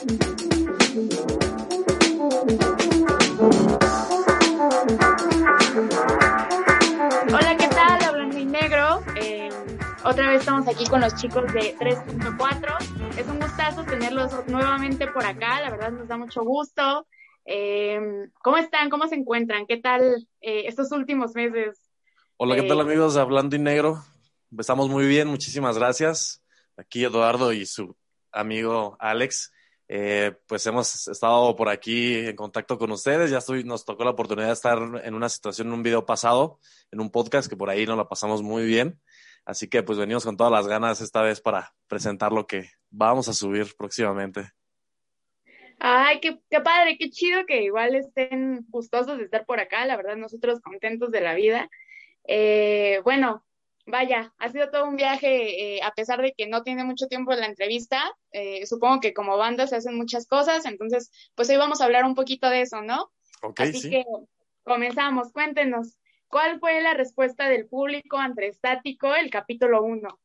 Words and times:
Hola, 0.00 0.08
¿qué 7.58 7.68
tal? 7.68 8.02
Hablando 8.04 8.38
en 8.38 8.50
negro. 8.50 9.02
Eh, 9.16 9.50
otra 10.02 10.30
vez 10.30 10.40
estamos 10.40 10.66
aquí 10.68 10.86
con 10.86 11.02
los 11.02 11.14
chicos 11.16 11.52
de 11.52 11.76
3.4. 11.76 13.18
Es 13.18 13.26
un 13.26 13.40
gustazo 13.40 13.84
tenerlos 13.84 14.32
nuevamente 14.46 15.06
por 15.06 15.26
acá. 15.26 15.60
La 15.60 15.70
verdad 15.70 15.92
nos 15.92 16.08
da 16.08 16.16
mucho 16.16 16.44
gusto. 16.44 17.06
Eh, 17.44 18.00
¿Cómo 18.42 18.56
están? 18.56 18.88
¿Cómo 18.88 19.06
se 19.06 19.16
encuentran? 19.16 19.66
¿Qué 19.66 19.76
tal 19.76 20.26
eh, 20.40 20.62
estos 20.66 20.92
últimos 20.92 21.34
meses? 21.34 21.78
Hola, 22.38 22.56
¿qué 22.56 22.62
tal 22.62 22.80
amigos 22.80 23.16
de 23.16 23.20
Hablando 23.20 23.54
en 23.54 23.64
Negro? 23.64 24.02
Estamos 24.58 24.88
muy 24.88 25.06
bien, 25.06 25.28
muchísimas 25.28 25.76
gracias. 25.76 26.42
Aquí 26.78 27.04
Eduardo 27.04 27.52
y 27.52 27.66
su 27.66 27.94
amigo 28.32 28.96
Alex. 28.98 29.52
Eh, 29.92 30.36
pues 30.46 30.64
hemos 30.66 31.08
estado 31.08 31.56
por 31.56 31.68
aquí 31.68 32.14
en 32.14 32.36
contacto 32.36 32.78
con 32.78 32.92
ustedes. 32.92 33.28
Ya 33.28 33.38
estoy, 33.38 33.64
nos 33.64 33.84
tocó 33.84 34.04
la 34.04 34.10
oportunidad 34.10 34.46
de 34.46 34.52
estar 34.52 34.78
en 35.02 35.14
una 35.14 35.28
situación, 35.28 35.66
en 35.66 35.74
un 35.74 35.82
video 35.82 36.06
pasado, 36.06 36.60
en 36.92 37.00
un 37.00 37.10
podcast 37.10 37.50
que 37.50 37.56
por 37.56 37.70
ahí 37.70 37.86
nos 37.86 37.96
la 37.96 38.08
pasamos 38.08 38.40
muy 38.40 38.64
bien. 38.64 39.00
Así 39.44 39.68
que 39.68 39.82
pues 39.82 39.98
venimos 39.98 40.24
con 40.24 40.36
todas 40.36 40.52
las 40.52 40.68
ganas 40.68 41.00
esta 41.00 41.22
vez 41.22 41.40
para 41.40 41.74
presentar 41.88 42.30
lo 42.30 42.46
que 42.46 42.70
vamos 42.88 43.26
a 43.26 43.32
subir 43.32 43.74
próximamente. 43.76 44.52
Ay, 45.80 46.20
qué, 46.20 46.40
qué 46.48 46.60
padre, 46.60 46.96
qué 46.96 47.10
chido 47.10 47.44
que 47.44 47.64
igual 47.64 47.96
estén 47.96 48.64
gustosos 48.68 49.18
de 49.18 49.24
estar 49.24 49.44
por 49.44 49.58
acá. 49.58 49.84
La 49.86 49.96
verdad, 49.96 50.14
nosotros 50.14 50.60
contentos 50.60 51.10
de 51.10 51.20
la 51.20 51.34
vida. 51.34 51.68
Eh, 52.28 53.00
bueno, 53.02 53.44
Vaya, 53.86 54.32
ha 54.38 54.48
sido 54.50 54.70
todo 54.70 54.86
un 54.86 54.96
viaje, 54.96 55.76
eh, 55.76 55.82
a 55.82 55.92
pesar 55.92 56.20
de 56.20 56.32
que 56.32 56.46
no 56.46 56.62
tiene 56.62 56.84
mucho 56.84 57.06
tiempo 57.06 57.32
en 57.32 57.40
la 57.40 57.46
entrevista. 57.46 58.02
Eh, 58.32 58.66
supongo 58.66 59.00
que 59.00 59.14
como 59.14 59.36
banda 59.36 59.66
se 59.66 59.76
hacen 59.76 59.96
muchas 59.96 60.26
cosas, 60.26 60.64
entonces, 60.64 61.10
pues 61.34 61.48
hoy 61.50 61.56
vamos 61.56 61.80
a 61.80 61.84
hablar 61.84 62.04
un 62.04 62.14
poquito 62.14 62.48
de 62.48 62.62
eso, 62.62 62.82
¿no? 62.82 63.10
Ok, 63.42 63.60
Así 63.60 63.80
sí. 63.80 63.90
que 63.90 64.04
comenzamos. 64.62 65.32
Cuéntenos, 65.32 65.96
¿cuál 66.28 66.60
fue 66.60 66.80
la 66.82 66.94
respuesta 66.94 67.48
del 67.48 67.66
público 67.66 68.18
ante 68.18 68.46
Estático, 68.46 69.14
el 69.14 69.30
capítulo 69.30 69.82
1? 69.82 70.20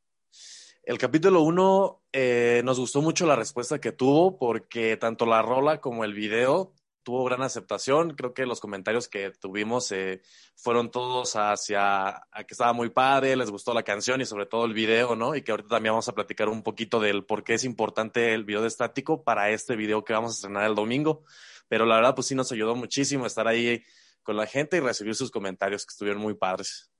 El 0.84 0.98
capítulo 0.98 1.42
1 1.42 2.02
eh, 2.12 2.62
nos 2.64 2.78
gustó 2.78 3.02
mucho 3.02 3.26
la 3.26 3.34
respuesta 3.34 3.80
que 3.80 3.90
tuvo 3.90 4.38
porque 4.38 4.96
tanto 4.96 5.26
la 5.26 5.42
rola 5.42 5.80
como 5.80 6.04
el 6.04 6.14
video 6.14 6.72
tuvo 7.06 7.24
gran 7.24 7.42
aceptación. 7.42 8.16
Creo 8.16 8.34
que 8.34 8.46
los 8.46 8.58
comentarios 8.58 9.06
que 9.06 9.30
tuvimos 9.30 9.92
eh, 9.92 10.22
fueron 10.56 10.90
todos 10.90 11.36
hacia 11.36 12.08
a 12.16 12.44
que 12.44 12.52
estaba 12.52 12.72
muy 12.72 12.90
padre, 12.90 13.36
les 13.36 13.48
gustó 13.48 13.72
la 13.72 13.84
canción 13.84 14.20
y 14.20 14.26
sobre 14.26 14.44
todo 14.44 14.64
el 14.64 14.74
video, 14.74 15.14
¿no? 15.14 15.36
Y 15.36 15.42
que 15.42 15.52
ahorita 15.52 15.68
también 15.68 15.92
vamos 15.92 16.08
a 16.08 16.14
platicar 16.16 16.48
un 16.48 16.64
poquito 16.64 16.98
del 16.98 17.24
por 17.24 17.44
qué 17.44 17.54
es 17.54 17.62
importante 17.62 18.34
el 18.34 18.42
video 18.42 18.60
de 18.60 18.66
estático 18.66 19.22
para 19.22 19.50
este 19.50 19.76
video 19.76 20.02
que 20.02 20.14
vamos 20.14 20.32
a 20.32 20.34
estrenar 20.34 20.64
el 20.64 20.74
domingo. 20.74 21.22
Pero 21.68 21.86
la 21.86 21.94
verdad, 21.94 22.16
pues 22.16 22.26
sí 22.26 22.34
nos 22.34 22.50
ayudó 22.50 22.74
muchísimo 22.74 23.24
estar 23.24 23.46
ahí 23.46 23.84
con 24.24 24.36
la 24.36 24.46
gente 24.46 24.78
y 24.78 24.80
recibir 24.80 25.14
sus 25.14 25.30
comentarios 25.30 25.86
que 25.86 25.92
estuvieron 25.92 26.20
muy 26.20 26.34
padres. 26.34 26.90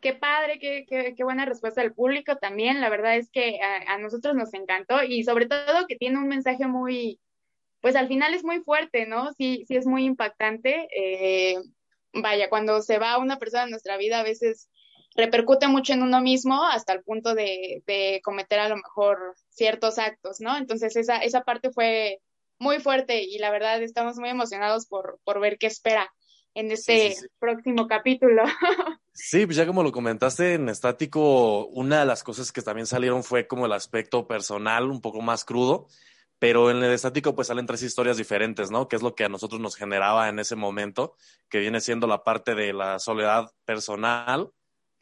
Qué 0.00 0.14
padre, 0.14 0.58
qué, 0.58 0.84
qué, 0.84 1.14
qué 1.16 1.22
buena 1.22 1.44
respuesta 1.44 1.80
del 1.80 1.94
público 1.94 2.38
también. 2.38 2.80
La 2.80 2.88
verdad 2.88 3.16
es 3.16 3.30
que 3.30 3.60
a, 3.60 3.94
a 3.94 3.98
nosotros 3.98 4.34
nos 4.34 4.52
encantó 4.52 5.04
y 5.04 5.22
sobre 5.22 5.46
todo 5.46 5.86
que 5.86 5.94
tiene 5.94 6.18
un 6.18 6.26
mensaje 6.26 6.66
muy, 6.66 7.20
pues 7.86 7.94
al 7.94 8.08
final 8.08 8.34
es 8.34 8.42
muy 8.42 8.64
fuerte, 8.64 9.06
¿no? 9.06 9.32
Sí, 9.34 9.64
sí 9.68 9.76
es 9.76 9.86
muy 9.86 10.06
impactante. 10.06 10.88
Eh, 10.90 11.54
vaya, 12.12 12.50
cuando 12.50 12.82
se 12.82 12.98
va 12.98 13.16
una 13.16 13.38
persona 13.38 13.62
en 13.62 13.70
nuestra 13.70 13.96
vida, 13.96 14.18
a 14.18 14.24
veces 14.24 14.68
repercute 15.14 15.68
mucho 15.68 15.92
en 15.92 16.02
uno 16.02 16.20
mismo 16.20 16.64
hasta 16.64 16.94
el 16.94 17.04
punto 17.04 17.36
de, 17.36 17.84
de 17.86 18.20
cometer 18.24 18.58
a 18.58 18.68
lo 18.68 18.74
mejor 18.74 19.36
ciertos 19.50 20.00
actos, 20.00 20.40
¿no? 20.40 20.56
Entonces 20.56 20.96
esa, 20.96 21.18
esa 21.18 21.42
parte 21.42 21.70
fue 21.70 22.18
muy 22.58 22.80
fuerte 22.80 23.22
y 23.22 23.38
la 23.38 23.52
verdad 23.52 23.80
estamos 23.80 24.16
muy 24.16 24.30
emocionados 24.30 24.86
por, 24.86 25.20
por 25.22 25.38
ver 25.38 25.56
qué 25.56 25.68
espera 25.68 26.12
en 26.54 26.72
este 26.72 27.10
Sí, 27.10 27.14
sí, 27.14 27.20
sí. 27.20 27.26
próximo 27.38 27.86
capítulo. 27.86 28.42
Sí, 29.12 29.46
pues 29.46 29.56
ya 29.56 29.64
como 29.64 29.84
lo 29.84 29.92
comentaste 29.92 30.54
en 30.54 30.68
estático, 30.68 31.66
una 31.68 32.00
de 32.00 32.06
las 32.06 32.24
cosas 32.24 32.50
que 32.50 32.62
también 32.62 32.86
salieron 32.88 33.22
fue 33.22 33.46
como 33.46 33.64
el 33.64 33.72
aspecto 33.72 34.26
personal, 34.26 34.90
un 34.90 35.00
poco 35.00 35.22
más 35.22 35.44
crudo, 35.44 35.86
pero 36.38 36.70
en 36.70 36.78
el 36.82 36.92
estático 36.92 37.34
pues 37.34 37.48
salen 37.48 37.66
tres 37.66 37.82
historias 37.82 38.16
diferentes, 38.16 38.70
¿no? 38.70 38.88
Que 38.88 38.96
es 38.96 39.02
lo 39.02 39.14
que 39.14 39.24
a 39.24 39.28
nosotros 39.28 39.60
nos 39.60 39.76
generaba 39.76 40.28
en 40.28 40.38
ese 40.38 40.56
momento, 40.56 41.16
que 41.48 41.58
viene 41.58 41.80
siendo 41.80 42.06
la 42.06 42.24
parte 42.24 42.54
de 42.54 42.72
la 42.72 42.98
soledad 42.98 43.50
personal, 43.64 44.50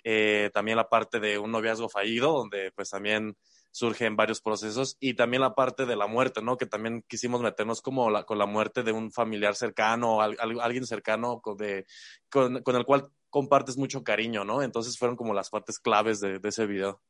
eh, 0.05 0.51
también 0.53 0.77
la 0.77 0.89
parte 0.89 1.19
de 1.19 1.39
un 1.39 1.51
noviazgo 1.51 1.89
fallido, 1.89 2.33
donde 2.33 2.71
pues 2.73 2.91
también 2.91 3.37
surgen 3.73 4.15
varios 4.15 4.41
procesos, 4.41 4.97
y 5.01 5.15
también 5.15 5.41
la 5.41 5.57
parte 5.57 5.85
de 5.87 5.97
la 5.97 6.07
muerte, 6.07 6.41
¿no? 6.41 6.57
Que 6.57 6.67
también 6.67 7.03
quisimos 7.09 7.41
meternos 7.41 7.83
como 7.83 8.09
la, 8.11 8.23
con 8.25 8.39
la 8.39 8.47
muerte 8.47 8.85
de 8.85 8.93
un 8.93 9.11
familiar 9.11 9.57
cercano, 9.57 10.21
al, 10.21 10.37
al, 10.39 10.61
alguien 10.61 10.87
cercano 10.87 11.41
con, 11.41 11.57
el 11.61 12.85
cual 12.87 13.09
compartes 13.31 13.77
mucho 13.77 14.05
cariño, 14.05 14.45
¿no? 14.45 14.63
Entonces 14.63 14.97
fueron 14.97 15.17
como 15.17 15.35
las 15.35 15.51
partes 15.51 15.81
claves 15.81 16.21
de 16.21 16.39
ese 16.45 16.67
video. 16.67 17.03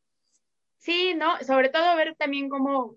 Sí, 0.85 1.15
¿no? 1.15 1.39
Sobre 1.47 1.71
todo 1.71 1.97
ver 1.97 2.15
también 2.15 2.51
cómo 2.51 2.97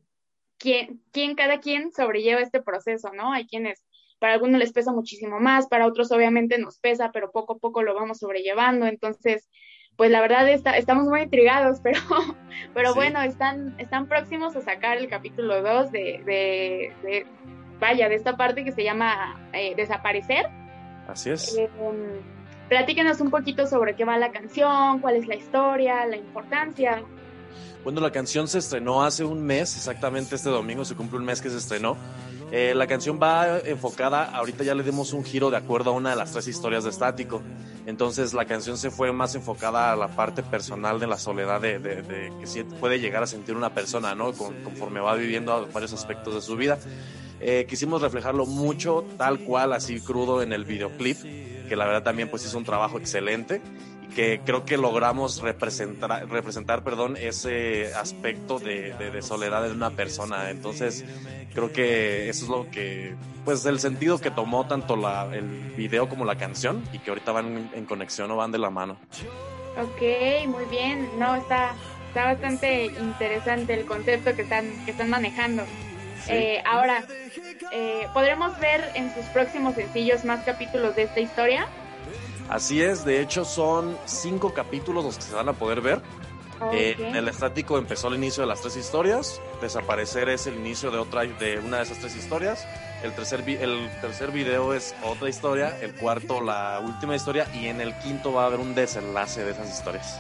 quién, 0.58 1.02
quién, 1.12 1.36
cada 1.36 1.60
quien 1.60 1.92
sobrelleva 1.92 2.42
este 2.42 2.62
proceso, 2.62 3.12
¿no? 3.14 3.32
Hay 3.34 3.46
quienes, 3.48 3.84
para 4.20 4.34
algunos 4.34 4.60
les 4.60 4.74
pesa 4.74 4.92
muchísimo 4.92 5.40
más, 5.40 5.68
para 5.68 5.86
otros 5.88 6.12
obviamente 6.12 6.58
nos 6.58 6.80
pesa, 6.80 7.12
pero 7.12 7.32
poco 7.32 7.54
a 7.54 7.58
poco 7.58 7.84
lo 7.84 7.94
vamos 7.96 8.20
sobrellevando. 8.20 8.86
Entonces, 8.88 9.50
pues 9.96 10.12
la 10.12 10.22
verdad 10.22 10.48
está, 10.50 10.78
estamos 10.78 11.06
muy 11.06 11.22
intrigados, 11.22 11.80
pero, 11.84 12.00
pero 12.74 12.90
Sí. 12.94 12.96
bueno, 12.96 13.22
están, 13.22 13.76
están 13.80 14.08
próximos 14.08 14.56
a 14.56 14.62
sacar 14.62 14.98
el 14.98 15.08
capítulo 15.08 15.62
2 15.62 15.92
de, 15.92 16.22
de, 16.26 16.94
de, 17.04 17.26
vaya, 17.80 18.10
de 18.10 18.16
esta 18.16 18.38
parte 18.38 18.64
que 18.64 18.72
se 18.72 18.84
llama 18.84 19.40
eh, 19.54 19.74
Desaparecer. 19.76 20.48
Así 21.08 21.30
es. 21.30 21.58
Eh, 21.58 21.70
platíquenos 22.70 23.22
un 23.22 23.30
poquito 23.32 23.66
sobre 23.66 23.96
qué 23.96 24.04
va 24.04 24.18
la 24.18 24.32
canción, 24.32 25.00
cuál 25.00 25.16
es 25.16 25.26
la 25.28 25.36
historia, 25.36 26.06
la 26.06 26.18
importancia. 26.18 27.04
Bueno, 27.84 28.02
la 28.02 28.12
canción 28.12 28.48
se 28.48 28.60
estrenó 28.60 29.04
hace 29.04 29.24
un 29.24 29.44
mes, 29.44 29.76
exactamente 29.76 30.36
este 30.36 30.50
domingo 30.50 30.84
se 30.84 30.96
cumple 30.96 31.20
un 31.20 31.26
mes 31.26 31.42
que 31.42 31.50
se 31.50 31.58
estrenó. 31.58 31.96
Eh, 32.52 32.74
la 32.76 32.88
canción 32.88 33.20
va 33.22 33.60
enfocada, 33.60 34.24
ahorita 34.36 34.64
ya 34.64 34.74
le 34.74 34.84
dimos 34.84 35.12
un 35.12 35.24
giro 35.24 35.50
de 35.50 35.58
acuerdo 35.58 35.90
a 35.92 35.94
una 35.94 36.12
de 36.12 36.16
las 36.16 36.32
tres 36.32 36.48
historias 36.48 36.84
de 36.84 36.90
Estático. 36.90 37.42
Entonces 37.86 38.34
la 38.34 38.46
canción 38.46 38.78
se 38.78 38.90
fue 38.90 39.12
más 39.12 39.36
enfocada 39.36 39.94
a 39.94 39.96
la 39.96 40.10
parte 40.10 40.44
personal 40.44 41.00
de 41.00 41.08
la 41.08 41.18
soledad 41.18 41.62
de, 41.62 41.80
de, 41.80 42.32
que 42.42 42.64
puede 42.80 43.00
llegar 43.00 43.24
a 43.24 43.28
sentir 43.28 43.56
una 43.56 43.74
persona, 43.74 44.16
¿no? 44.16 44.34
Con, 44.34 44.54
conforme 44.64 45.00
va 45.00 45.16
viviendo 45.16 45.68
varios 45.74 45.94
aspectos 45.94 46.36
de 46.36 46.42
su 46.42 46.56
vida. 46.56 46.78
Eh, 47.40 47.66
quisimos 47.70 48.02
reflejarlo 48.02 48.46
mucho, 48.46 49.06
tal 49.18 49.40
cual, 49.40 49.74
así 49.74 50.00
crudo 50.02 50.42
en 50.42 50.54
el 50.54 50.66
videoclip, 50.66 51.18
que 51.68 51.76
la 51.76 51.86
verdad 51.86 52.04
también 52.04 52.30
pues 52.30 52.46
hizo 52.46 52.58
un 52.58 52.66
trabajo 52.66 52.98
excelente 52.98 53.62
que 54.18 54.42
creo 54.44 54.66
que 54.66 54.78
logramos 54.78 55.44
representar, 55.44 56.28
representar 56.28 56.84
perdón, 56.84 57.18
ese 57.18 57.94
aspecto 57.94 58.58
de, 58.58 58.96
de, 58.96 59.12
de 59.12 59.22
soledad 59.22 59.62
de 59.62 59.72
una 59.72 59.92
persona. 59.92 60.50
Entonces 60.50 61.06
creo 61.54 61.72
que 61.72 62.28
eso 62.28 62.46
es 62.46 62.50
lo 62.50 62.68
que, 62.72 63.14
pues 63.46 63.64
el 63.68 63.80
sentido 63.80 64.18
que 64.18 64.32
tomó 64.32 64.66
tanto 64.66 64.96
la, 64.96 65.30
el 65.32 65.46
video 65.78 66.10
como 66.10 66.26
la 66.26 66.36
canción 66.36 66.84
y 66.92 66.98
que 66.98 67.12
ahorita 67.12 67.32
van 67.32 67.70
en 67.76 67.86
conexión 67.86 68.32
o 68.32 68.38
van 68.38 68.52
de 68.52 68.58
la 68.58 68.72
mano. 68.72 68.98
Ok, 69.80 70.48
muy 70.48 70.66
bien. 70.66 71.08
No, 71.20 71.36
está, 71.36 71.76
está 72.08 72.26
bastante 72.26 72.86
interesante 72.86 73.76
el 73.76 73.86
concepto 73.86 74.36
que 74.36 74.42
están, 74.42 74.84
que 74.84 74.90
están 74.90 75.12
manejando. 75.12 75.62
Sí. 76.26 76.32
Eh, 76.32 76.64
ahora, 76.66 77.04
eh, 77.72 78.08
¿podremos 78.16 78.60
ver 78.60 78.84
en 78.96 79.14
sus 79.14 79.26
próximos 79.26 79.76
sencillos 79.76 80.26
más 80.26 80.44
capítulos 80.44 80.96
de 80.96 81.04
esta 81.04 81.20
historia? 81.20 81.68
Así 82.50 82.82
es, 82.82 83.04
de 83.04 83.22
hecho 83.22 83.44
son 83.44 83.98
cinco 84.06 84.54
capítulos 84.54 85.04
los 85.04 85.16
que 85.18 85.24
se 85.24 85.36
van 85.36 85.50
a 85.50 85.54
poder 85.54 85.82
ver. 85.82 86.02
Okay. 86.60 86.80
Eh, 86.80 86.96
en 86.98 87.16
el 87.16 87.28
estático 87.28 87.78
empezó 87.78 88.08
el 88.08 88.16
inicio 88.16 88.42
de 88.42 88.48
las 88.48 88.62
tres 88.62 88.78
historias, 88.78 89.40
desaparecer 89.62 90.28
es 90.30 90.48
el 90.48 90.56
inicio 90.56 90.90
de 90.90 90.98
otra 90.98 91.22
de 91.22 91.60
una 91.60 91.78
de 91.78 91.84
esas 91.84 92.00
tres 92.00 92.16
historias, 92.16 92.68
el 93.04 93.14
tercer 93.14 93.48
el 93.48 93.90
tercer 94.02 94.32
video 94.32 94.74
es 94.74 94.96
otra 95.04 95.30
historia, 95.30 95.78
el 95.82 95.94
cuarto 95.94 96.42
la 96.42 96.82
última 96.84 97.16
historia 97.16 97.48
y 97.54 97.68
en 97.68 97.80
el 97.80 97.94
quinto 98.00 98.34
va 98.34 98.44
a 98.44 98.46
haber 98.48 98.60
un 98.60 98.74
desenlace 98.74 99.44
de 99.44 99.52
esas 99.52 99.70
historias. 99.70 100.20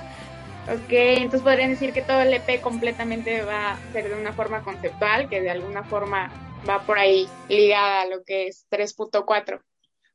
Ok, 0.67 0.91
entonces 0.91 1.41
podrían 1.41 1.71
decir 1.71 1.93
que 1.93 2.01
todo 2.01 2.19
el 2.21 2.33
EP 2.33 2.61
completamente 2.61 3.41
va 3.41 3.71
a 3.71 3.77
ser 3.93 4.09
de 4.09 4.19
una 4.19 4.33
forma 4.33 4.61
conceptual, 4.61 5.29
que 5.29 5.41
de 5.41 5.49
alguna 5.49 5.83
forma 5.85 6.29
va 6.69 6.81
por 6.81 6.99
ahí 6.99 7.27
ligada 7.47 8.01
a 8.01 8.05
lo 8.05 8.23
que 8.23 8.47
es 8.47 8.67
3.4. 8.69 9.61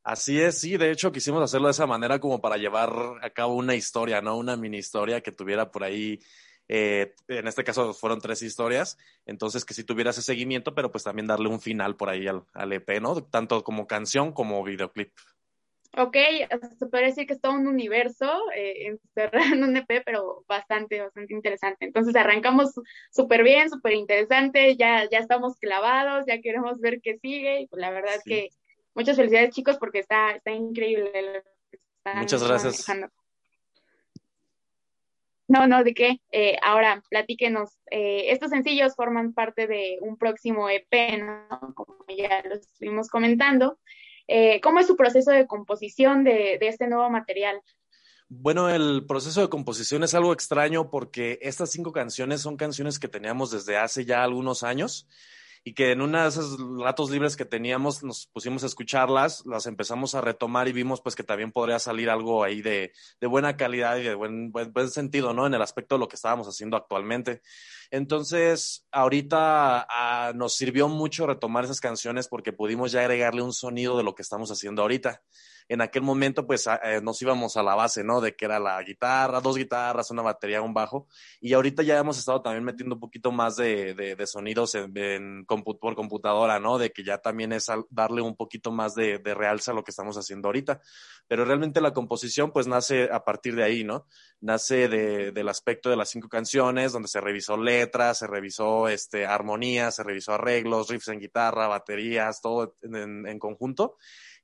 Así 0.03 0.39
es, 0.39 0.59
sí, 0.59 0.75
de 0.75 0.91
hecho 0.91 1.13
quisimos 1.13 1.41
hacerlo 1.41 1.67
de 1.67 1.71
esa 1.71 1.87
manera 1.87 2.19
como 2.19 2.41
para 2.41 2.57
llevar 2.57 2.91
a 3.21 3.29
cabo 3.29 3.55
una 3.55 3.73
historia, 3.73 4.21
¿no? 4.21 4.37
Una 4.37 4.57
mini 4.57 4.77
historia 4.77 5.21
que 5.21 5.31
tuviera 5.31 5.71
por 5.71 5.85
ahí, 5.85 6.19
eh, 6.67 7.13
en 7.29 7.47
este 7.47 7.63
caso 7.63 7.93
fueron 7.93 8.19
tres 8.19 8.41
historias, 8.41 8.97
entonces 9.25 9.63
que 9.63 9.73
sí 9.73 9.85
tuviera 9.85 10.09
ese 10.09 10.21
seguimiento, 10.21 10.75
pero 10.75 10.91
pues 10.91 11.05
también 11.05 11.27
darle 11.27 11.47
un 11.47 11.61
final 11.61 11.95
por 11.95 12.09
ahí 12.09 12.27
al, 12.27 12.43
al 12.53 12.73
EP, 12.73 12.99
¿no? 12.99 13.23
Tanto 13.23 13.63
como 13.63 13.87
canción 13.87 14.33
como 14.33 14.61
videoclip. 14.61 15.13
Ok, 15.95 16.17
se 16.79 16.87
puede 16.87 17.05
decir 17.05 17.27
que 17.27 17.33
es 17.33 17.39
todo 17.41 17.53
un 17.53 17.67
universo 17.67 18.29
eh, 18.55 18.87
encerrado 18.87 19.53
en 19.53 19.63
un 19.63 19.77
EP, 19.77 20.01
pero 20.03 20.43
bastante, 20.47 20.99
bastante 20.99 21.33
interesante. 21.33 21.85
Entonces 21.85 22.15
arrancamos 22.15 22.73
súper 23.11 23.43
bien, 23.43 23.69
súper 23.69 23.93
interesante, 23.93 24.75
ya, 24.75 25.07
ya 25.09 25.19
estamos 25.19 25.55
clavados, 25.57 26.25
ya 26.27 26.41
queremos 26.41 26.79
ver 26.79 26.99
qué 26.99 27.19
sigue. 27.19 27.61
Y 27.61 27.67
pues 27.67 27.79
la 27.79 27.91
verdad 27.91 28.15
es 28.15 28.23
que 28.23 28.49
muchas 28.95 29.15
felicidades 29.15 29.53
chicos 29.53 29.77
porque 29.77 29.99
está, 29.99 30.31
está 30.31 30.51
increíble. 30.51 31.43
Muchas 32.15 32.43
gracias. 32.43 32.85
No, 35.47 35.67
no, 35.67 35.83
¿de 35.83 35.93
qué? 35.93 36.21
Eh, 36.31 36.57
ahora, 36.63 37.03
platíquenos. 37.09 37.77
Eh, 37.91 38.31
estos 38.31 38.49
sencillos 38.49 38.95
forman 38.95 39.33
parte 39.33 39.67
de 39.67 39.97
un 40.01 40.17
próximo 40.17 40.69
EP, 40.69 41.17
¿no? 41.19 41.73
Como 41.75 42.05
ya 42.07 42.41
lo 42.47 42.55
estuvimos 42.55 43.09
comentando. 43.09 43.77
Eh, 44.27 44.61
¿Cómo 44.61 44.79
es 44.79 44.87
su 44.87 44.95
proceso 44.95 45.31
de 45.31 45.45
composición 45.45 46.23
de, 46.23 46.57
de 46.59 46.67
este 46.69 46.87
nuevo 46.87 47.09
material? 47.09 47.61
Bueno, 48.29 48.69
el 48.69 49.05
proceso 49.05 49.41
de 49.41 49.49
composición 49.49 50.03
es 50.03 50.15
algo 50.15 50.33
extraño 50.33 50.89
porque 50.89 51.37
estas 51.41 51.71
cinco 51.71 51.91
canciones 51.91 52.41
son 52.41 52.57
canciones 52.57 52.97
que 52.97 53.09
teníamos 53.09 53.51
desde 53.51 53.77
hace 53.77 54.05
ya 54.05 54.23
algunos 54.23 54.63
años 54.63 55.07
y 55.63 55.73
que 55.73 55.91
en 55.91 56.01
una 56.01 56.23
de 56.23 56.29
esos 56.29 56.57
ratos 56.77 57.09
libres 57.09 57.37
que 57.37 57.45
teníamos 57.45 58.03
nos 58.03 58.27
pusimos 58.27 58.63
a 58.63 58.65
escucharlas, 58.65 59.45
las 59.45 59.65
empezamos 59.65 60.13
a 60.13 60.21
retomar 60.21 60.67
y 60.67 60.73
vimos 60.73 60.99
pues 60.99 61.15
que 61.15 61.23
también 61.23 61.51
podría 61.51 61.79
salir 61.79 62.09
algo 62.09 62.43
ahí 62.43 62.61
de, 62.61 62.91
de 63.21 63.27
buena 63.27 63.55
calidad 63.55 63.97
y 63.97 64.03
de 64.03 64.15
buen, 64.15 64.51
buen, 64.51 64.89
sentido, 64.89 65.33
¿no? 65.33 65.47
En 65.47 65.53
el 65.53 65.61
aspecto 65.61 65.95
de 65.95 65.99
lo 65.99 66.07
que 66.07 66.17
estábamos 66.17 66.47
haciendo 66.47 66.75
actualmente. 66.75 67.41
Entonces, 67.91 68.85
ahorita 68.91 69.87
ah, 69.89 70.33
nos 70.35 70.55
sirvió 70.55 70.89
mucho 70.89 71.27
retomar 71.27 71.63
esas 71.63 71.79
canciones 71.79 72.27
porque 72.27 72.51
pudimos 72.51 72.91
ya 72.91 73.01
agregarle 73.01 73.41
un 73.41 73.53
sonido 73.53 73.97
de 73.97 74.03
lo 74.03 74.15
que 74.15 74.21
estamos 74.21 74.51
haciendo 74.51 74.81
ahorita 74.81 75.21
en 75.69 75.81
aquel 75.81 76.01
momento 76.01 76.45
pues 76.45 76.67
eh, 76.67 77.01
nos 77.01 77.21
íbamos 77.21 77.57
a 77.57 77.63
la 77.63 77.75
base, 77.75 78.03
¿no? 78.03 78.21
De 78.21 78.35
que 78.35 78.45
era 78.45 78.59
la 78.59 78.81
guitarra, 78.83 79.41
dos 79.41 79.57
guitarras, 79.57 80.11
una 80.11 80.21
batería, 80.21 80.61
un 80.61 80.73
bajo. 80.73 81.07
Y 81.39 81.53
ahorita 81.53 81.83
ya 81.83 81.97
hemos 81.97 82.17
estado 82.17 82.41
también 82.41 82.63
metiendo 82.63 82.95
un 82.95 83.01
poquito 83.01 83.31
más 83.31 83.55
de, 83.55 83.93
de, 83.93 84.15
de 84.15 84.27
sonidos 84.27 84.75
en, 84.75 84.95
en 84.97 85.45
por 85.45 85.95
computadora, 85.95 86.59
¿no? 86.59 86.77
De 86.77 86.91
que 86.91 87.03
ya 87.03 87.17
también 87.19 87.53
es 87.53 87.67
darle 87.89 88.21
un 88.21 88.35
poquito 88.35 88.71
más 88.71 88.95
de, 88.95 89.19
de 89.19 89.33
realza 89.33 89.71
a 89.71 89.75
lo 89.75 89.83
que 89.83 89.91
estamos 89.91 90.17
haciendo 90.17 90.47
ahorita. 90.47 90.81
Pero 91.27 91.45
realmente 91.45 91.81
la 91.81 91.93
composición 91.93 92.51
pues 92.51 92.67
nace 92.67 93.09
a 93.11 93.23
partir 93.23 93.55
de 93.55 93.63
ahí, 93.63 93.83
¿no? 93.83 94.07
Nace 94.41 94.87
de, 94.87 95.31
del 95.31 95.49
aspecto 95.49 95.89
de 95.89 95.95
las 95.95 96.09
cinco 96.09 96.27
canciones, 96.29 96.91
donde 96.91 97.07
se 97.07 97.21
revisó 97.21 97.57
letras, 97.57 98.19
se 98.19 98.27
revisó 98.27 98.87
este, 98.87 99.25
armonías, 99.25 99.95
se 99.95 100.03
revisó 100.03 100.33
arreglos, 100.33 100.89
riffs 100.89 101.07
en 101.07 101.19
guitarra, 101.19 101.67
baterías, 101.67 102.41
todo 102.41 102.75
en 102.83 103.39
conjunto 103.39 103.97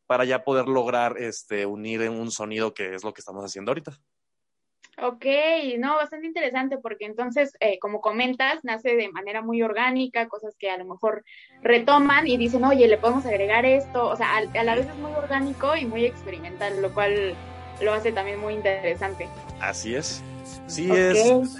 para 0.09 0.25
ya 0.25 0.43
poder 0.43 0.67
lograr 0.67 1.17
este, 1.19 1.67
unir 1.67 2.01
en 2.01 2.13
un 2.13 2.31
sonido 2.31 2.73
que 2.73 2.95
es 2.95 3.03
lo 3.03 3.13
que 3.13 3.21
estamos 3.21 3.45
haciendo 3.45 3.69
ahorita. 3.69 3.91
Ok, 4.97 5.23
no, 5.77 5.97
bastante 5.97 6.25
interesante 6.25 6.79
porque 6.79 7.05
entonces, 7.05 7.55
eh, 7.59 7.77
como 7.77 8.01
comentas, 8.01 8.63
nace 8.63 8.95
de 8.95 9.11
manera 9.11 9.43
muy 9.43 9.61
orgánica, 9.61 10.27
cosas 10.27 10.55
que 10.57 10.71
a 10.71 10.77
lo 10.77 10.85
mejor 10.85 11.23
retoman 11.61 12.25
y 12.25 12.37
dicen, 12.37 12.63
oye, 12.63 12.87
le 12.87 12.97
podemos 12.97 13.27
agregar 13.27 13.67
esto, 13.67 14.07
o 14.07 14.15
sea, 14.15 14.35
a, 14.35 14.39
a 14.39 14.63
la 14.63 14.73
vez 14.73 14.87
es 14.87 14.95
muy 14.95 15.11
orgánico 15.11 15.75
y 15.75 15.85
muy 15.85 16.05
experimental, 16.05 16.81
lo 16.81 16.91
cual 16.91 17.35
lo 17.81 17.93
hace 17.93 18.11
también 18.11 18.39
muy 18.39 18.53
interesante. 18.53 19.27
Así 19.59 19.95
es. 19.95 20.21
Sí, 20.67 20.89
es, 20.91 21.17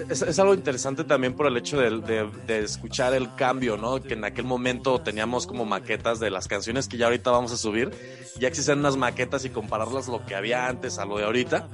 es, 0.10 0.22
es, 0.22 0.40
algo 0.40 0.54
interesante 0.54 1.04
también 1.04 1.34
por 1.34 1.48
el 1.48 1.58
hecho 1.58 1.80
de, 1.80 2.00
de, 2.00 2.30
de, 2.46 2.60
escuchar 2.60 3.14
el 3.14 3.34
cambio, 3.36 3.76
¿no? 3.76 4.02
Que 4.02 4.14
en 4.14 4.24
aquel 4.24 4.46
momento 4.46 5.00
teníamos 5.02 5.48
como 5.48 5.66
maquetas 5.66 6.20
de 6.20 6.30
las 6.30 6.48
canciones 6.48 6.88
que 6.88 6.98
ya 6.98 7.06
ahorita 7.06 7.32
vamos 7.32 7.52
a 7.52 7.58
subir. 7.58 7.92
Ya 8.40 8.48
existen 8.48 8.80
unas 8.80 8.98
maquetas 8.98 9.46
y 9.46 9.50
compararlas 9.50 10.08
lo 10.08 10.26
que 10.26 10.36
había 10.36 10.68
antes 10.68 11.00
a 11.00 11.06
lo 11.06 11.18
de 11.18 11.26
ahorita. 11.26 11.68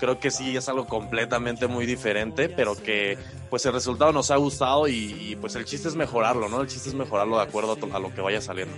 Creo 0.00 0.18
que 0.18 0.30
sí 0.30 0.56
es 0.56 0.68
algo 0.68 0.86
completamente 0.86 1.68
muy 1.68 1.86
diferente, 1.86 2.48
pero 2.48 2.74
que 2.74 3.18
pues 3.50 3.64
el 3.66 3.72
resultado 3.72 4.12
nos 4.12 4.30
ha 4.30 4.36
gustado 4.36 4.88
y, 4.88 5.16
y 5.20 5.36
pues 5.36 5.54
el 5.54 5.64
chiste 5.64 5.88
es 5.88 5.94
mejorarlo, 5.94 6.48
¿no? 6.48 6.60
El 6.60 6.68
chiste 6.68 6.88
es 6.88 6.94
mejorarlo 6.94 7.36
de 7.36 7.42
acuerdo 7.42 7.78
a, 7.92 7.96
a 7.96 8.00
lo 8.00 8.12
que 8.12 8.20
vaya 8.20 8.40
saliendo. 8.40 8.74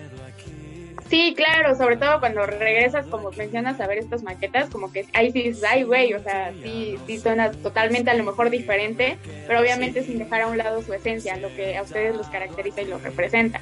Sí, 1.12 1.34
claro, 1.36 1.76
sobre 1.76 1.98
todo 1.98 2.20
cuando 2.20 2.46
regresas, 2.46 3.04
como 3.04 3.30
mencionas, 3.32 3.78
a 3.82 3.86
ver 3.86 3.98
estas 3.98 4.22
maquetas, 4.22 4.70
como 4.70 4.90
que 4.90 5.04
ahí 5.12 5.30
sí 5.30 5.42
dices, 5.42 5.62
ay, 5.62 5.82
güey, 5.82 6.14
o 6.14 6.22
sea, 6.22 6.54
sí, 6.62 6.96
sí 7.06 7.18
suena 7.18 7.50
totalmente 7.52 8.10
a 8.10 8.14
lo 8.14 8.24
mejor 8.24 8.48
diferente, 8.48 9.18
pero 9.46 9.60
obviamente 9.60 10.02
sin 10.04 10.16
dejar 10.16 10.40
a 10.40 10.46
un 10.46 10.56
lado 10.56 10.80
su 10.80 10.94
esencia, 10.94 11.36
lo 11.36 11.54
que 11.54 11.76
a 11.76 11.82
ustedes 11.82 12.16
los 12.16 12.28
caracteriza 12.28 12.80
y 12.80 12.86
los 12.86 13.02
representa. 13.02 13.60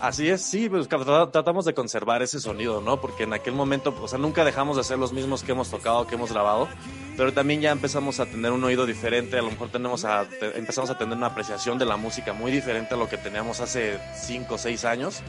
Así 0.00 0.28
es, 0.28 0.42
sí, 0.42 0.68
pues 0.68 0.88
tratamos 0.88 1.64
de 1.64 1.72
conservar 1.72 2.22
ese 2.22 2.38
sonido, 2.38 2.82
¿no? 2.82 3.00
Porque 3.00 3.22
en 3.22 3.32
aquel 3.32 3.54
momento, 3.54 3.94
o 4.02 4.06
sea, 4.06 4.18
nunca 4.18 4.44
dejamos 4.44 4.76
de 4.76 4.82
hacer 4.82 4.98
los 4.98 5.14
mismos 5.14 5.42
que 5.42 5.52
hemos 5.52 5.70
tocado, 5.70 6.06
que 6.06 6.16
hemos 6.16 6.30
grabado, 6.30 6.68
pero 7.16 7.32
también 7.32 7.62
ya 7.62 7.70
empezamos 7.72 8.20
a 8.20 8.26
tener 8.26 8.52
un 8.52 8.62
oído 8.62 8.84
diferente, 8.84 9.38
a 9.38 9.42
lo 9.42 9.50
mejor 9.50 9.70
tenemos 9.70 10.04
a, 10.04 10.26
empezamos 10.54 10.90
a 10.90 10.98
tener 10.98 11.16
una 11.16 11.28
apreciación 11.28 11.78
de 11.78 11.86
la 11.86 11.96
música 11.96 12.34
muy 12.34 12.52
diferente 12.52 12.94
a 12.94 12.98
lo 12.98 13.08
que 13.08 13.16
teníamos 13.16 13.60
hace 13.60 13.98
5 14.14 14.54
o 14.54 14.58
6 14.58 14.84
años. 14.84 15.22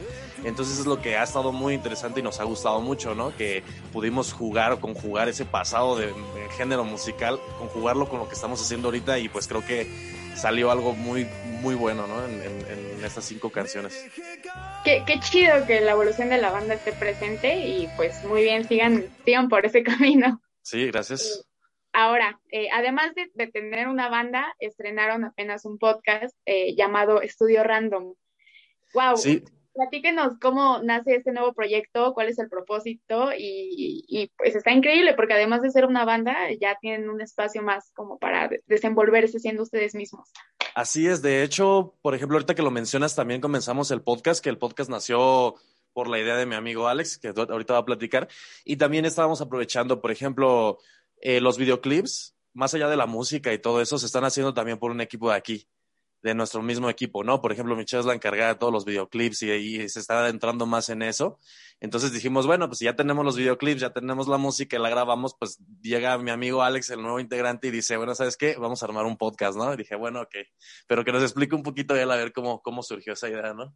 Entonces 0.44 0.78
es 0.78 0.86
lo 0.86 1.00
que 1.00 1.16
ha 1.16 1.22
estado 1.22 1.50
muy 1.50 1.72
interesante 1.72 2.20
y 2.20 2.22
nos 2.22 2.38
ha 2.38 2.44
gustado 2.44 2.82
mucho, 2.82 3.14
¿no? 3.14 3.34
Que 3.34 3.62
pudimos 3.90 4.34
jugar 4.34 4.72
o 4.72 4.80
conjugar 4.80 5.30
ese 5.30 5.46
pasado 5.46 5.96
de, 5.96 6.08
de 6.08 6.48
género 6.58 6.84
musical, 6.84 7.40
conjugarlo 7.58 8.06
con 8.06 8.18
lo 8.18 8.28
que 8.28 8.34
estamos 8.34 8.60
haciendo 8.60 8.88
ahorita 8.88 9.18
y 9.18 9.30
pues 9.30 9.48
creo 9.48 9.64
que 9.64 10.17
salió 10.38 10.70
algo 10.70 10.94
muy, 10.94 11.26
muy 11.60 11.74
bueno, 11.74 12.06
¿no? 12.06 12.24
En, 12.24 12.40
en, 12.40 12.66
en 12.98 13.04
estas 13.04 13.24
cinco 13.24 13.50
canciones. 13.50 14.06
Qué, 14.84 15.02
qué, 15.06 15.20
chido 15.20 15.66
que 15.66 15.80
la 15.80 15.92
evolución 15.92 16.28
de 16.28 16.38
la 16.38 16.50
banda 16.50 16.74
esté 16.74 16.92
presente 16.92 17.66
y 17.66 17.88
pues 17.96 18.24
muy 18.24 18.42
bien, 18.42 18.66
sigan, 18.66 19.04
sigan 19.24 19.48
por 19.48 19.66
ese 19.66 19.82
camino. 19.84 20.40
Sí, 20.62 20.86
gracias. 20.86 21.44
Ahora, 21.92 22.40
eh, 22.50 22.68
además 22.72 23.14
de, 23.14 23.30
de, 23.34 23.48
tener 23.48 23.88
una 23.88 24.08
banda, 24.08 24.54
estrenaron 24.60 25.24
apenas 25.24 25.64
un 25.64 25.78
podcast 25.78 26.36
eh, 26.46 26.76
llamado 26.76 27.22
Estudio 27.22 27.64
Random. 27.64 28.14
¡Wow! 28.94 29.16
Sí. 29.16 29.42
Platíquenos 29.78 30.32
cómo 30.40 30.82
nace 30.82 31.14
este 31.14 31.30
nuevo 31.30 31.52
proyecto, 31.52 32.12
cuál 32.12 32.28
es 32.28 32.40
el 32.40 32.48
propósito 32.48 33.28
y, 33.38 34.28
pues 34.36 34.56
está 34.56 34.72
increíble 34.72 35.14
porque 35.14 35.34
además 35.34 35.62
de 35.62 35.70
ser 35.70 35.84
una 35.84 36.04
banda 36.04 36.34
ya 36.60 36.76
tienen 36.80 37.08
un 37.08 37.20
espacio 37.20 37.62
más 37.62 37.92
como 37.94 38.18
para 38.18 38.50
desenvolverse 38.66 39.38
siendo 39.38 39.62
ustedes 39.62 39.94
mismos. 39.94 40.32
Así 40.74 41.06
es, 41.06 41.22
de 41.22 41.44
hecho, 41.44 41.94
por 42.02 42.16
ejemplo, 42.16 42.38
ahorita 42.38 42.56
que 42.56 42.62
lo 42.62 42.72
mencionas 42.72 43.14
también 43.14 43.40
comenzamos 43.40 43.92
el 43.92 44.02
podcast, 44.02 44.42
que 44.42 44.50
el 44.50 44.58
podcast 44.58 44.90
nació 44.90 45.54
por 45.92 46.08
la 46.08 46.18
idea 46.18 46.34
de 46.34 46.46
mi 46.46 46.56
amigo 46.56 46.88
Alex, 46.88 47.16
que 47.16 47.28
ahorita 47.28 47.74
va 47.74 47.78
a 47.78 47.84
platicar, 47.84 48.26
y 48.64 48.78
también 48.78 49.04
estábamos 49.04 49.40
aprovechando, 49.40 50.00
por 50.00 50.10
ejemplo, 50.10 50.78
eh, 51.20 51.40
los 51.40 51.56
videoclips, 51.56 52.34
más 52.52 52.74
allá 52.74 52.88
de 52.88 52.96
la 52.96 53.06
música 53.06 53.52
y 53.52 53.60
todo 53.60 53.80
eso, 53.80 53.96
se 53.96 54.06
están 54.06 54.24
haciendo 54.24 54.54
también 54.54 54.80
por 54.80 54.90
un 54.90 55.00
equipo 55.00 55.30
de 55.30 55.36
aquí 55.36 55.68
de 56.22 56.34
nuestro 56.34 56.62
mismo 56.62 56.90
equipo, 56.90 57.22
¿no? 57.24 57.40
Por 57.40 57.52
ejemplo, 57.52 57.76
Michelle 57.76 58.00
es 58.00 58.06
la 58.06 58.14
encargada 58.14 58.54
de 58.54 58.58
todos 58.58 58.72
los 58.72 58.84
videoclips 58.84 59.42
y, 59.42 59.50
y 59.52 59.88
se 59.88 60.00
está 60.00 60.18
adentrando 60.20 60.66
más 60.66 60.88
en 60.88 61.02
eso. 61.02 61.38
Entonces 61.80 62.12
dijimos, 62.12 62.46
bueno, 62.46 62.66
pues 62.66 62.80
ya 62.80 62.96
tenemos 62.96 63.24
los 63.24 63.36
videoclips, 63.36 63.80
ya 63.80 63.90
tenemos 63.90 64.26
la 64.26 64.36
música 64.36 64.76
y 64.76 64.80
la 64.80 64.90
grabamos, 64.90 65.36
pues 65.38 65.58
llega 65.80 66.18
mi 66.18 66.30
amigo 66.30 66.62
Alex, 66.62 66.90
el 66.90 67.02
nuevo 67.02 67.20
integrante, 67.20 67.68
y 67.68 67.70
dice, 67.70 67.96
bueno, 67.96 68.14
¿sabes 68.14 68.36
qué? 68.36 68.56
Vamos 68.58 68.82
a 68.82 68.86
armar 68.86 69.04
un 69.06 69.16
podcast, 69.16 69.56
¿no? 69.56 69.72
Y 69.72 69.76
dije, 69.76 69.94
bueno, 69.94 70.22
ok, 70.22 70.34
pero 70.88 71.04
que 71.04 71.12
nos 71.12 71.22
explique 71.22 71.54
un 71.54 71.62
poquito 71.62 71.94
él 71.94 72.10
a 72.10 72.16
ver 72.16 72.32
cómo, 72.32 72.62
cómo 72.62 72.82
surgió 72.82 73.12
esa 73.12 73.28
idea, 73.28 73.54
¿no? 73.54 73.74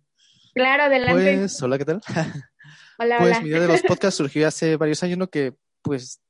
Claro, 0.55 0.85
adelante. 0.85 1.39
Pues, 1.39 1.63
hola, 1.63 1.79
¿qué 1.79 1.85
tal? 1.85 2.01
Hola, 2.99 3.19
pues 3.19 3.37
hola. 3.37 3.41
mi 3.41 3.49
idea 3.49 3.61
de 3.61 3.69
los 3.69 3.83
podcasts 3.83 4.17
surgió 4.17 4.47
hace 4.47 4.77
varios 4.77 5.03
años, 5.03 5.19
¿no? 5.19 5.29
Que, 5.29 5.55
pues, 5.81 6.22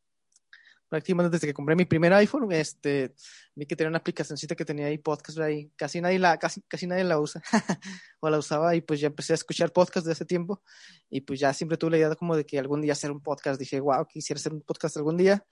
prácticamente 0.93 1.31
desde 1.31 1.47
que 1.47 1.55
compré 1.55 1.75
mi 1.75 1.87
primer 1.87 2.13
iPhone, 2.13 2.53
este, 2.53 3.15
vi 3.55 3.65
que 3.65 3.75
tenía 3.75 3.89
una 3.89 3.97
aplicacióncita 3.97 4.55
que 4.55 4.67
tenía 4.67 4.89
ahí 4.89 4.99
podcast 4.99 5.39
ahí, 5.39 5.73
casi 5.75 6.03
nadie 6.03 6.19
la, 6.19 6.37
casi, 6.37 6.61
casi 6.69 6.87
nadie 6.87 7.03
la 7.03 7.19
usa, 7.19 7.43
o 8.21 8.29
la 8.29 8.37
usaba 8.37 8.77
y 8.77 8.83
pues 8.83 9.01
ya 9.01 9.07
empecé 9.07 9.33
a 9.33 9.37
escuchar 9.37 9.73
podcast 9.73 10.05
de 10.05 10.13
ese 10.13 10.27
tiempo 10.27 10.63
y 11.09 11.23
pues 11.23 11.41
ya 11.41 11.55
siempre 11.55 11.79
tuve 11.79 11.93
la 11.93 11.97
idea 11.97 12.15
como 12.15 12.37
de 12.37 12.45
que 12.45 12.59
algún 12.59 12.83
día 12.83 12.93
hacer 12.93 13.11
un 13.11 13.23
podcast, 13.23 13.59
dije, 13.59 13.81
wow, 13.81 14.05
quisiera 14.07 14.39
hacer 14.39 14.53
un 14.53 14.61
podcast 14.61 14.99
algún 14.99 15.17
día, 15.17 15.43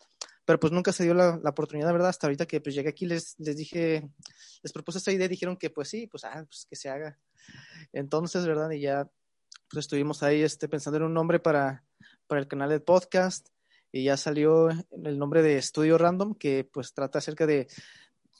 pero 0.44 0.60
pues 0.60 0.74
nunca 0.74 0.92
se 0.92 1.04
dio 1.04 1.14
la, 1.14 1.40
la 1.42 1.48
oportunidad, 1.48 1.90
¿verdad? 1.90 2.10
Hasta 2.10 2.26
ahorita 2.26 2.44
que 2.44 2.60
pues 2.60 2.74
llegué 2.74 2.90
aquí 2.90 3.06
les, 3.06 3.34
les 3.38 3.56
dije, 3.56 4.10
les 4.62 4.72
propuse 4.74 4.98
esta 4.98 5.10
idea 5.10 5.24
y 5.24 5.30
dijeron 5.30 5.56
que 5.56 5.70
pues 5.70 5.88
sí, 5.88 6.06
pues, 6.06 6.22
ah, 6.24 6.44
pues 6.46 6.66
que 6.68 6.76
se 6.76 6.90
haga. 6.90 7.18
Entonces, 7.94 8.44
¿verdad? 8.44 8.70
Y 8.72 8.80
ya 8.82 9.10
pues 9.70 9.86
estuvimos 9.86 10.22
ahí 10.22 10.42
este, 10.42 10.68
pensando 10.68 10.98
en 10.98 11.04
un 11.04 11.14
nombre 11.14 11.40
para, 11.40 11.86
para 12.26 12.42
el 12.42 12.46
canal 12.46 12.68
de 12.68 12.80
podcast 12.80 13.48
y 13.92 14.04
ya 14.04 14.16
salió 14.16 14.68
el 14.70 15.18
nombre 15.18 15.42
de 15.42 15.56
Estudio 15.56 15.98
Random, 15.98 16.34
que 16.34 16.64
pues 16.64 16.94
trata 16.94 17.18
acerca 17.18 17.46
de, 17.46 17.66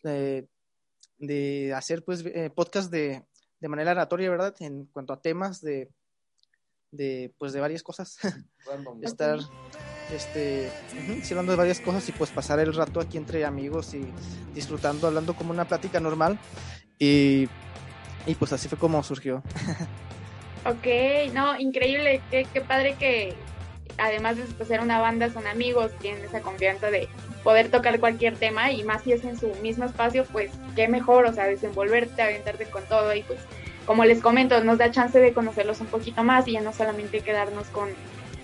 de, 0.03 0.49
de 1.19 1.75
hacer 1.75 2.05
pues 2.05 2.25
eh, 2.25 2.51
podcast 2.55 2.91
de, 2.91 3.25
de, 3.59 3.69
manera 3.69 3.91
aleatoria, 3.91 4.31
¿verdad? 4.31 4.55
En 4.61 4.87
cuanto 4.87 5.13
a 5.13 5.21
temas 5.21 5.61
de, 5.61 5.91
de 6.93 7.35
pues 7.39 7.53
de 7.53 7.61
varias 7.61 7.83
cosas. 7.83 8.19
Random. 8.67 9.03
Estar 9.03 9.41
este, 10.15 10.71
uh 10.93 11.13
-huh, 11.13 11.31
hablando 11.31 11.53
de 11.53 11.59
varias 11.59 11.81
cosas 11.81 12.09
y 12.09 12.13
pues 12.13 12.31
pasar 12.31 12.61
el 12.61 12.75
rato 12.75 13.01
aquí 13.01 13.17
entre 13.17 13.45
amigos 13.45 13.95
y 13.95 14.07
disfrutando, 14.55 15.09
hablando 15.09 15.35
como 15.35 15.51
una 15.51 15.67
plática 15.67 15.99
normal. 15.99 16.39
Y, 16.99 17.49
y 18.27 18.35
pues 18.39 18.53
así 18.53 18.69
fue 18.69 18.79
como 18.79 19.03
surgió. 19.03 19.43
ok, 20.65 21.33
no, 21.33 21.59
increíble, 21.59 22.23
qué, 22.31 22.47
qué 22.53 22.61
padre 22.61 22.95
que 22.97 23.35
además 24.01 24.37
de 24.37 24.43
pues, 24.43 24.69
ser 24.69 24.81
una 24.81 25.01
banda, 25.01 25.31
son 25.31 25.47
amigos, 25.47 25.93
tienen 26.01 26.25
esa 26.25 26.41
confianza 26.41 26.91
de 26.91 27.09
poder 27.45 27.71
tocar 27.71 28.01
cualquier 28.01 28.37
tema 28.37 28.73
y 28.73 28.83
más 28.85 29.03
si 29.03 29.13
es 29.13 29.25
en 29.25 29.39
su 29.39 29.49
mismo 29.63 29.85
espacio, 29.85 30.25
pues 30.33 30.51
qué 30.77 30.89
mejor, 30.89 31.27
o 31.27 31.33
sea, 31.33 31.47
desenvolverte, 31.47 32.23
aventarte 32.23 32.65
con 32.67 32.85
todo 32.85 33.15
y 33.15 33.23
pues 33.23 33.41
como 33.87 34.05
les 34.05 34.21
comento, 34.21 34.63
nos 34.63 34.79
da 34.79 34.91
chance 34.91 35.19
de 35.19 35.33
conocerlos 35.33 35.81
un 35.81 35.87
poquito 35.87 36.23
más 36.23 36.47
y 36.47 36.53
ya 36.53 36.61
no 36.61 36.73
solamente 36.73 37.21
quedarnos 37.21 37.67
con, 37.69 37.89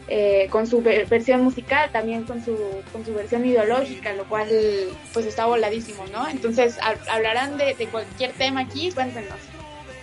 eh, 0.09 0.49
con 0.51 0.67
su 0.67 0.83
versión 0.83 1.43
musical, 1.43 1.91
también 1.93 2.25
con 2.25 2.45
su, 2.45 2.57
con 2.93 3.05
su 3.05 3.15
versión 3.15 3.45
ideológica, 3.45 4.13
lo 4.15 4.25
cual 4.25 4.49
pues 5.13 5.27
está 5.27 5.47
voladísimo, 5.47 6.05
¿no? 6.13 6.27
Entonces, 6.29 6.79
hablarán 7.11 7.59
de, 7.59 7.75
de 7.75 7.87
cualquier 7.87 8.33
tema 8.33 8.63
aquí, 8.63 8.91
cuéntenos. 8.91 9.39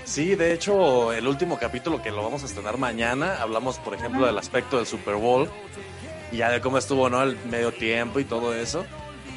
Sí, 0.06 0.36
de 0.36 0.54
hecho, 0.54 1.14
el 1.14 1.28
último 1.28 1.58
capítulo 1.58 2.02
que 2.02 2.12
lo 2.12 2.24
vamos 2.24 2.44
a 2.44 2.46
estrenar 2.46 2.78
mañana, 2.78 3.42
hablamos, 3.42 3.80
por 3.80 3.94
ejemplo, 3.94 4.26
del 4.26 4.38
aspecto 4.38 4.78
del 4.78 4.86
Super 4.86 5.16
Bowl 5.16 5.50
y 6.32 6.38
ya 6.38 6.50
de 6.50 6.60
cómo 6.60 6.78
estuvo, 6.78 7.10
¿no? 7.10 7.24
El 7.24 7.38
medio 7.50 7.72
tiempo 7.72 8.20
y 8.20 8.26
todo 8.26 8.54
eso. 8.54 8.86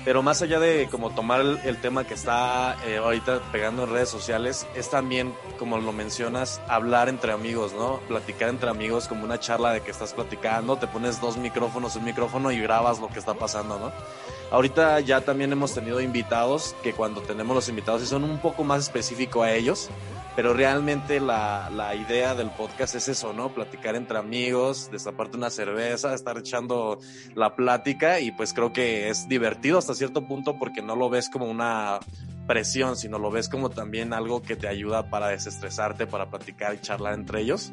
Pero 0.05 0.23
más 0.23 0.43
allá 0.43 0.61
de 0.61 0.89
como 0.91 1.11
tomar 1.11 1.41
el, 1.41 1.77
tema 1.79 2.05
que 2.05 2.15
está 2.15 2.77
eh, 2.87 2.97
ahorita 2.99 3.41
pegando 3.53 3.85
en 3.85 3.91
redes 3.91 4.09
sociales, 4.09 4.67
es 4.75 4.91
también, 4.91 5.35
como 5.59 5.79
lo 5.79 5.93
mencionas, 5.93 6.61
hablar 6.69 7.09
entre 7.09 7.33
amigos, 7.33 7.73
¿no? 7.73 7.99
Platicar 8.09 8.49
entre 8.49 8.71
amigos 8.71 9.09
como 9.09 9.25
una 9.25 9.39
charla 9.41 9.73
de 9.73 9.81
que 9.81 9.91
estás 9.91 10.15
platicando, 10.15 10.77
te 10.77 10.87
pones 10.87 11.21
dos 11.21 11.37
micrófonos, 11.37 11.97
un 11.97 12.05
micrófono 12.05 12.53
y 12.53 12.61
grabas 12.61 13.01
lo 13.01 13.09
que 13.09 13.19
está 13.19 13.35
pasando, 13.35 13.79
¿no? 13.79 13.93
Ahorita 14.51 15.01
ya 15.01 15.23
también 15.23 15.51
hemos 15.51 15.75
tenido 15.75 16.01
invitados 16.01 16.77
que 16.83 16.93
cuando 16.93 17.21
tenemos 17.21 17.57
los 17.57 17.69
invitados 17.69 18.03
y 18.03 18.07
son 18.07 18.23
un 18.23 18.39
poco 18.39 18.63
más 18.63 18.83
específicos 18.83 19.45
a 19.45 19.53
ellos, 19.53 19.91
pero 20.37 20.52
realmente 20.52 21.19
la, 21.19 21.71
la, 21.73 21.95
idea 21.95 22.35
del 22.35 22.50
podcast 22.50 22.95
es 22.95 23.09
eso, 23.09 23.33
¿no? 23.33 23.55
Platicar 23.55 23.97
entre 23.97 24.19
amigos, 24.19 24.90
destaparte 24.93 25.38
una 25.38 25.49
cerveza, 25.49 26.14
estar 26.14 26.37
echando 26.37 26.99
la 27.35 27.57
plática 27.57 28.21
y 28.21 28.33
pues 28.33 28.52
creo 28.52 28.71
que 28.71 29.09
es 29.09 29.28
divertido 29.28 29.78
hasta 29.78 29.95
cierto 29.95 30.26
punto 30.26 30.59
porque 30.59 30.83
no 30.83 30.95
lo 30.95 31.09
ves 31.09 31.31
como 31.31 31.47
una 31.47 32.00
presión, 32.47 32.97
sino 32.97 33.19
lo 33.19 33.31
ves 33.31 33.49
como 33.49 33.71
también 33.71 34.12
algo 34.12 34.43
que 34.43 34.57
te 34.57 34.69
ayuda 34.69 35.09
para 35.09 35.28
desestresarte, 35.28 36.07
para 36.07 36.31
platicar 36.31 36.75
y 36.75 36.81
charlar 36.81 37.14
entre 37.14 37.40
ellos 37.40 37.73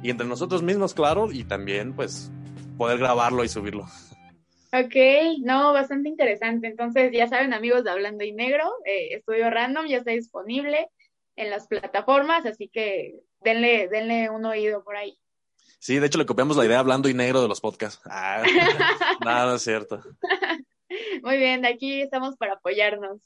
y 0.00 0.10
entre 0.10 0.28
nosotros 0.28 0.62
mismos, 0.62 0.94
claro, 0.94 1.32
y 1.32 1.42
también 1.42 1.94
pues 1.94 2.30
poder 2.78 2.98
grabarlo 2.98 3.42
y 3.42 3.48
subirlo. 3.48 3.86
Ok, 4.72 4.94
no, 5.42 5.72
bastante 5.72 6.08
interesante. 6.08 6.66
Entonces, 6.66 7.10
ya 7.12 7.28
saben, 7.28 7.54
amigos 7.54 7.84
de 7.84 7.90
Hablando 7.90 8.24
y 8.24 8.32
Negro, 8.32 8.70
eh, 8.84 9.14
Estudio 9.14 9.48
Random 9.50 9.86
ya 9.86 9.98
está 9.98 10.10
disponible 10.10 10.90
en 11.36 11.50
las 11.50 11.66
plataformas, 11.66 12.46
así 12.46 12.68
que 12.68 13.20
denle, 13.40 13.88
denle 13.88 14.30
un 14.30 14.44
oído 14.44 14.84
por 14.84 14.96
ahí. 14.96 15.18
Sí, 15.78 15.98
de 15.98 16.06
hecho 16.06 16.18
le 16.18 16.26
copiamos 16.26 16.56
la 16.56 16.64
idea 16.64 16.78
hablando 16.78 17.08
y 17.08 17.14
negro 17.14 17.42
de 17.42 17.48
los 17.48 17.60
podcasts. 17.60 18.00
Ah, 18.06 18.42
nada, 19.24 19.46
no 19.46 19.54
es 19.56 19.62
cierto. 19.62 20.02
Muy 21.22 21.36
bien, 21.36 21.62
de 21.62 21.68
aquí 21.68 22.02
estamos 22.02 22.36
para 22.36 22.54
apoyarnos. 22.54 23.20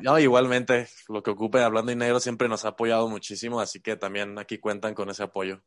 No, 0.00 0.18
igualmente, 0.18 0.88
lo 1.08 1.22
que 1.22 1.30
ocupe 1.30 1.60
Hablando 1.60 1.92
y 1.92 1.96
Negro 1.96 2.20
siempre 2.20 2.48
nos 2.48 2.64
ha 2.64 2.68
apoyado 2.68 3.08
muchísimo, 3.08 3.60
así 3.60 3.80
que 3.80 3.96
también 3.96 4.38
aquí 4.38 4.58
cuentan 4.58 4.94
con 4.94 5.10
ese 5.10 5.22
apoyo. 5.22 5.62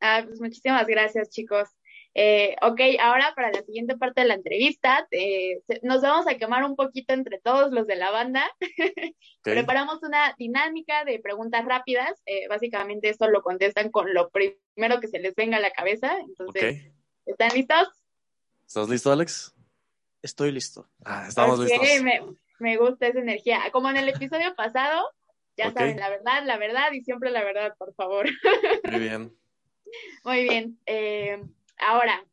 Ah, 0.00 0.22
pues 0.26 0.40
muchísimas 0.40 0.86
gracias, 0.86 1.30
chicos. 1.30 1.68
Eh, 2.14 2.56
ok, 2.60 2.80
ahora 3.00 3.32
para 3.36 3.52
la 3.52 3.62
siguiente 3.62 3.96
parte 3.96 4.22
de 4.22 4.26
la 4.26 4.34
entrevista, 4.34 5.06
eh, 5.12 5.60
nos 5.82 6.02
vamos 6.02 6.26
a 6.26 6.36
quemar 6.36 6.64
un 6.64 6.74
poquito 6.74 7.14
entre 7.14 7.38
todos 7.38 7.70
los 7.70 7.86
de 7.86 7.96
la 7.96 8.10
banda. 8.10 8.44
Preparamos 9.42 10.02
una 10.02 10.34
dinámica 10.36 11.04
de 11.04 11.20
preguntas 11.20 11.64
rápidas. 11.64 12.20
Eh, 12.26 12.48
básicamente 12.48 13.08
esto 13.08 13.28
lo 13.28 13.42
contestan 13.42 13.90
con 13.90 14.12
lo 14.12 14.30
primero 14.30 15.00
que 15.00 15.08
se 15.08 15.20
les 15.20 15.34
venga 15.34 15.58
a 15.58 15.60
la 15.60 15.70
cabeza. 15.70 16.12
Entonces, 16.20 16.92
¿están 17.26 17.52
listos? 17.54 17.88
¿Estás 18.66 18.88
listo, 18.88 19.12
Alex? 19.12 19.54
Estoy 20.22 20.52
listo. 20.52 20.88
Ah, 21.04 21.26
estamos 21.28 21.58
listos. 21.60 21.80
Me, 22.02 22.20
me, 22.58 22.76
gusta 22.76 23.06
esa 23.06 23.20
energía. 23.20 23.60
Como 23.72 23.88
en 23.88 23.96
el 23.96 24.08
episodio 24.08 24.54
pasado, 24.54 25.08
ya 25.56 25.72
saben, 25.72 25.98
la 25.98 26.08
verdad, 26.08 26.44
la 26.44 26.58
verdad 26.58 26.92
y 26.92 27.02
siempre 27.02 27.30
la 27.30 27.44
verdad, 27.44 27.74
por 27.78 27.94
favor. 27.94 28.26
Muy 28.90 29.00
bien. 29.00 29.36
Muy 30.24 30.42
bien. 30.42 30.78
Ahora, 31.80 32.24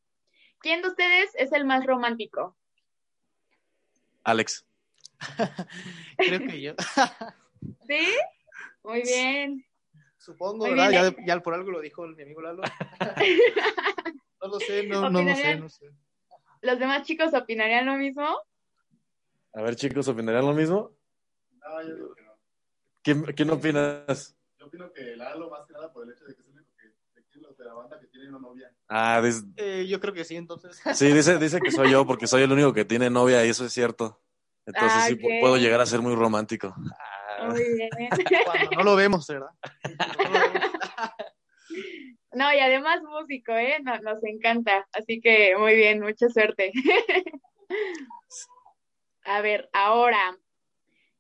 ¿quién 0.60 0.82
de 0.82 0.90
ustedes 0.90 1.34
es 1.36 1.52
el 1.54 1.66
más 1.66 1.86
romántico? 1.86 2.56
Alex. 4.24 4.66
Creo 6.18 6.40
que 6.40 6.62
yo. 6.62 6.74
¿Sí? 7.88 8.18
Muy 8.84 9.02
bien. 9.04 9.66
Supongo, 10.18 10.66
¿verdad? 10.66 11.16
Ya, 11.26 11.40
por 11.40 11.54
algo 11.54 11.72
lo 11.72 11.80
dijo 11.80 12.06
mi 12.08 12.24
amigo 12.24 12.42
Lalo. 12.42 12.62
no 14.42 14.48
lo 14.48 14.60
sé, 14.60 14.86
no, 14.86 15.10
no 15.10 15.22
lo 15.22 15.36
sé, 15.36 15.56
no 15.56 15.70
sé. 15.70 15.92
¿Los 16.62 16.80
demás 16.80 17.04
chicos 17.04 17.34
opinarían 17.34 17.86
lo 17.86 17.96
mismo? 17.96 18.38
A 19.54 19.62
ver, 19.62 19.76
chicos, 19.76 20.08
¿opinarían 20.08 20.46
lo 20.46 20.54
mismo? 20.54 20.92
No, 21.60 21.82
yo 21.84 21.96
digo 21.96 22.16
que 22.16 22.24
no. 22.24 22.32
¿Quién, 23.02 23.24
quién 23.24 23.50
opinas? 23.52 24.36
Yo 24.60 24.66
opino 24.66 24.92
que 24.92 25.16
Lalo, 25.16 25.50
más 25.50 25.66
que 25.66 25.74
nada, 25.74 25.94
por 25.94 26.04
el 26.04 26.14
hecho 26.14 26.26
de 26.26 26.36
que 26.36 26.44
la 27.68 27.74
banda 27.74 28.00
que 28.00 28.08
tiene 28.08 28.30
una 28.30 28.40
novia. 28.40 28.72
Ah, 28.90 29.22
eh, 29.58 29.86
yo 29.88 30.00
creo 30.00 30.14
que 30.14 30.24
sí, 30.24 30.36
entonces. 30.36 30.82
Sí, 30.94 31.12
dice, 31.12 31.38
dice 31.38 31.60
que 31.60 31.72
soy 31.72 31.92
yo 31.92 32.06
porque 32.06 32.28
soy 32.28 32.44
el 32.44 32.52
único 32.52 32.74
que 32.74 32.86
tiene 32.86 33.10
novia 33.10 33.46
y 33.46 33.50
eso 33.50 33.66
es 33.66 33.74
cierto. 33.74 34.22
Entonces 34.66 35.04
sí 35.04 35.18
ah, 35.22 35.38
puedo 35.42 35.58
llegar 35.58 35.80
a 35.80 35.86
ser 35.86 36.02
muy 36.02 36.16
romántico. 36.16 36.76
Muy 37.50 37.74
bien. 37.76 37.90
Cuando 38.46 38.72
no 38.72 38.84
lo 38.84 38.96
vemos, 38.96 39.28
¿verdad? 39.28 39.52
No, 42.34 42.54
y 42.54 42.60
además 42.60 43.02
músico, 43.02 43.52
¿eh? 43.54 43.80
Nos, 43.84 44.02
nos 44.04 44.24
encanta. 44.24 44.88
Así 44.92 45.20
que 45.20 45.56
muy 45.58 45.76
bien, 45.76 46.02
mucha 46.02 46.30
suerte. 46.30 46.72
A 49.26 49.42
ver, 49.42 49.70
ahora, 49.74 50.38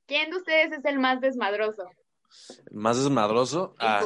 ¿quién 0.05 0.29
de 0.29 0.37
ustedes 0.37 0.71
es 0.71 0.85
el 0.85 0.99
más 0.99 1.19
desmadroso? 1.19 1.89
¿El 2.71 2.77
más 2.77 2.97
desmadroso? 2.97 3.75
Ah, 3.79 4.01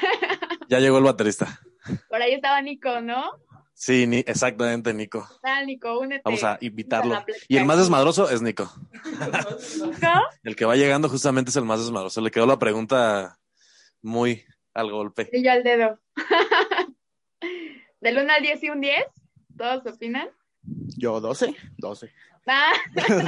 ya 0.68 0.80
llegó 0.80 0.98
el 0.98 1.04
baterista. 1.04 1.60
Por 2.08 2.22
ahí 2.22 2.32
estaba 2.32 2.60
Nico, 2.62 3.00
¿no? 3.00 3.38
Sí, 3.74 4.06
ni, 4.06 4.18
exactamente, 4.18 4.94
Nico. 4.94 5.28
Nico, 5.66 5.98
únete. 5.98 6.22
Vamos 6.24 6.44
a 6.44 6.56
invitarlo. 6.60 7.24
Y 7.48 7.56
el 7.56 7.64
más 7.64 7.78
desmadroso 7.78 8.30
es 8.30 8.40
Nico. 8.40 8.72
¿No? 10.02 10.22
El 10.44 10.56
que 10.56 10.64
va 10.64 10.76
llegando 10.76 11.08
justamente 11.08 11.50
es 11.50 11.56
el 11.56 11.64
más 11.64 11.80
desmadroso. 11.80 12.20
Le 12.20 12.30
quedó 12.30 12.46
la 12.46 12.58
pregunta 12.58 13.38
muy 14.00 14.44
al 14.72 14.90
golpe. 14.90 15.28
Y 15.32 15.42
yo 15.42 15.52
al 15.52 15.64
dedo. 15.64 15.98
¿Del 18.00 18.18
1 18.18 18.32
al 18.32 18.42
10 18.42 18.62
y 18.62 18.70
un 18.70 18.80
10? 18.80 19.04
¿Todos 19.56 19.86
opinan? 19.86 20.28
Yo 20.96 21.20
12, 21.20 21.54
12. 21.78 22.12
Ah. 22.46 22.72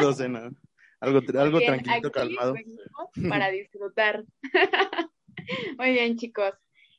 12, 0.00 0.28
no. 0.28 0.50
Algo, 1.00 1.20
algo 1.38 1.60
tranquilo, 1.60 2.12
calmado. 2.12 2.54
Para 3.28 3.50
disfrutar. 3.50 4.24
Muy 5.78 5.92
bien, 5.92 6.16
chicos. 6.16 6.54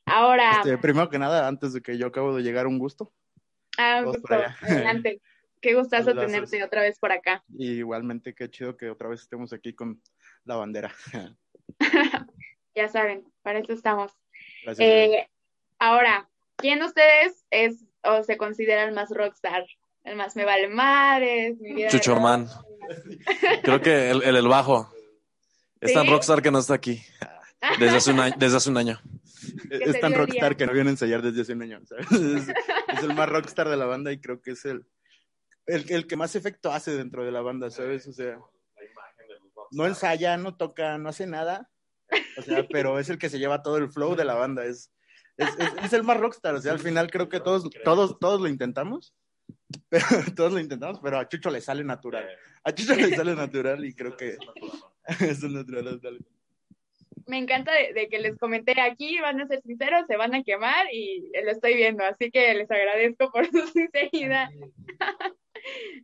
Ahora. 0.06 0.62
Este, 0.63 0.77
primero 0.77 1.10
que 1.10 1.20
nada, 1.20 1.48
antes 1.48 1.74
de 1.74 1.82
que 1.82 1.98
yo 1.98 2.08
acabo 2.08 2.36
de 2.36 2.44
llegar, 2.44 2.68
un 2.68 2.80
gusto. 2.80 3.12
Ah, 3.77 4.00
un 4.00 4.13
gusto. 4.13 4.36
Adelante. 4.62 5.22
Qué 5.62 5.74
gustazo 5.74 6.13
tenerte 6.13 6.63
otra 6.63 6.82
vez 6.82 7.00
por 7.00 7.12
acá. 7.12 7.44
Y 7.58 7.72
igualmente, 7.72 8.34
qué 8.34 8.50
chido 8.50 8.77
que 8.77 8.89
otra 8.89 9.10
vez 9.10 9.22
estemos 9.22 9.51
aquí 9.54 9.74
con 9.74 10.01
la 10.46 10.56
bandera. 10.56 10.94
ya 12.75 12.88
saben, 12.89 13.25
para 13.42 13.60
eso 13.60 13.74
estamos. 13.74 14.12
Gracias. 14.63 14.88
Eh, 14.88 15.30
ahora, 15.80 16.30
¿quién 16.58 16.80
de 16.80 16.86
ustedes 16.86 17.46
es 17.50 17.84
o 18.04 18.24
se 18.24 18.38
considera 18.38 18.84
el 18.84 18.94
más 18.94 19.10
rockstar? 19.10 19.66
El 20.04 20.16
más 20.16 20.36
me 20.36 20.46
vale 20.46 20.70
madres, 20.70 21.60
mi 21.60 21.74
vida. 21.74 21.89
Creo 23.63 23.82
que 23.82 24.12
el, 24.12 24.24
el, 24.24 24.48
bajo. 24.48 24.89
Es 25.82 25.94
tan 25.94 26.08
rockstar 26.08 26.42
que 26.42 26.51
no 26.51 26.60
está 26.60 26.75
aquí. 26.75 27.01
Desde 27.80 27.98
hace 27.98 28.12
un 28.12 28.20
año. 28.20 28.36
Desde 28.38 28.58
hace 28.58 28.70
un 28.70 28.78
año. 28.78 29.02
Es 29.70 30.00
tan 30.00 30.14
rockstar 30.14 30.58
que 30.58 30.66
no 30.66 30.74
viene 30.74 30.90
a 30.90 30.92
ensayar 30.92 31.22
desde 31.22 31.42
hace 31.42 31.54
un 31.54 31.62
año. 31.62 31.80
Es, 32.12 33.04
el 33.04 33.14
más 33.14 33.30
rockstar 33.30 33.70
de 33.70 33.78
la 33.78 33.86
banda 33.86 34.12
y 34.12 34.20
creo 34.20 34.42
que 34.42 34.52
es 34.52 34.66
el, 34.66 34.86
el, 35.68 36.08
que 36.08 36.16
más 36.16 36.36
efecto 36.36 36.72
hace 36.72 36.96
dentro 36.96 37.24
de 37.24 37.32
la 37.32 37.42
banda, 37.42 37.70
¿sabes? 37.70 38.08
O 38.08 38.14
sea, 38.14 38.40
no 39.72 39.86
ensaya, 39.86 40.38
no 40.38 40.56
toca, 40.56 40.98
no 40.98 41.10
hace 41.10 41.28
nada. 41.28 41.70
O 42.38 42.42
sea, 42.42 42.66
pero 42.70 43.00
es 43.00 43.10
el 43.10 43.18
que 43.18 43.30
se 43.30 43.40
lleva 43.40 43.62
todo 43.62 43.78
el 43.78 43.92
flow 43.92 44.16
de 44.16 44.26
la 44.26 44.36
banda. 44.36 44.66
Es, 44.66 44.92
es, 45.38 45.50
es, 45.84 45.94
el 45.94 46.04
más 46.04 46.18
rockstar. 46.18 46.56
O 46.56 46.62
sea, 46.62 46.72
al 46.72 46.80
final 46.80 47.12
creo 47.12 47.30
que 47.30 47.40
todos, 47.40 47.70
todos, 47.84 48.18
todos 48.20 48.42
lo 48.42 48.48
intentamos. 48.48 49.14
Pero, 49.90 50.06
todos 50.36 50.54
lo 50.54 50.60
intentamos, 50.60 51.00
pero 51.02 51.20
a 51.20 51.28
Chucho 51.28 51.50
le 51.50 51.62
sale 51.62 51.84
natural. 51.84 52.28
A 52.64 52.74
Chucho 52.74 52.96
le 52.96 53.16
sale 53.16 53.36
natural 53.36 53.86
y 53.86 53.94
creo 53.94 54.16
que 54.16 54.38
es 55.20 55.44
natural 55.44 56.00
me 57.27 57.38
encanta 57.38 57.72
de, 57.72 58.07
que 58.10 58.19
les 58.19 58.38
comenté 58.38 58.79
aquí, 58.79 59.19
van 59.19 59.41
a 59.41 59.48
ser 59.48 59.62
sinceros, 59.62 60.05
se 60.07 60.17
van 60.17 60.34
a 60.34 60.43
quemar 60.43 60.88
y 60.91 61.29
lo 61.43 61.51
estoy 61.51 61.75
viendo, 61.75 62.03
así 62.03 62.31
que 62.31 62.53
les 62.53 62.69
agradezco 62.72 63.31
por 63.31 63.46
su 63.48 63.67
sinceridad. 63.67 64.50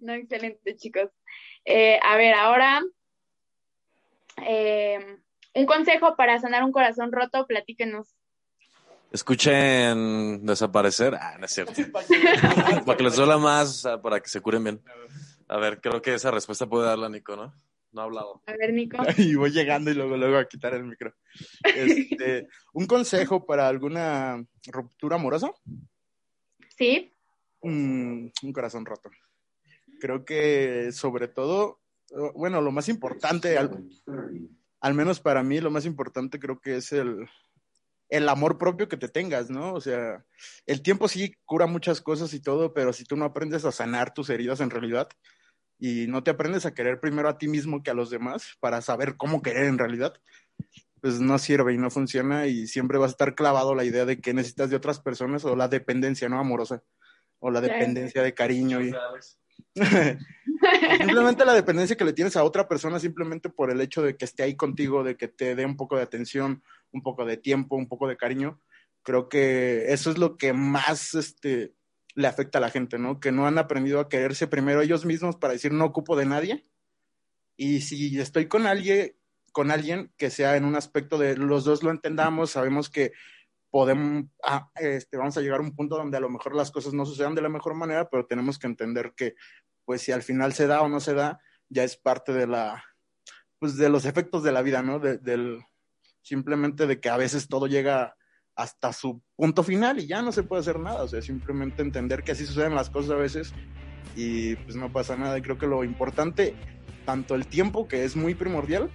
no, 0.01 0.13
excelente, 0.13 0.75
chicos. 0.75 1.09
Eh, 1.65 1.99
a 2.03 2.17
ver, 2.17 2.35
ahora, 2.35 2.81
eh, 4.45 5.17
un 5.55 5.65
consejo 5.65 6.15
para 6.15 6.39
sanar 6.39 6.63
un 6.63 6.71
corazón 6.71 7.11
roto, 7.11 7.45
platíquenos. 7.47 8.15
Escuchen 9.11 10.43
desaparecer. 10.43 11.15
Ah, 11.15 11.37
no 11.39 11.45
es 11.45 11.51
cierto. 11.51 11.73
para 12.85 12.97
que 12.97 13.03
les 13.03 13.15
duela 13.15 13.37
más, 13.37 13.87
para 14.01 14.19
que 14.19 14.27
se 14.27 14.41
curen 14.41 14.63
bien. 14.63 14.81
A 15.47 15.57
ver, 15.57 15.79
creo 15.79 16.01
que 16.01 16.15
esa 16.15 16.31
respuesta 16.31 16.65
puede 16.65 16.87
darla 16.87 17.09
Nico, 17.09 17.35
¿no? 17.35 17.53
No 17.93 18.01
ha 18.01 18.05
hablado. 18.05 18.41
A 18.47 18.53
ver, 18.57 18.73
Nico. 18.73 18.97
Y 19.17 19.35
voy 19.35 19.51
llegando 19.51 19.91
y 19.91 19.93
luego, 19.93 20.17
luego 20.17 20.37
a 20.37 20.47
quitar 20.47 20.73
el 20.73 20.83
micro. 20.83 21.13
Este, 21.63 22.47
¿Un 22.73 22.87
consejo 22.87 23.45
para 23.45 23.67
alguna 23.67 24.43
ruptura 24.67 25.15
amorosa? 25.15 25.51
Sí. 26.77 27.11
Mm, 27.61 28.27
un 28.41 28.53
corazón 28.53 28.85
roto. 28.85 29.09
Creo 29.99 30.25
que 30.25 30.91
sobre 30.91 31.27
todo, 31.27 31.79
bueno, 32.35 32.61
lo 32.61 32.71
más 32.71 32.89
importante, 32.89 33.57
al, 33.57 33.87
al 34.81 34.93
menos 34.93 35.19
para 35.19 35.43
mí, 35.43 35.61
lo 35.61 35.71
más 35.71 35.85
importante 35.85 36.39
creo 36.39 36.59
que 36.59 36.77
es 36.77 36.91
el, 36.91 37.29
el 38.09 38.27
amor 38.27 38.57
propio 38.57 38.89
que 38.89 38.97
te 38.97 39.07
tengas, 39.07 39.49
¿no? 39.49 39.73
O 39.73 39.81
sea, 39.81 40.25
el 40.65 40.81
tiempo 40.81 41.07
sí 41.07 41.35
cura 41.45 41.67
muchas 41.67 42.01
cosas 42.01 42.33
y 42.33 42.41
todo, 42.41 42.73
pero 42.73 42.91
si 42.91 43.05
tú 43.05 43.15
no 43.15 43.25
aprendes 43.25 43.65
a 43.65 43.71
sanar 43.71 44.13
tus 44.13 44.29
heridas 44.29 44.59
en 44.59 44.71
realidad 44.71 45.07
y 45.85 46.07
no 46.07 46.23
te 46.23 46.31
aprendes 46.31 46.65
a 46.65 46.73
querer 46.73 47.01
primero 47.01 47.27
a 47.27 47.37
ti 47.37 47.49
mismo 47.49 47.83
que 47.83 47.91
a 47.91 47.93
los 47.93 48.09
demás 48.09 48.55
para 48.61 48.79
saber 48.81 49.17
cómo 49.17 49.41
querer 49.41 49.65
en 49.65 49.77
realidad, 49.77 50.13
pues 51.01 51.19
no 51.19 51.37
sirve 51.37 51.73
y 51.73 51.77
no 51.77 51.89
funciona 51.89 52.47
y 52.47 52.67
siempre 52.67 52.97
vas 52.97 53.09
a 53.09 53.11
estar 53.11 53.35
clavado 53.35 53.75
la 53.75 53.83
idea 53.83 54.05
de 54.05 54.21
que 54.21 54.33
necesitas 54.33 54.69
de 54.69 54.77
otras 54.77 55.01
personas 55.01 55.43
o 55.43 55.57
la 55.57 55.67
dependencia, 55.67 56.29
¿no? 56.29 56.39
Amorosa 56.39 56.81
o 57.39 57.51
la 57.51 57.59
dependencia 57.59 58.23
de 58.23 58.33
cariño 58.33 58.79
y 58.81 58.93
simplemente 60.99 61.43
la 61.43 61.53
dependencia 61.53 61.97
que 61.97 62.05
le 62.05 62.13
tienes 62.13 62.37
a 62.37 62.45
otra 62.45 62.65
persona 62.69 62.97
simplemente 62.97 63.49
por 63.49 63.69
el 63.69 63.81
hecho 63.81 64.01
de 64.01 64.15
que 64.15 64.23
esté 64.23 64.43
ahí 64.43 64.55
contigo, 64.55 65.03
de 65.03 65.17
que 65.17 65.27
te 65.27 65.53
dé 65.53 65.65
un 65.65 65.75
poco 65.75 65.97
de 65.97 66.03
atención, 66.03 66.63
un 66.93 67.03
poco 67.03 67.25
de 67.25 67.35
tiempo, 67.35 67.75
un 67.75 67.89
poco 67.89 68.07
de 68.07 68.15
cariño. 68.15 68.61
Creo 69.01 69.27
que 69.27 69.91
eso 69.91 70.11
es 70.11 70.17
lo 70.17 70.37
que 70.37 70.53
más 70.53 71.13
este, 71.13 71.73
le 72.15 72.27
afecta 72.27 72.59
a 72.59 72.61
la 72.61 72.69
gente, 72.69 72.97
¿no? 72.99 73.19
Que 73.19 73.31
no 73.31 73.47
han 73.47 73.57
aprendido 73.57 73.99
a 73.99 74.09
quererse 74.09 74.47
primero 74.47 74.81
ellos 74.81 75.05
mismos 75.05 75.35
para 75.37 75.53
decir 75.53 75.71
no 75.71 75.85
ocupo 75.85 76.15
de 76.15 76.25
nadie. 76.25 76.63
Y 77.55 77.81
si 77.81 78.19
estoy 78.19 78.47
con 78.47 78.67
alguien, 78.67 79.15
con 79.51 79.71
alguien 79.71 80.13
que 80.17 80.29
sea 80.29 80.57
en 80.57 80.65
un 80.65 80.75
aspecto 80.75 81.17
de 81.17 81.37
los 81.37 81.63
dos 81.63 81.83
lo 81.83 81.91
entendamos, 81.91 82.51
sabemos 82.51 82.89
que 82.89 83.13
podemos, 83.69 84.25
ah, 84.43 84.69
este, 84.75 85.17
vamos 85.17 85.35
a 85.37 85.41
llegar 85.41 85.59
a 85.59 85.63
un 85.63 85.75
punto 85.75 85.97
donde 85.97 86.17
a 86.17 86.19
lo 86.19 86.29
mejor 86.29 86.55
las 86.55 86.69
cosas 86.69 86.93
no 86.93 87.05
sucedan 87.05 87.33
de 87.33 87.41
la 87.41 87.49
mejor 87.49 87.73
manera, 87.73 88.07
pero 88.09 88.27
tenemos 88.27 88.59
que 88.59 88.67
entender 88.67 89.13
que, 89.15 89.35
pues, 89.83 90.01
si 90.01 90.11
al 90.11 90.21
final 90.21 90.53
se 90.53 90.67
da 90.67 90.81
o 90.81 90.89
no 90.89 90.99
se 90.99 91.15
da, 91.15 91.39
ya 91.69 91.83
es 91.83 91.97
parte 91.97 92.33
de 92.33 92.45
la, 92.45 92.83
pues, 93.57 93.75
de 93.77 93.89
los 93.89 94.05
efectos 94.05 94.43
de 94.43 94.51
la 94.51 94.61
vida, 94.61 94.83
¿no? 94.83 94.99
del, 94.99 95.63
simplemente 96.21 96.85
de 96.85 96.99
que 96.99 97.09
a 97.09 97.17
veces 97.17 97.47
todo 97.47 97.65
llega 97.65 98.15
hasta 98.55 98.93
su 98.93 99.21
punto 99.35 99.63
final 99.63 99.99
y 99.99 100.07
ya 100.07 100.21
no 100.21 100.31
se 100.31 100.43
puede 100.43 100.61
hacer 100.61 100.79
nada, 100.79 101.03
o 101.03 101.07
sea, 101.07 101.21
simplemente 101.21 101.81
entender 101.81 102.23
que 102.23 102.33
así 102.33 102.45
suceden 102.45 102.75
las 102.75 102.89
cosas 102.89 103.11
a 103.11 103.15
veces 103.15 103.53
y 104.15 104.55
pues 104.57 104.75
no 104.75 104.91
pasa 104.91 105.15
nada. 105.15 105.37
Y 105.37 105.41
creo 105.41 105.57
que 105.57 105.67
lo 105.67 105.83
importante, 105.83 106.55
tanto 107.05 107.35
el 107.35 107.47
tiempo, 107.47 107.87
que 107.87 108.03
es 108.03 108.15
muy 108.15 108.35
primordial, 108.35 108.89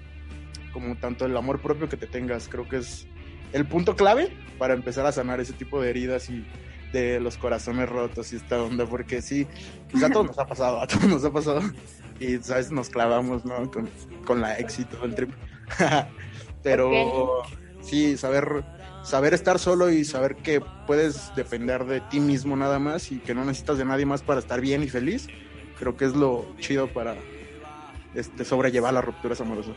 como 0.73 0.97
tanto 0.97 1.25
el 1.25 1.37
amor 1.37 1.61
propio 1.61 1.89
que 1.89 1.97
te 1.97 2.07
tengas, 2.07 2.49
creo 2.49 2.69
que 2.69 2.77
es 2.77 3.07
el 3.53 3.67
punto 3.67 3.97
clave 3.97 4.31
para 4.59 4.75
empezar 4.75 5.07
a 5.07 5.13
sanar 5.13 5.41
ese 5.41 5.55
tipo 5.55 5.81
de 5.81 5.91
heridas 5.91 6.29
y 6.31 6.45
de 6.93 7.21
los 7.21 7.37
corazones 7.37 7.89
rotos 7.89 8.33
y 8.33 8.37
esta 8.37 8.63
onda, 8.63 8.87
porque 8.87 9.21
sí, 9.21 9.47
pues 9.91 10.03
a 10.03 10.11
todos 10.11 10.27
nos 10.27 10.39
ha 10.39 10.47
pasado, 10.47 10.81
a 10.81 10.87
todos 10.87 11.05
nos 11.05 11.25
ha 11.25 11.33
pasado 11.33 11.61
y 12.21 12.39
sabes, 12.39 12.71
nos 12.71 12.89
clavamos, 12.89 13.45
¿no? 13.45 13.71
Con, 13.71 13.89
con 14.25 14.41
la 14.41 14.59
éxito 14.59 14.99
del 14.99 15.15
trip. 15.15 15.31
Pero 16.63 17.43
sí, 17.81 18.17
saber, 18.17 18.65
saber 19.03 19.35
estar 19.35 19.59
solo 19.59 19.91
y 19.91 20.05
saber 20.05 20.37
que 20.37 20.61
puedes 20.87 21.35
depender 21.35 21.85
de 21.85 22.01
ti 22.01 22.21
mismo 22.21 22.57
nada 22.57 22.79
más 22.79 23.11
y 23.13 23.19
que 23.19 23.35
no 23.35 23.45
necesitas 23.45 23.79
de 23.79 23.85
nadie 23.85 24.07
más 24.07 24.23
para 24.23 24.41
estar 24.41 24.61
bien 24.61 24.83
y 24.83 24.89
feliz, 24.89 25.29
creo 25.79 25.97
que 25.97 26.05
es 26.05 26.15
lo 26.15 26.47
chido 26.59 26.89
para 26.89 27.17
este, 28.15 28.45
sobrellevar 28.45 28.95
las 28.95 29.05
rupturas 29.05 29.41
amorosas. 29.41 29.77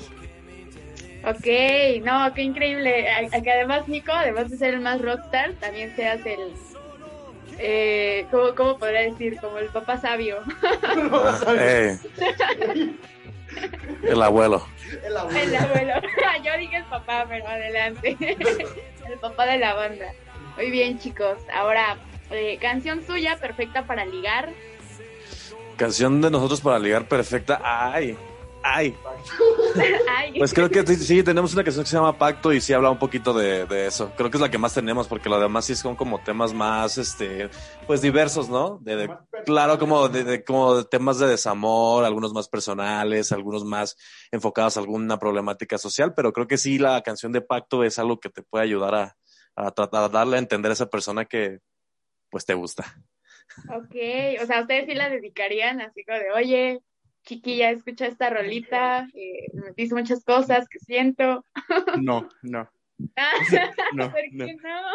Ok, 1.23 2.03
no, 2.03 2.33
qué 2.33 2.41
increíble. 2.41 3.05
Que 3.43 3.51
además, 3.51 3.87
Nico, 3.87 4.11
además 4.11 4.49
de 4.49 4.57
ser 4.57 4.73
el 4.73 4.79
más 4.79 5.01
rockstar, 5.01 5.53
también 5.53 5.95
seas 5.95 6.19
el. 6.25 6.39
Eh, 7.59 8.25
¿cómo, 8.31 8.55
¿Cómo 8.55 8.77
podría 8.79 9.01
decir? 9.01 9.37
Como 9.39 9.59
el 9.59 9.67
papá 9.67 9.99
sabio. 9.99 10.37
Eh. 11.59 11.97
el 14.03 14.21
abuelo. 14.21 14.65
El 15.03 15.17
abuelo. 15.17 15.39
El 15.39 15.55
abuelo. 15.55 15.93
Yo 16.43 16.57
dije 16.57 16.77
el 16.77 16.85
papá, 16.85 17.25
pero 17.27 17.47
adelante. 17.47 18.17
el 19.09 19.19
papá 19.19 19.45
de 19.45 19.57
la 19.57 19.73
banda. 19.73 20.13
Muy 20.57 20.71
bien, 20.71 20.99
chicos. 20.99 21.37
Ahora, 21.53 21.97
eh, 22.29 22.57
canción 22.61 23.05
suya 23.05 23.37
perfecta 23.37 23.85
para 23.85 24.05
ligar. 24.05 24.49
Canción 25.77 26.21
de 26.21 26.29
nosotros 26.29 26.61
para 26.61 26.79
ligar 26.79 27.05
perfecta. 27.05 27.61
Ay, 27.63 28.17
ay. 28.63 28.95
Pues 30.37 30.53
creo 30.53 30.69
que 30.69 30.85
sí, 30.85 31.23
tenemos 31.23 31.53
una 31.53 31.63
canción 31.63 31.83
que 31.83 31.89
se 31.89 31.95
llama 31.95 32.17
Pacto 32.17 32.53
y 32.53 32.61
sí 32.61 32.73
habla 32.73 32.89
un 32.89 32.99
poquito 32.99 33.33
de, 33.33 33.65
eso. 33.85 34.11
Creo 34.15 34.29
que 34.29 34.37
es 34.37 34.41
la 34.41 34.49
que 34.49 34.57
más 34.57 34.73
tenemos 34.73 35.07
porque 35.07 35.29
lo 35.29 35.39
demás 35.39 35.65
sí 35.65 35.75
son 35.75 35.95
como 35.95 36.19
temas 36.19 36.53
más, 36.53 36.97
este, 36.97 37.49
pues 37.87 38.01
diversos, 38.01 38.49
¿no? 38.49 38.79
De, 38.81 39.09
claro, 39.45 39.77
como 39.77 40.09
de, 40.09 40.43
como 40.43 40.83
temas 40.85 41.19
de 41.19 41.27
desamor, 41.27 42.05
algunos 42.05 42.33
más 42.33 42.47
personales, 42.47 43.31
algunos 43.31 43.63
más 43.65 43.97
enfocados 44.31 44.77
a 44.77 44.79
alguna 44.79 45.17
problemática 45.19 45.77
social, 45.77 46.13
pero 46.15 46.33
creo 46.33 46.47
que 46.47 46.57
sí 46.57 46.77
la 46.77 47.01
canción 47.01 47.31
de 47.31 47.41
Pacto 47.41 47.83
es 47.83 47.99
algo 47.99 48.19
que 48.19 48.29
te 48.29 48.43
puede 48.43 48.63
ayudar 48.63 48.95
a, 48.95 49.17
a 49.55 49.71
de 49.71 50.09
darle 50.09 50.37
a 50.37 50.39
entender 50.39 50.71
a 50.71 50.73
esa 50.73 50.89
persona 50.89 51.25
que, 51.25 51.59
pues, 52.29 52.45
te 52.45 52.53
gusta. 52.53 52.85
Ok, 53.69 53.95
o 54.41 54.45
sea, 54.45 54.61
ustedes 54.61 54.85
sí 54.85 54.93
la 54.93 55.09
dedicarían 55.09 55.81
así 55.81 56.03
como 56.05 56.17
de, 56.17 56.31
oye, 56.31 56.81
chiquilla, 57.23 57.71
escucha 57.71 58.07
esta 58.07 58.29
rolita, 58.29 59.07
eh, 59.13 59.47
me 59.53 59.71
dice 59.75 59.95
muchas 59.95 60.23
cosas 60.23 60.67
que 60.69 60.79
siento. 60.79 61.45
No, 62.01 62.27
no. 62.41 62.69
No, 63.95 64.11
¿Por 64.11 64.21
no. 64.31 64.45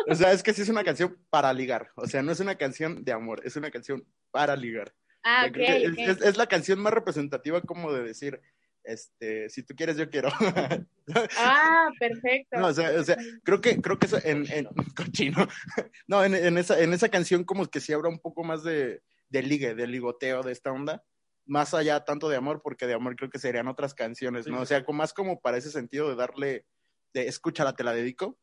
O 0.08 0.14
sea, 0.14 0.30
es 0.30 0.42
que 0.42 0.52
sí 0.52 0.62
es 0.62 0.68
una 0.68 0.84
canción 0.84 1.18
para 1.28 1.52
ligar. 1.52 1.90
O 1.96 2.06
sea, 2.06 2.22
no 2.22 2.30
es 2.30 2.38
una 2.38 2.54
canción 2.54 3.04
de 3.04 3.12
amor, 3.12 3.42
es 3.44 3.56
una 3.56 3.70
canción 3.70 4.04
para 4.30 4.54
ligar. 4.54 4.94
Ah, 5.24 5.46
okay, 5.48 5.92
Es, 5.98 6.36
la 6.36 6.46
canción 6.46 6.78
más 6.78 6.92
representativa 6.92 7.60
como 7.62 7.92
de 7.92 8.04
decir, 8.04 8.40
este, 8.84 9.48
si 9.48 9.64
tú 9.64 9.74
quieres, 9.74 9.96
yo 9.96 10.08
quiero. 10.08 10.28
ah, 11.36 11.90
perfecto. 11.98 12.60
No, 12.60 12.68
o 12.68 12.72
sea, 12.72 12.90
o 12.92 13.02
sea, 13.02 13.16
creo 13.42 13.60
que, 13.60 13.80
creo 13.80 13.98
que 13.98 14.06
eso 14.06 14.18
en, 14.22 14.46
en 14.52 14.66
cochino. 14.96 15.48
No, 16.06 16.24
en, 16.24 16.34
en, 16.36 16.58
esa, 16.58 16.80
en 16.80 16.92
esa 16.92 17.08
canción 17.08 17.42
como 17.42 17.66
que 17.66 17.80
sí 17.80 17.92
habrá 17.92 18.08
un 18.08 18.20
poco 18.20 18.44
más 18.44 18.62
de, 18.62 19.02
de 19.30 19.42
ligue, 19.42 19.74
de 19.74 19.88
ligoteo 19.88 20.44
de 20.44 20.52
esta 20.52 20.70
onda 20.70 21.02
más 21.46 21.74
allá 21.74 22.04
tanto 22.04 22.28
de 22.28 22.36
amor, 22.36 22.60
porque 22.62 22.86
de 22.86 22.94
amor 22.94 23.16
creo 23.16 23.30
que 23.30 23.38
serían 23.38 23.68
otras 23.68 23.94
canciones, 23.94 24.46
¿no? 24.46 24.60
O 24.60 24.66
sea, 24.66 24.84
más 24.92 25.12
como 25.14 25.40
para 25.40 25.56
ese 25.56 25.70
sentido 25.70 26.08
de 26.08 26.16
darle, 26.16 26.66
de 27.14 27.28
escúchala, 27.28 27.74
te 27.74 27.84
la 27.84 27.92
dedico. 27.92 28.38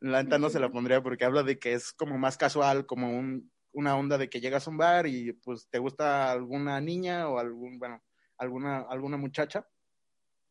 La 0.00 0.22
neta 0.22 0.38
no 0.38 0.50
se 0.50 0.60
la 0.60 0.70
pondría 0.70 1.02
porque 1.02 1.24
habla 1.24 1.42
de 1.42 1.58
que 1.58 1.72
es 1.72 1.92
como 1.92 2.18
más 2.18 2.36
casual, 2.36 2.84
como 2.84 3.10
un, 3.10 3.50
una 3.72 3.96
onda 3.96 4.18
de 4.18 4.28
que 4.28 4.40
llegas 4.40 4.66
a 4.66 4.70
un 4.70 4.76
bar 4.76 5.06
y 5.06 5.32
pues 5.32 5.68
te 5.70 5.78
gusta 5.78 6.30
alguna 6.30 6.80
niña 6.80 7.28
o 7.28 7.38
algún, 7.38 7.78
bueno, 7.78 8.02
alguna, 8.36 8.80
alguna 8.80 9.16
muchacha. 9.16 9.66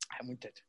Ah, 0.10 0.24
muchacha. 0.24 0.66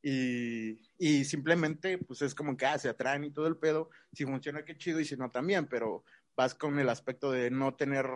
Y, 0.00 0.78
y, 0.96 1.24
simplemente 1.24 1.98
pues 1.98 2.22
es 2.22 2.34
como 2.34 2.56
que 2.56 2.66
ah, 2.66 2.78
se 2.78 2.88
atraen 2.88 3.24
y 3.24 3.32
todo 3.32 3.48
el 3.48 3.56
pedo. 3.56 3.90
Si 4.12 4.24
funciona, 4.24 4.64
qué 4.64 4.76
chido, 4.76 5.00
y 5.00 5.04
si 5.04 5.16
no, 5.16 5.30
también, 5.30 5.66
pero 5.66 6.04
vas 6.36 6.54
con 6.54 6.78
el 6.78 6.88
aspecto 6.88 7.32
de 7.32 7.50
no 7.50 7.74
tener 7.74 8.06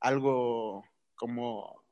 algo 0.00 0.84
como 1.14 1.83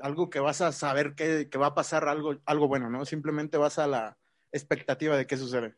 algo 0.00 0.30
que 0.30 0.40
vas 0.40 0.60
a 0.60 0.72
saber 0.72 1.14
que, 1.14 1.48
va 1.58 1.68
a 1.68 1.74
pasar 1.74 2.08
algo, 2.08 2.36
algo 2.46 2.68
bueno, 2.68 2.90
¿no? 2.90 3.04
Simplemente 3.04 3.58
vas 3.58 3.78
a 3.78 3.86
la 3.86 4.18
expectativa 4.52 5.16
de 5.16 5.26
qué 5.26 5.36
sucede. 5.36 5.74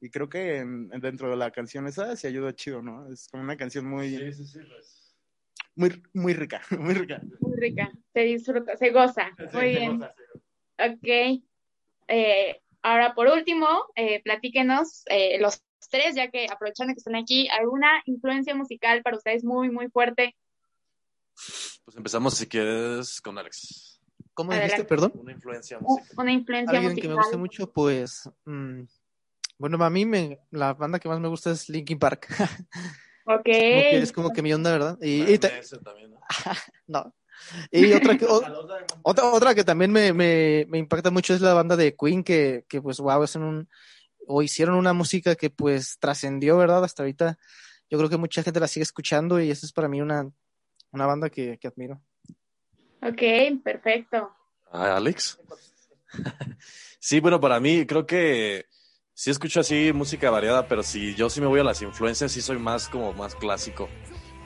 Y 0.00 0.10
creo 0.10 0.28
que 0.28 0.64
dentro 1.00 1.30
de 1.30 1.36
la 1.36 1.50
canción 1.50 1.86
esa 1.86 2.16
se 2.16 2.28
ayuda 2.28 2.54
chido, 2.54 2.82
¿no? 2.82 3.10
Es 3.12 3.28
como 3.28 3.42
una 3.42 3.56
canción 3.56 3.86
muy... 3.86 4.16
Pues. 4.18 5.16
Muy, 5.76 6.02
muy 6.12 6.34
rica, 6.34 6.60
muy 6.78 6.94
rica. 6.94 7.20
Muy 7.40 7.56
rica, 7.56 7.90
se 8.12 8.20
disfruta, 8.20 8.76
se 8.76 8.90
goza. 8.90 9.30
muy 9.52 9.68
bien. 9.70 10.02
Ok. 10.78 11.42
Eh, 12.08 12.60
ahora, 12.82 13.14
por 13.14 13.28
último, 13.28 13.66
eh, 13.94 14.20
platíquenos 14.22 15.04
eh, 15.06 15.38
los 15.40 15.62
tres, 15.90 16.14
ya 16.14 16.30
que 16.30 16.46
aprovechando 16.50 16.92
que 16.92 16.98
están 16.98 17.16
aquí, 17.16 17.48
¿alguna 17.48 18.02
influencia 18.04 18.54
musical 18.54 19.02
para 19.02 19.16
ustedes 19.16 19.44
muy, 19.44 19.70
muy 19.70 19.88
fuerte 19.88 20.34
pues 21.84 21.96
empezamos, 21.96 22.34
si 22.34 22.46
quieres, 22.46 23.20
con 23.20 23.38
Alex. 23.38 24.00
¿Cómo 24.34 24.52
dijiste, 24.52 24.84
perdón? 24.84 25.12
Una 25.14 25.32
influencia 25.32 25.78
musical. 25.78 26.14
Una 26.16 26.32
influencia 26.32 26.78
Alguien 26.78 26.96
que 26.96 27.08
me 27.08 27.14
guste 27.14 27.36
mucho, 27.36 27.70
pues. 27.72 28.28
Mm, 28.44 28.82
bueno, 29.58 29.84
a 29.84 29.90
mí 29.90 30.06
me, 30.06 30.40
la 30.50 30.74
banda 30.74 30.98
que 30.98 31.08
más 31.08 31.20
me 31.20 31.28
gusta 31.28 31.50
es 31.50 31.68
Linkin 31.68 31.98
Park. 31.98 32.28
Ok. 33.26 33.46
Es 33.46 34.12
como 34.12 34.32
que, 34.32 34.42
mi 34.42 34.52
onda, 34.52 34.72
¿verdad? 34.72 34.98
Y, 35.00 35.38
también, 35.38 36.14
¿no? 36.88 37.14
Y 37.70 37.92
otra 37.92 38.18
que, 38.18 38.26
otra, 38.26 39.30
otra 39.30 39.54
que 39.54 39.62
también 39.62 39.92
me, 39.92 40.12
me, 40.12 40.66
me, 40.68 40.78
impacta 40.78 41.10
mucho 41.12 41.34
es 41.34 41.40
la 41.40 41.54
banda 41.54 41.76
de 41.76 41.94
Queen, 41.94 42.24
que, 42.24 42.64
que 42.66 42.82
pues, 42.82 42.98
wow, 42.98 43.22
es 43.22 43.36
un, 43.36 43.68
o 44.26 44.42
hicieron 44.42 44.74
una 44.74 44.92
música 44.92 45.36
que 45.36 45.50
pues 45.50 45.98
trascendió, 45.98 46.56
¿verdad? 46.56 46.82
Hasta 46.82 47.02
ahorita 47.02 47.38
yo 47.88 47.98
creo 47.98 48.10
que 48.10 48.16
mucha 48.16 48.42
gente 48.42 48.58
la 48.60 48.68
sigue 48.68 48.84
escuchando 48.84 49.40
y 49.40 49.50
esa 49.50 49.66
es 49.66 49.72
para 49.72 49.88
mí 49.88 50.00
una, 50.00 50.28
una 50.92 51.06
banda 51.06 51.30
que, 51.30 51.58
que 51.58 51.68
admiro. 51.68 52.00
Ok, 53.02 53.62
perfecto. 53.62 54.30
Ah, 54.72 54.96
Alex. 54.96 55.38
sí, 56.98 57.20
bueno, 57.20 57.40
para 57.40 57.60
mí 57.60 57.86
creo 57.86 58.06
que 58.06 58.66
sí 59.14 59.30
escucho 59.30 59.60
así 59.60 59.92
música 59.92 60.30
variada, 60.30 60.66
pero 60.66 60.82
si 60.82 61.14
yo 61.14 61.30
sí 61.30 61.40
me 61.40 61.46
voy 61.46 61.60
a 61.60 61.64
las 61.64 61.82
influencias, 61.82 62.32
sí 62.32 62.42
soy 62.42 62.58
más 62.58 62.88
como 62.88 63.12
más 63.12 63.34
clásico. 63.34 63.88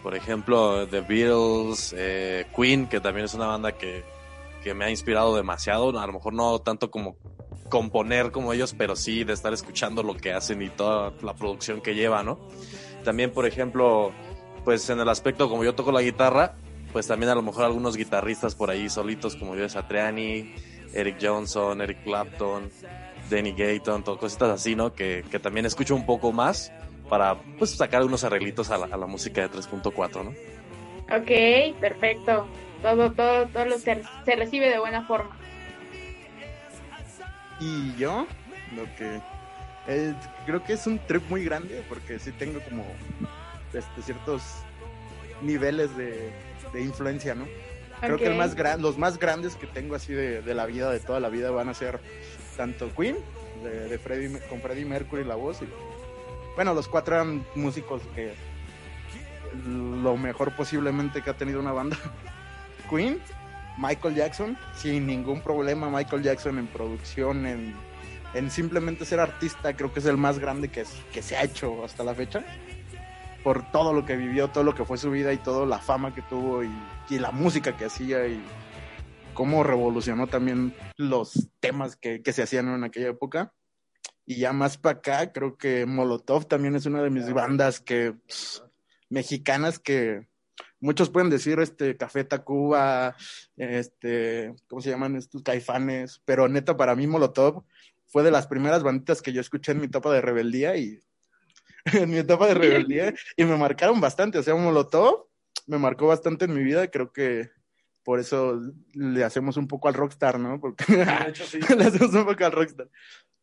Por 0.03 0.15
ejemplo, 0.15 0.87
The 0.87 1.01
Beatles, 1.01 1.95
eh, 1.97 2.47
Queen, 2.55 2.87
que 2.89 3.01
también 3.01 3.25
es 3.25 3.35
una 3.35 3.47
banda 3.47 3.73
que, 3.73 4.05
que 4.63 4.75
me 4.75 4.85
ha 4.85 4.91
inspirado 4.91 5.35
demasiado. 5.35 5.99
A 5.99 6.07
lo 6.07 6.13
mejor 6.13 6.35
no 6.35 6.59
tanto 6.59 6.91
como 6.91 7.17
componer 7.71 8.31
como 8.31 8.53
ellos, 8.53 8.75
pero 8.77 8.97
sí 8.97 9.25
de 9.25 9.33
estar 9.33 9.53
escuchando 9.53 10.03
lo 10.03 10.15
que 10.15 10.33
hacen 10.33 10.61
y 10.63 10.69
toda 10.69 11.13
la 11.23 11.35
producción 11.35 11.81
que 11.81 11.95
lleva, 11.95 12.23
¿no? 12.23 12.39
También, 13.03 13.33
por 13.33 13.47
ejemplo, 13.47 14.13
pues 14.65 14.89
en 14.91 15.01
el 15.01 15.09
aspecto 15.09 15.49
como 15.49 15.65
yo 15.65 15.75
toco 15.75 15.93
la 15.93 16.03
guitarra, 16.03 16.55
pues 16.93 17.07
también 17.07 17.31
a 17.31 17.35
lo 17.35 17.43
mejor 17.43 17.65
algunos 17.65 17.97
guitarristas 17.97 18.55
por 18.55 18.71
ahí 18.71 18.89
solitos 18.89 19.37
como 19.37 19.57
yo 19.57 19.69
Satriani, 19.69 20.55
Eric 20.93 21.19
Johnson, 21.21 21.81
Eric 21.81 22.03
Clapton, 22.05 22.71
Danny 23.31 23.53
Gayton, 23.53 24.05
todo, 24.05 24.19
cositas 24.19 24.51
así, 24.51 24.77
¿no? 24.77 24.95
Que, 24.95 25.25
que, 25.31 25.39
también 25.39 25.67
escucho 25.67 25.95
un 25.95 26.07
poco 26.07 26.33
más 26.33 26.73
para 27.09 27.37
pues 27.59 27.71
sacar 27.71 28.03
unos 28.05 28.25
arreglitos 28.25 28.71
a 28.71 28.79
la, 28.79 28.87
a 28.87 28.97
la 28.97 29.07
música 29.07 29.43
de 29.43 29.51
3.4, 29.51 30.25
¿no? 30.25 30.31
Ok, 31.15 31.79
perfecto. 31.81 32.47
Todo, 32.83 33.13
todo, 33.13 33.47
todo 33.47 33.65
lo 33.67 33.79
se, 33.79 34.03
se 34.25 34.37
recibe 34.37 34.69
de 34.69 34.79
buena 34.79 35.07
forma. 35.07 35.37
Y 37.61 37.95
yo, 37.97 38.27
lo 38.77 38.85
que 38.97 39.21
eh, 39.87 40.15
creo 40.47 40.63
que 40.65 40.75
es 40.75 40.87
un 40.87 40.99
trip 40.99 41.23
muy 41.29 41.45
grande 41.45 41.85
porque 41.89 42.19
sí 42.19 42.33
tengo 42.33 42.61
como 42.61 42.85
este, 43.75 44.03
ciertos 44.03 44.43
niveles 45.43 45.97
de, 45.97 46.33
de 46.73 46.83
influencia, 46.83 47.35
¿no? 47.35 47.47
Creo 48.01 48.17
okay. 48.17 48.27
que 48.27 48.33
el 48.33 48.39
más 48.39 48.55
gran, 48.55 48.83
los 48.83 48.99
más 48.99 49.19
grandes 49.19 49.57
que 49.57 49.67
tengo 49.67 49.95
así 49.95 50.13
de, 50.13 50.43
de, 50.43 50.55
la 50.55 50.67
vida, 50.67 50.91
de 50.91 51.01
toda 51.01 51.21
la 51.21 51.29
vida, 51.29 51.51
van 51.51 51.69
a 51.69 51.75
ser 51.75 52.01
tanto 52.57 52.91
Queen, 52.95 53.17
de, 53.63 53.89
de 53.89 53.99
Freddie, 53.99 54.41
con 54.49 54.61
Freddie 54.61 54.85
Mercury 54.85 55.25
la 55.25 55.37
voz, 55.37 55.63
y 55.63 55.69
bueno, 56.57 56.75
los 56.75 56.89
cuatro 56.89 57.17
eran 57.17 57.45
músicos 57.55 58.03
que 58.15 58.35
lo 59.67 60.17
mejor 60.17 60.55
posiblemente 60.57 61.23
que 61.23 61.31
ha 61.31 61.37
tenido 61.37 61.61
una 61.61 61.73
banda. 61.73 61.97
Queen, 62.91 63.21
Michael 63.79 64.15
Jackson, 64.15 64.59
sin 64.77 65.07
ningún 65.07 65.41
problema, 65.41 65.89
Michael 65.89 66.23
Jackson 66.23 66.59
en 66.59 66.67
producción, 66.67 67.47
en, 67.47 67.75
en 68.35 68.51
simplemente 68.51 69.05
ser 69.05 69.21
artista, 69.21 69.75
creo 69.75 69.93
que 69.93 70.01
es 70.01 70.07
el 70.07 70.17
más 70.17 70.39
grande 70.39 70.69
que, 70.69 70.85
que 71.13 71.23
se 71.23 71.37
ha 71.37 71.45
hecho 71.45 71.85
hasta 71.85 72.05
la 72.05 72.15
fecha 72.15 72.45
por 73.45 73.71
todo 73.71 73.93
lo 73.93 74.07
que 74.07 74.17
vivió, 74.17 74.49
todo 74.49 74.65
lo 74.65 74.75
que 74.75 74.87
fue 74.87 74.97
su 74.97 75.11
vida 75.11 75.33
y 75.33 75.37
toda 75.37 75.67
la 75.67 75.79
fama 75.79 76.15
que 76.15 76.23
tuvo 76.23 76.65
y, 76.65 76.71
y 77.11 77.19
la 77.19 77.31
música 77.31 77.77
que 77.77 77.85
hacía 77.85 78.27
y 78.27 78.43
cómo 79.35 79.63
revolucionó 79.63 80.27
también 80.27 80.75
los 80.97 81.51
temas 81.61 81.95
que, 81.95 82.23
que 82.23 82.33
se 82.33 82.43
hacían 82.43 82.69
en 82.69 82.85
aquella 82.85 83.09
época. 83.09 83.53
Y 84.25 84.37
ya 84.37 84.55
más 84.55 84.79
para 84.79 84.99
acá, 84.99 85.33
creo 85.33 85.59
que 85.59 85.85
Molotov 85.85 86.47
también 86.47 86.75
es 86.75 86.87
una 86.87 87.03
de 87.03 87.11
mis 87.11 87.31
bandas 87.31 87.81
que 87.81 88.15
pss, 88.27 88.65
mexicanas 89.11 89.79
que 89.79 90.27
muchos 90.81 91.11
pueden 91.11 91.29
decir 91.29 91.61
este 91.61 91.99
Café 91.99 92.25
Tacuba, 92.25 93.15
este, 93.57 94.55
¿cómo 94.67 94.81
se 94.81 94.89
llaman 94.89 95.17
estos 95.17 95.43
caifanes? 95.43 96.23
Pero 96.25 96.49
neta, 96.49 96.79
para 96.79 96.97
mí 96.97 97.07
Molotov 97.07 97.65
fue 98.07 98.23
de 98.23 98.31
las 98.31 98.47
primeras 98.47 98.83
banditas 98.83 99.21
que 99.21 99.33
yo 99.33 99.43
escuché 99.43 99.73
en 99.73 99.81
mi 99.81 99.87
etapa 99.87 100.11
de 100.13 100.23
rebeldía 100.23 100.77
y 100.77 101.01
en 101.93 102.11
mi 102.11 102.19
etapa 102.19 102.47
de 102.47 102.55
rebeldía 102.55 103.15
y 103.37 103.45
me 103.45 103.57
marcaron 103.57 104.01
bastante. 104.01 104.39
O 104.39 104.43
sea, 104.43 104.55
Molotov 104.55 105.27
me 105.67 105.79
marcó 105.79 106.07
bastante 106.07 106.47
en 106.47 106.55
mi 106.55 106.63
vida. 106.63 106.91
Creo 106.91 107.13
que 107.13 107.51
por 108.03 108.21
eso 108.21 108.61
le 108.93 109.25
hacemos 109.25 109.57
un 109.57 109.69
poco 109.69 109.89
al 109.89 109.95
rockstar, 109.95 110.39
¿no? 110.39 110.61
Porque 110.61 110.85
De 110.97 111.29
hecho, 111.29 111.45
sí. 111.45 111.59
le 111.77 111.85
hacemos 111.85 112.15
un 112.15 112.25
poco 112.25 112.45
al 112.45 112.53
rockstar. 112.53 112.89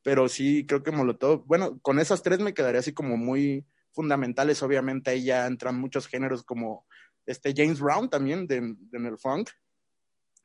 Pero 0.04 0.28
sí, 0.28 0.66
creo 0.66 0.82
que 0.82 0.92
Molotov, 0.92 1.46
bueno, 1.46 1.80
con 1.80 2.00
esas 2.00 2.24
tres 2.24 2.40
me 2.40 2.54
quedaría 2.54 2.80
así 2.80 2.94
como 2.94 3.18
muy 3.18 3.66
fundamentales. 3.92 4.64
Obviamente 4.64 5.12
ahí 5.12 5.26
ya 5.26 5.46
entran 5.46 5.80
muchos 5.80 6.08
géneros 6.08 6.44
como 6.44 6.86
este 7.26 7.54
James 7.56 7.80
Brown 7.80 8.10
también 8.10 8.48
de, 8.48 8.62
de 8.62 8.98
en 8.98 9.06
el 9.06 9.18
funk, 9.20 9.52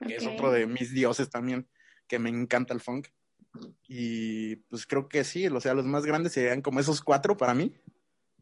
que 0.07 0.17
es 0.17 0.27
otro 0.27 0.51
de 0.51 0.67
mis 0.67 0.93
dioses 0.93 1.31
también, 1.31 1.67
que 2.07 2.19
me 2.19 2.29
encanta 2.29 2.75
el 2.75 2.81
funk. 2.81 3.09
Y 3.89 4.57
pues 4.57 4.87
creo 4.87 5.09
que 5.09 5.25
sí, 5.25 5.47
o 5.47 5.61
sea, 5.61 5.75
los 5.75 5.85
más 5.85 6.05
grandes 6.05 6.33
serían 6.33 6.63
como 6.63 6.81
esos 6.81 7.01
cuatro 7.01 7.37
para 7.37 7.55
mí, 7.55 7.75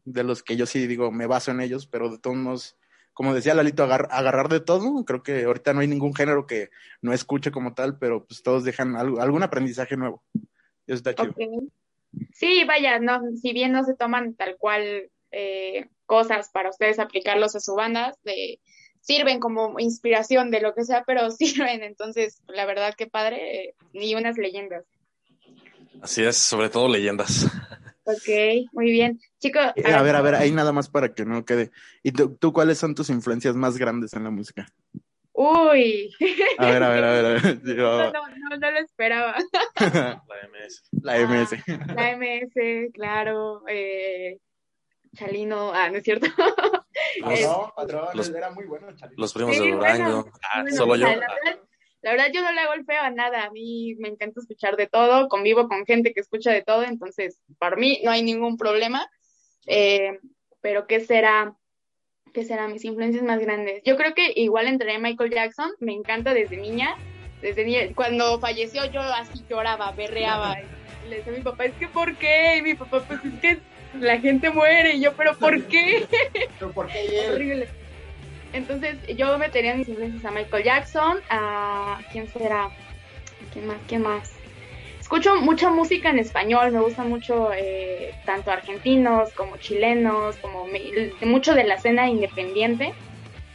de 0.03 0.23
los 0.23 0.43
que 0.43 0.55
yo 0.55 0.65
sí 0.65 0.87
digo, 0.87 1.11
me 1.11 1.27
baso 1.27 1.51
en 1.51 1.61
ellos, 1.61 1.87
pero 1.87 2.09
de 2.09 2.19
todos 2.19 2.37
modos, 2.37 2.77
como 3.13 3.33
decía 3.33 3.53
Lalito, 3.53 3.83
agar 3.83 4.07
agarrar 4.11 4.49
de 4.49 4.59
todo. 4.59 5.03
Creo 5.05 5.23
que 5.23 5.43
ahorita 5.43 5.73
no 5.73 5.81
hay 5.81 5.87
ningún 5.87 6.13
género 6.13 6.45
que 6.45 6.69
no 7.01 7.13
escuche 7.13 7.51
como 7.51 7.73
tal, 7.73 7.97
pero 7.97 8.25
pues 8.25 8.43
todos 8.43 8.63
dejan 8.63 8.95
algo, 8.95 9.21
algún 9.21 9.43
aprendizaje 9.43 9.97
nuevo. 9.97 10.23
Eso 10.85 10.97
está 10.97 11.15
chido. 11.15 11.31
Okay. 11.31 11.49
Sí, 12.33 12.63
vaya, 12.65 12.99
no, 12.99 13.21
si 13.41 13.53
bien 13.53 13.71
no 13.71 13.83
se 13.83 13.95
toman 13.95 14.35
tal 14.35 14.57
cual 14.57 15.09
eh, 15.31 15.87
cosas 16.05 16.49
para 16.49 16.69
ustedes 16.69 16.99
aplicarlos 16.99 17.55
a 17.55 17.59
su 17.59 17.75
banda, 17.75 18.15
de, 18.23 18.59
sirven 19.05 19.39
como 19.39 19.79
inspiración 19.79 20.49
de 20.49 20.61
lo 20.61 20.73
que 20.73 20.83
sea, 20.83 21.03
pero 21.05 21.29
sirven. 21.31 21.83
Entonces, 21.83 22.41
la 22.47 22.65
verdad 22.65 22.95
que 22.95 23.07
padre, 23.07 23.69
eh, 23.69 23.75
ni 23.93 24.15
unas 24.15 24.37
leyendas. 24.37 24.85
Así 26.01 26.23
es, 26.23 26.37
sobre 26.37 26.69
todo 26.69 26.87
leyendas. 26.87 27.45
Ok, 28.03 28.69
muy 28.73 28.91
bien. 28.91 29.19
Chicos. 29.39 29.61
A, 29.61 29.71
a 29.99 30.03
ver, 30.03 30.15
a 30.15 30.21
ver, 30.21 30.35
ahí 30.35 30.51
nada 30.51 30.71
más 30.71 30.89
para 30.89 31.13
que 31.13 31.25
no 31.25 31.43
quede. 31.43 31.71
¿Y 32.03 32.11
tú, 32.11 32.35
tú, 32.35 32.53
cuáles 32.53 32.77
son 32.77 32.93
tus 32.93 33.09
influencias 33.09 33.55
más 33.55 33.77
grandes 33.77 34.13
en 34.13 34.23
la 34.23 34.29
música? 34.29 34.67
Uy. 35.33 36.15
A 36.57 36.65
ver, 36.67 36.83
a 36.83 36.89
ver, 36.89 37.03
a 37.03 37.11
ver. 37.11 37.25
A 37.25 37.29
ver. 37.29 37.61
Yo... 37.63 38.11
No, 38.11 38.27
no, 38.27 38.57
no, 38.57 38.71
lo 38.71 38.79
esperaba. 38.79 39.35
La 39.79 40.21
MS. 40.47 40.83
La 41.01 41.19
MS. 41.27 41.53
Ah, 41.67 41.93
la 41.95 42.17
MS, 42.17 42.91
claro. 42.93 43.63
Eh, 43.67 44.39
Chalino, 45.15 45.71
ah, 45.73 45.89
no 45.89 45.97
es 45.97 46.03
cierto. 46.03 46.27
Los, 47.21 47.41
no, 47.41 47.73
patrón, 47.75 48.07
los, 48.13 48.29
era 48.29 48.51
muy 48.51 48.65
bueno 48.65 48.87
Chalino. 48.95 49.19
Los 49.19 49.33
primos 49.33 49.55
sí, 49.55 49.63
de 49.63 49.71
Durango. 49.71 50.23
Bueno, 50.23 50.31
ah, 50.43 50.61
bueno, 50.61 50.77
solo 50.77 50.95
yo. 50.95 51.07
La 51.07 51.15
verdad, 51.15 51.59
la 52.05 52.11
verdad, 52.11 52.27
yo 52.31 52.43
no 52.43 52.51
le 52.51 52.61
hago 52.61 52.73
el 52.73 52.85
feo 52.85 53.01
a 53.01 53.09
nada. 53.09 53.45
A 53.45 53.49
mí 53.49 53.95
me 53.97 54.09
encanta 54.09 54.39
escuchar 54.39 54.77
de 54.77 54.85
todo, 54.85 55.27
convivo 55.27 55.67
con 55.67 55.87
gente 55.87 56.13
que 56.13 56.19
escucha 56.19 56.51
de 56.51 56.61
todo, 56.61 56.83
entonces 56.83 57.41
para 57.57 57.77
mí 57.77 57.99
no 58.03 58.11
hay 58.11 58.21
ningún 58.21 58.57
problema. 58.57 59.09
Eh, 59.65 60.19
pero 60.61 60.85
¿qué 60.85 60.99
será? 60.99 61.55
¿Qué 62.31 62.43
serán 62.43 62.73
mis 62.73 62.85
influencias 62.85 63.23
más 63.23 63.39
grandes? 63.39 63.81
Yo 63.83 63.97
creo 63.97 64.13
que 64.13 64.33
igual 64.35 64.67
entraré 64.67 64.99
Michael 64.99 65.31
Jackson, 65.31 65.71
me 65.79 65.93
encanta 65.93 66.35
desde 66.35 66.57
niña. 66.57 66.95
Desde 67.41 67.65
niña, 67.65 67.79
cuando 67.95 68.39
falleció 68.39 68.85
yo 68.91 69.01
así 69.01 69.43
lloraba, 69.49 69.91
berreaba. 69.93 70.57
Y 70.61 71.09
le 71.09 71.15
decía 71.17 71.33
a 71.33 71.37
mi 71.37 71.41
papá, 71.41 71.65
es 71.65 71.73
que 71.73 71.87
¿por 71.87 72.15
qué? 72.17 72.57
Y 72.57 72.61
mi 72.61 72.75
papá, 72.75 73.03
pues 73.07 73.19
es 73.25 73.39
que 73.39 73.57
la 73.99 74.19
gente 74.19 74.51
muere. 74.51 74.97
Y 74.97 75.01
yo, 75.01 75.13
¿pero 75.13 75.35
por 75.39 75.59
qué? 75.63 76.05
¿Pero 76.59 76.71
por 76.71 76.85
qué? 76.85 77.31
Horrible. 77.31 77.67
Entonces 78.55 78.95
yo 79.17 79.37
metería 79.37 79.75
mis 79.75 79.89
influencias 79.89 80.23
a 80.23 80.31
Michael 80.31 80.63
Jackson, 80.63 81.17
a 81.29 82.01
quién 82.09 82.25
será, 82.29 82.71
quién 83.51 83.67
más, 83.67 83.77
quién 83.85 84.01
más. 84.01 84.31
Escucho 84.97 85.35
mucha 85.41 85.69
música 85.69 86.09
en 86.09 86.19
español, 86.19 86.71
me 86.71 86.79
gusta 86.79 87.03
mucho 87.03 87.51
eh, 87.51 88.13
tanto 88.23 88.51
argentinos 88.51 89.33
como 89.33 89.57
chilenos, 89.57 90.37
como 90.37 90.67
me, 90.67 90.79
mucho 91.25 91.53
de 91.53 91.65
la 91.65 91.75
escena 91.75 92.07
independiente. 92.07 92.93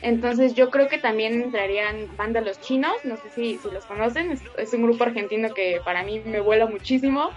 Entonces 0.03 0.53
yo 0.55 0.69
creo 0.69 0.89
que 0.89 0.99
también 0.99 1.41
entrarían 1.41 2.15
banda 2.19 2.43
Los 2.43 2.61
Chinos, 2.61 3.03
no 3.03 3.17
sé 3.17 3.31
si, 3.31 3.57
si 3.57 3.71
los 3.71 3.87
conocen, 3.87 4.39
es, 4.59 4.75
un 4.75 4.83
grupo 4.83 5.05
argentino 5.05 5.49
que 5.55 5.81
para 5.83 6.03
mí 6.03 6.21
me 6.27 6.41
vuela 6.41 6.67
muchísimo. 6.67 7.31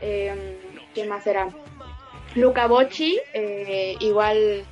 Eh, 0.00 0.60
¿Qué 0.94 1.04
más 1.06 1.24
será? 1.24 1.48
Luca 2.36 2.68
Bocci, 2.68 3.20
eh, 3.32 3.96
igual 3.98 4.64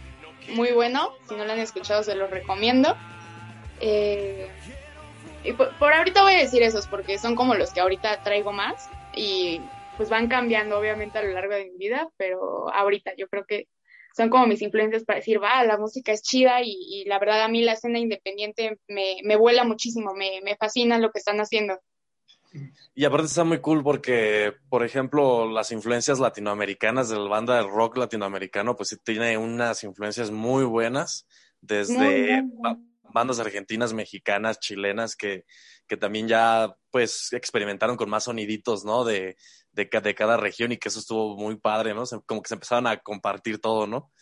muy 0.48 0.72
bueno. 0.72 1.10
Si 1.28 1.34
no 1.34 1.44
lo 1.44 1.52
han 1.52 1.60
escuchado, 1.60 2.02
se 2.02 2.14
los 2.14 2.30
recomiendo. 2.30 2.96
Eh, 3.80 4.48
y 5.44 5.52
por, 5.52 5.92
ahorita 5.92 6.22
voy 6.22 6.34
a 6.34 6.38
decir 6.38 6.62
esos 6.62 6.86
porque 6.86 7.18
son 7.18 7.34
como 7.34 7.54
los 7.54 7.72
que 7.72 7.80
ahorita 7.80 8.22
traigo 8.22 8.52
más 8.52 8.88
y 9.14 9.60
pues 9.96 10.08
van 10.08 10.28
cambiando 10.28 10.78
obviamente 10.78 11.18
a 11.18 11.22
lo 11.22 11.30
largo 11.32 11.54
de 11.54 11.66
mi 11.66 11.76
vida, 11.76 12.08
pero 12.16 12.72
ahorita 12.72 13.12
yo 13.16 13.28
creo 13.28 13.44
que 13.44 13.66
son 14.14 14.30
como 14.30 14.46
mis 14.46 14.62
influencias 14.62 15.04
para 15.04 15.18
decir, 15.18 15.42
va, 15.42 15.64
la 15.64 15.78
música 15.78 16.12
es 16.12 16.22
chida 16.22 16.62
y, 16.62 16.76
y 16.88 17.04
la 17.06 17.18
verdad 17.18 17.42
a 17.42 17.48
mí 17.48 17.62
la 17.62 17.72
escena 17.72 17.98
independiente 17.98 18.78
me, 18.86 19.16
me 19.24 19.36
vuela 19.36 19.64
muchísimo, 19.64 20.14
me, 20.14 20.40
me 20.42 20.56
fascina 20.56 20.98
lo 20.98 21.10
que 21.10 21.18
están 21.18 21.38
haciendo. 21.38 21.80
Y 22.94 23.04
aparte 23.04 23.26
está 23.26 23.44
muy 23.44 23.60
cool 23.60 23.82
porque, 23.82 24.52
por 24.68 24.84
ejemplo, 24.84 25.50
las 25.50 25.72
influencias 25.72 26.18
latinoamericanas 26.18 27.08
de 27.08 27.16
la 27.16 27.28
banda 27.28 27.56
del 27.56 27.68
rock 27.68 27.96
latinoamericano, 27.96 28.76
pues 28.76 28.90
sí 28.90 28.96
tiene 29.02 29.38
unas 29.38 29.82
influencias 29.84 30.30
muy 30.30 30.64
buenas, 30.64 31.26
desde 31.60 32.42
muy 32.42 32.52
bandas 33.12 33.38
argentinas, 33.40 33.92
mexicanas, 33.92 34.58
chilenas, 34.58 35.16
que, 35.16 35.44
que 35.86 35.96
también 35.96 36.28
ya 36.28 36.74
pues 36.90 37.32
experimentaron 37.32 37.96
con 37.96 38.10
más 38.10 38.24
soniditos, 38.24 38.84
¿no? 38.84 39.04
De, 39.04 39.36
de, 39.72 39.88
de, 40.02 40.14
cada 40.14 40.36
región 40.36 40.72
y 40.72 40.76
que 40.76 40.88
eso 40.88 40.98
estuvo 40.98 41.36
muy 41.36 41.56
padre, 41.56 41.94
¿no? 41.94 42.04
como 42.26 42.42
que 42.42 42.48
se 42.48 42.54
empezaron 42.54 42.86
a 42.86 42.98
compartir 42.98 43.58
todo, 43.58 43.86
¿no? 43.86 44.12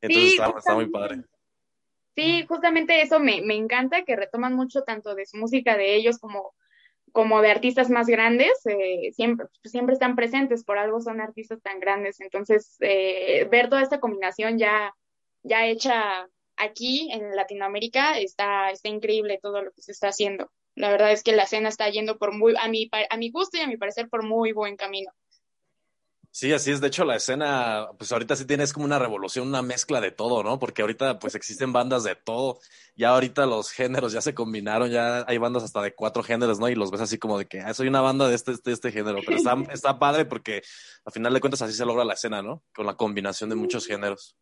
Entonces 0.00 0.32
sí, 0.32 0.38
está, 0.38 0.74
muy 0.74 0.90
padre. 0.90 1.22
Sí, 2.14 2.44
justamente 2.46 3.00
eso 3.00 3.20
me, 3.20 3.42
me 3.42 3.54
encanta, 3.54 4.04
que 4.04 4.16
retoman 4.16 4.54
mucho 4.54 4.82
tanto 4.82 5.14
de 5.14 5.24
su 5.24 5.36
música 5.36 5.76
de 5.76 5.94
ellos 5.94 6.18
como 6.18 6.54
como 7.12 7.42
de 7.42 7.50
artistas 7.50 7.90
más 7.90 8.06
grandes, 8.06 8.52
eh, 8.66 9.12
siempre, 9.12 9.46
siempre 9.64 9.94
están 9.94 10.16
presentes, 10.16 10.64
por 10.64 10.78
algo 10.78 11.00
son 11.00 11.20
artistas 11.20 11.60
tan 11.62 11.80
grandes. 11.80 12.20
Entonces, 12.20 12.76
eh, 12.80 13.46
ver 13.50 13.68
toda 13.68 13.82
esta 13.82 14.00
combinación 14.00 14.58
ya, 14.58 14.94
ya 15.42 15.66
hecha 15.66 16.28
aquí 16.56 17.10
en 17.12 17.34
Latinoamérica 17.34 18.18
está, 18.18 18.70
está 18.70 18.88
increíble 18.88 19.38
todo 19.42 19.62
lo 19.62 19.72
que 19.72 19.82
se 19.82 19.92
está 19.92 20.08
haciendo. 20.08 20.50
La 20.74 20.90
verdad 20.90 21.12
es 21.12 21.22
que 21.22 21.32
la 21.32 21.44
escena 21.44 21.68
está 21.68 21.88
yendo 21.88 22.18
por 22.18 22.32
muy, 22.32 22.54
a 22.58 22.68
mi, 22.68 22.88
a 23.10 23.16
mi 23.16 23.30
gusto 23.30 23.58
y 23.58 23.60
a 23.60 23.66
mi 23.66 23.76
parecer, 23.76 24.08
por 24.08 24.24
muy 24.24 24.52
buen 24.52 24.76
camino. 24.76 25.10
Sí, 26.38 26.52
así 26.52 26.70
es. 26.70 26.80
De 26.80 26.86
hecho, 26.86 27.04
la 27.04 27.16
escena, 27.16 27.88
pues 27.98 28.12
ahorita 28.12 28.36
sí 28.36 28.46
tienes 28.46 28.72
como 28.72 28.86
una 28.86 29.00
revolución, 29.00 29.48
una 29.48 29.60
mezcla 29.60 30.00
de 30.00 30.12
todo, 30.12 30.44
¿no? 30.44 30.60
Porque 30.60 30.82
ahorita 30.82 31.18
pues 31.18 31.34
existen 31.34 31.72
bandas 31.72 32.04
de 32.04 32.14
todo. 32.14 32.60
Ya 32.94 33.08
ahorita 33.08 33.44
los 33.44 33.72
géneros 33.72 34.12
ya 34.12 34.20
se 34.20 34.34
combinaron, 34.34 34.88
ya 34.88 35.24
hay 35.26 35.36
bandas 35.38 35.64
hasta 35.64 35.82
de 35.82 35.96
cuatro 35.96 36.22
géneros, 36.22 36.60
¿no? 36.60 36.68
Y 36.68 36.76
los 36.76 36.92
ves 36.92 37.00
así 37.00 37.18
como 37.18 37.40
de 37.40 37.46
que, 37.46 37.58
ah, 37.58 37.74
soy 37.74 37.88
una 37.88 38.02
banda 38.02 38.28
de 38.28 38.36
este, 38.36 38.52
este, 38.52 38.70
este 38.70 38.92
género. 38.92 39.18
Pero 39.26 39.36
está, 39.36 39.56
está 39.72 39.98
padre 39.98 40.26
porque 40.26 40.62
al 41.04 41.12
final 41.12 41.34
de 41.34 41.40
cuentas 41.40 41.60
así 41.62 41.72
se 41.72 41.84
logra 41.84 42.04
la 42.04 42.14
escena, 42.14 42.40
¿no? 42.40 42.62
Con 42.72 42.86
la 42.86 42.94
combinación 42.94 43.50
de 43.50 43.56
muchos 43.56 43.84
géneros. 43.84 44.36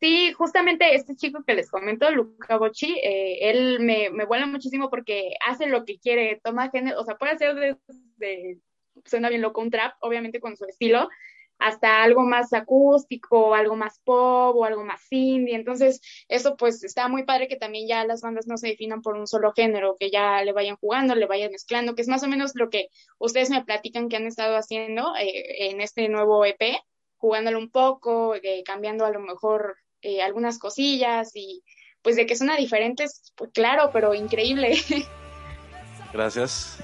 Sí, 0.00 0.32
justamente 0.32 0.94
este 0.94 1.14
chico 1.14 1.44
que 1.46 1.52
les 1.52 1.70
comento, 1.70 2.10
Luca 2.10 2.56
Bocci, 2.56 2.98
eh, 3.02 3.50
él 3.50 3.80
me, 3.80 4.08
me 4.08 4.24
vuela 4.24 4.46
muchísimo 4.46 4.88
porque 4.88 5.34
hace 5.46 5.66
lo 5.66 5.84
que 5.84 5.98
quiere, 5.98 6.40
toma 6.42 6.70
género, 6.70 7.02
o 7.02 7.04
sea, 7.04 7.16
puede 7.16 7.32
hacer 7.32 7.76
de, 8.16 8.58
suena 9.04 9.28
bien 9.28 9.42
loco 9.42 9.60
un 9.60 9.70
trap, 9.70 9.94
obviamente 10.00 10.40
con 10.40 10.56
su 10.56 10.64
estilo, 10.64 11.08
hasta 11.58 12.02
algo 12.02 12.22
más 12.22 12.52
acústico, 12.52 13.54
algo 13.54 13.76
más 13.76 14.00
pop 14.04 14.56
o 14.56 14.64
algo 14.64 14.84
más 14.84 15.00
indie. 15.10 15.54
Entonces, 15.54 16.00
eso 16.28 16.56
pues 16.56 16.82
está 16.84 17.08
muy 17.08 17.24
padre 17.24 17.48
que 17.48 17.56
también 17.56 17.88
ya 17.88 18.04
las 18.04 18.20
bandas 18.20 18.46
no 18.46 18.56
se 18.56 18.68
definan 18.68 19.02
por 19.02 19.16
un 19.16 19.26
solo 19.26 19.52
género, 19.52 19.96
que 19.98 20.10
ya 20.10 20.42
le 20.42 20.52
vayan 20.52 20.76
jugando, 20.76 21.14
le 21.14 21.26
vayan 21.26 21.52
mezclando, 21.52 21.94
que 21.94 22.02
es 22.02 22.08
más 22.08 22.22
o 22.22 22.28
menos 22.28 22.52
lo 22.54 22.70
que 22.70 22.88
ustedes 23.18 23.50
me 23.50 23.64
platican 23.64 24.08
que 24.08 24.16
han 24.16 24.26
estado 24.26 24.56
haciendo 24.56 25.14
eh, 25.16 25.70
en 25.70 25.80
este 25.80 26.08
nuevo 26.08 26.44
EP, 26.44 26.76
jugándolo 27.16 27.58
un 27.58 27.70
poco, 27.70 28.34
eh, 28.34 28.62
cambiando 28.64 29.06
a 29.06 29.10
lo 29.10 29.20
mejor 29.20 29.76
eh, 30.02 30.20
algunas 30.20 30.58
cosillas 30.58 31.30
y 31.34 31.62
pues 32.02 32.16
de 32.16 32.26
que 32.26 32.36
suena 32.36 32.56
diferentes, 32.56 33.32
pues 33.34 33.50
claro, 33.52 33.88
pero 33.90 34.12
increíble. 34.12 34.76
Gracias. 36.12 36.83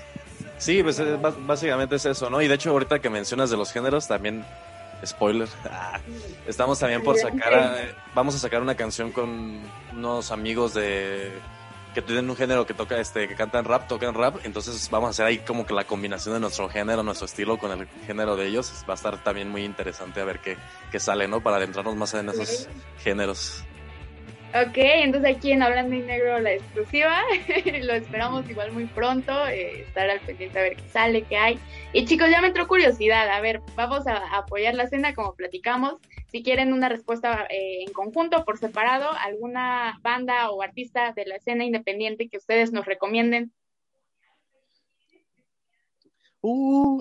Sí, 0.61 0.83
pues 0.83 1.01
eh, 1.01 1.19
básicamente 1.47 1.97
es 1.97 2.05
eso, 2.05 2.29
¿no? 2.29 2.43
Y 2.43 2.47
de 2.47 2.55
hecho, 2.55 2.71
ahorita 2.71 2.99
que 2.99 3.09
mencionas 3.09 3.49
de 3.49 3.57
los 3.57 3.73
géneros, 3.73 4.07
también, 4.07 4.45
spoiler, 5.05 5.49
estamos 6.47 6.79
también 6.79 7.03
por 7.03 7.17
sacar, 7.17 7.95
vamos 8.15 8.35
a 8.35 8.39
sacar 8.39 8.61
una 8.61 8.75
canción 8.75 9.11
con 9.11 9.59
unos 9.95 10.31
amigos 10.31 10.75
de 10.75 11.33
que 11.95 12.03
tienen 12.03 12.29
un 12.29 12.37
género 12.37 12.67
que 12.67 12.75
toca, 12.75 13.01
este, 13.01 13.27
que 13.27 13.35
cantan 13.35 13.65
rap, 13.65 13.89
tocan 13.89 14.15
rap, 14.15 14.37
entonces 14.45 14.89
vamos 14.91 15.09
a 15.09 15.11
hacer 15.11 15.27
ahí 15.27 15.39
como 15.39 15.65
que 15.65 15.73
la 15.73 15.85
combinación 15.85 16.35
de 16.35 16.41
nuestro 16.41 16.69
género, 16.69 17.03
nuestro 17.03 17.25
estilo 17.25 17.59
con 17.59 17.73
el 17.73 17.89
género 18.07 18.37
de 18.37 18.47
ellos, 18.47 18.85
va 18.89 18.93
a 18.93 18.97
estar 18.97 19.17
también 19.25 19.49
muy 19.49 19.65
interesante 19.65 20.21
a 20.21 20.25
ver 20.25 20.41
qué, 20.41 20.59
qué 20.93 21.01
sale, 21.01 21.27
¿no? 21.27 21.41
Para 21.41 21.57
adentrarnos 21.57 21.97
más 21.97 22.13
en 22.15 22.29
esos 22.29 22.69
géneros. 23.03 23.65
Ok, 24.53 24.79
entonces 24.79 25.37
aquí 25.37 25.53
en 25.53 25.63
Hablando 25.63 25.95
en 25.95 26.09
Negro 26.09 26.41
la 26.41 26.55
exclusiva, 26.55 27.23
lo 27.83 27.93
esperamos 27.93 28.51
igual 28.51 28.73
muy 28.73 28.87
pronto, 28.87 29.47
eh, 29.47 29.83
estar 29.83 30.11
al 30.11 30.19
pendiente 30.19 30.59
a 30.59 30.63
ver 30.63 30.75
qué 30.75 30.89
sale, 30.89 31.23
qué 31.23 31.37
hay. 31.37 31.61
Y 31.93 32.05
chicos, 32.05 32.29
ya 32.29 32.41
me 32.41 32.49
entró 32.49 32.67
curiosidad, 32.67 33.29
a 33.29 33.41
ver, 33.41 33.61
vamos 33.77 34.09
a, 34.09 34.37
apoyar 34.37 34.75
la 34.75 34.89
cena 34.89 35.15
como 35.15 35.37
platicamos. 35.37 36.01
Si 36.33 36.43
quieren 36.43 36.73
una 36.73 36.89
respuesta 36.89 37.47
eh, 37.49 37.85
en 37.87 37.93
conjunto, 37.93 38.45
por 38.45 38.59
separado, 38.59 39.13
alguna 39.13 40.01
banda 40.03 40.51
o 40.51 40.63
artista 40.63 41.13
de 41.13 41.27
la 41.27 41.37
escena 41.37 41.65
independiente 41.65 42.29
que 42.29 42.39
ustedes 42.39 42.73
nos 42.73 42.87
recomienden. 42.87 43.53
Uh. 46.41 47.01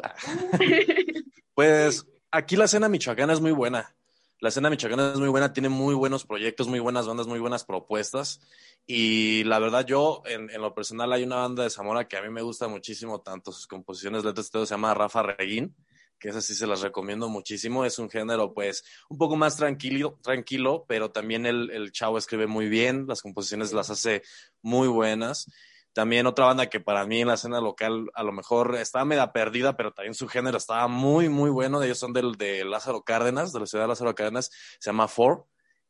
pues 1.56 2.06
aquí 2.30 2.56
la 2.58 2.66
escena 2.66 2.90
michoacana 2.90 3.34
es 3.34 3.42
muy 3.42 3.54
buena 3.54 3.92
la 4.40 4.50
escena 4.50 4.70
michoacana 4.70 5.12
es 5.12 5.20
muy 5.20 5.28
buena, 5.30 5.52
tiene 5.52 5.70
muy 5.70 5.94
buenos 5.94 6.26
proyectos, 6.26 6.68
muy 6.68 6.80
buenas 6.80 7.08
bandas, 7.08 7.28
muy 7.28 7.40
buenas 7.40 7.66
propuestas. 7.66 8.40
Y 8.86 9.44
la 9.44 9.60
verdad, 9.60 9.86
yo, 9.86 10.24
en, 10.26 10.50
lo 10.62 10.74
personal, 10.74 11.12
hay 11.12 11.24
una 11.24 11.36
banda 11.36 11.64
de 11.64 11.70
Zamora 11.70 12.08
que 12.08 12.18
a 12.18 12.22
mí 12.22 12.30
me 12.30 12.42
gusta 12.42 12.68
muchísimo, 12.68 13.22
tanto 13.22 13.52
sus 13.52 13.68
composiciones, 13.68 14.24
letras, 14.24 14.50
todo 14.50 14.66
se 14.66 14.74
llama 14.74 14.94
Rafa 14.94 15.24
Reguín, 15.24 15.76
que 16.18 16.30
esa 16.30 16.42
sí 16.42 16.56
se 16.56 16.66
las 16.66 16.82
recomiendo 16.82 17.28
muchísimo. 17.28 17.84
Es 17.84 18.00
un 18.00 18.10
género, 18.10 18.54
pues, 18.54 18.84
un 19.10 19.18
poco 19.18 19.36
más 19.36 19.58
tranquilo, 19.58 20.18
tranquilo 20.22 20.86
pero 20.88 21.12
también 21.12 21.46
el, 21.46 21.70
el 21.72 21.92
chavo 21.92 22.18
escribe 22.18 22.48
muy 22.48 22.70
bien, 22.70 23.08
las 23.08 23.22
composiciones 23.22 23.74
las 23.74 23.90
hace 23.90 24.24
muy 24.62 24.88
buenas. 24.88 25.52
También 25.94 26.28
otra 26.28 26.46
banda 26.46 26.68
que 26.68 26.80
para 26.80 27.06
mí 27.06 27.22
en 27.22 27.28
la 27.28 27.34
escena 27.34 27.60
local 27.60 28.10
a 28.14 28.24
lo 28.24 28.32
mejor 28.32 28.76
estaba 28.76 29.06
media 29.06 29.32
perdida, 29.32 29.76
pero 29.76 29.92
también 29.92 30.14
su 30.14 30.28
género 30.28 30.58
estaba 30.58 30.88
muy, 30.88 31.30
muy 31.30 31.50
bueno. 31.50 31.82
Ellos 31.82 31.98
son 31.98 32.14
del, 32.14 32.34
de 32.34 32.64
Lázaro 32.64 33.04
Cárdenas, 33.04 33.52
de 33.54 33.60
la 33.60 33.66
ciudad 33.66 33.86
de 33.86 33.90
Lázaro 33.90 34.14
Cárdenas, 34.14 34.52
se 34.80 34.90
llama 34.90 35.08
Four, 35.08 35.46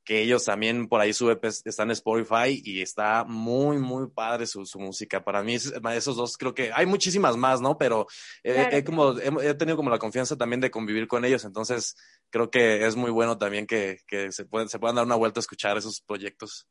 que 0.06 0.22
ellos 0.22 0.46
también 0.46 0.88
por 0.88 1.02
ahí 1.02 1.14
sube, 1.14 1.38
están 1.44 1.90
en 1.90 1.92
Spotify 1.92 2.62
y 2.64 2.82
está 2.82 3.26
muy, 3.26 3.78
muy 3.78 4.08
padre 4.08 4.48
su, 4.48 4.66
su 4.66 4.80
música. 4.80 5.24
Para 5.24 5.44
mí, 5.44 5.56
esos 5.56 6.16
dos 6.16 6.38
creo 6.38 6.56
que 6.56 6.72
hay 6.74 6.86
muchísimas 6.86 7.36
más, 7.36 7.62
¿no? 7.62 7.78
Pero 7.78 8.08
he, 8.42 8.84
como, 8.84 9.20
he, 9.20 9.54
tenido 9.54 9.78
como 9.78 9.90
la 9.90 10.00
confianza 10.00 10.38
también 10.38 10.62
de 10.62 10.72
convivir 10.72 11.08
con 11.08 11.26
ellos, 11.26 11.44
entonces 11.46 11.96
creo 12.30 12.50
que 12.50 12.88
es 12.88 12.96
muy 12.96 13.12
bueno 13.12 13.38
también 13.38 13.68
que, 13.68 14.00
que 14.08 14.32
se, 14.32 14.46
pueden, 14.46 14.70
se 14.70 14.80
puedan 14.80 14.96
dar 14.96 15.06
una 15.06 15.16
vuelta 15.16 15.40
a 15.40 15.42
escuchar 15.42 15.78
esos 15.78 16.02
proyectos. 16.02 16.68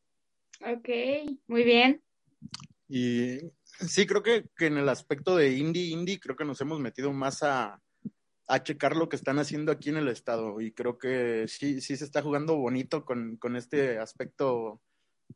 Ok, 0.60 0.88
muy 1.46 1.62
bien. 1.62 2.02
Y 2.88 3.38
sí, 3.64 4.06
creo 4.06 4.22
que, 4.22 4.48
que, 4.56 4.66
en 4.66 4.78
el 4.78 4.88
aspecto 4.88 5.36
de 5.36 5.52
indie, 5.52 5.90
indie, 5.90 6.18
creo 6.18 6.36
que 6.36 6.44
nos 6.44 6.60
hemos 6.60 6.80
metido 6.80 7.12
más 7.12 7.42
a, 7.42 7.80
a 8.46 8.62
checar 8.62 8.96
lo 8.96 9.08
que 9.08 9.16
están 9.16 9.38
haciendo 9.38 9.70
aquí 9.70 9.90
en 9.90 9.98
el 9.98 10.08
estado. 10.08 10.60
Y 10.60 10.72
creo 10.72 10.98
que 10.98 11.46
sí, 11.48 11.80
sí 11.80 11.96
se 11.96 12.04
está 12.04 12.22
jugando 12.22 12.56
bonito 12.56 13.04
con, 13.04 13.36
con 13.36 13.56
este 13.56 13.98
aspecto 13.98 14.80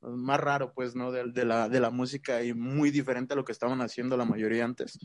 más 0.01 0.41
raro, 0.41 0.73
pues, 0.73 0.97
¿no? 0.97 1.13
De, 1.13 1.31
de, 1.31 1.45
la, 1.45 1.69
de 1.69 1.81
la 1.81 1.91
música 1.91 2.43
y 2.43 2.55
muy 2.55 2.91
diferente 2.91 3.35
a 3.35 3.37
lo 3.37 3.45
que 3.45 3.53
estaban 3.53 3.83
haciendo 3.83 4.17
la 4.17 4.25
mayoría 4.25 4.65
antes. 4.65 4.99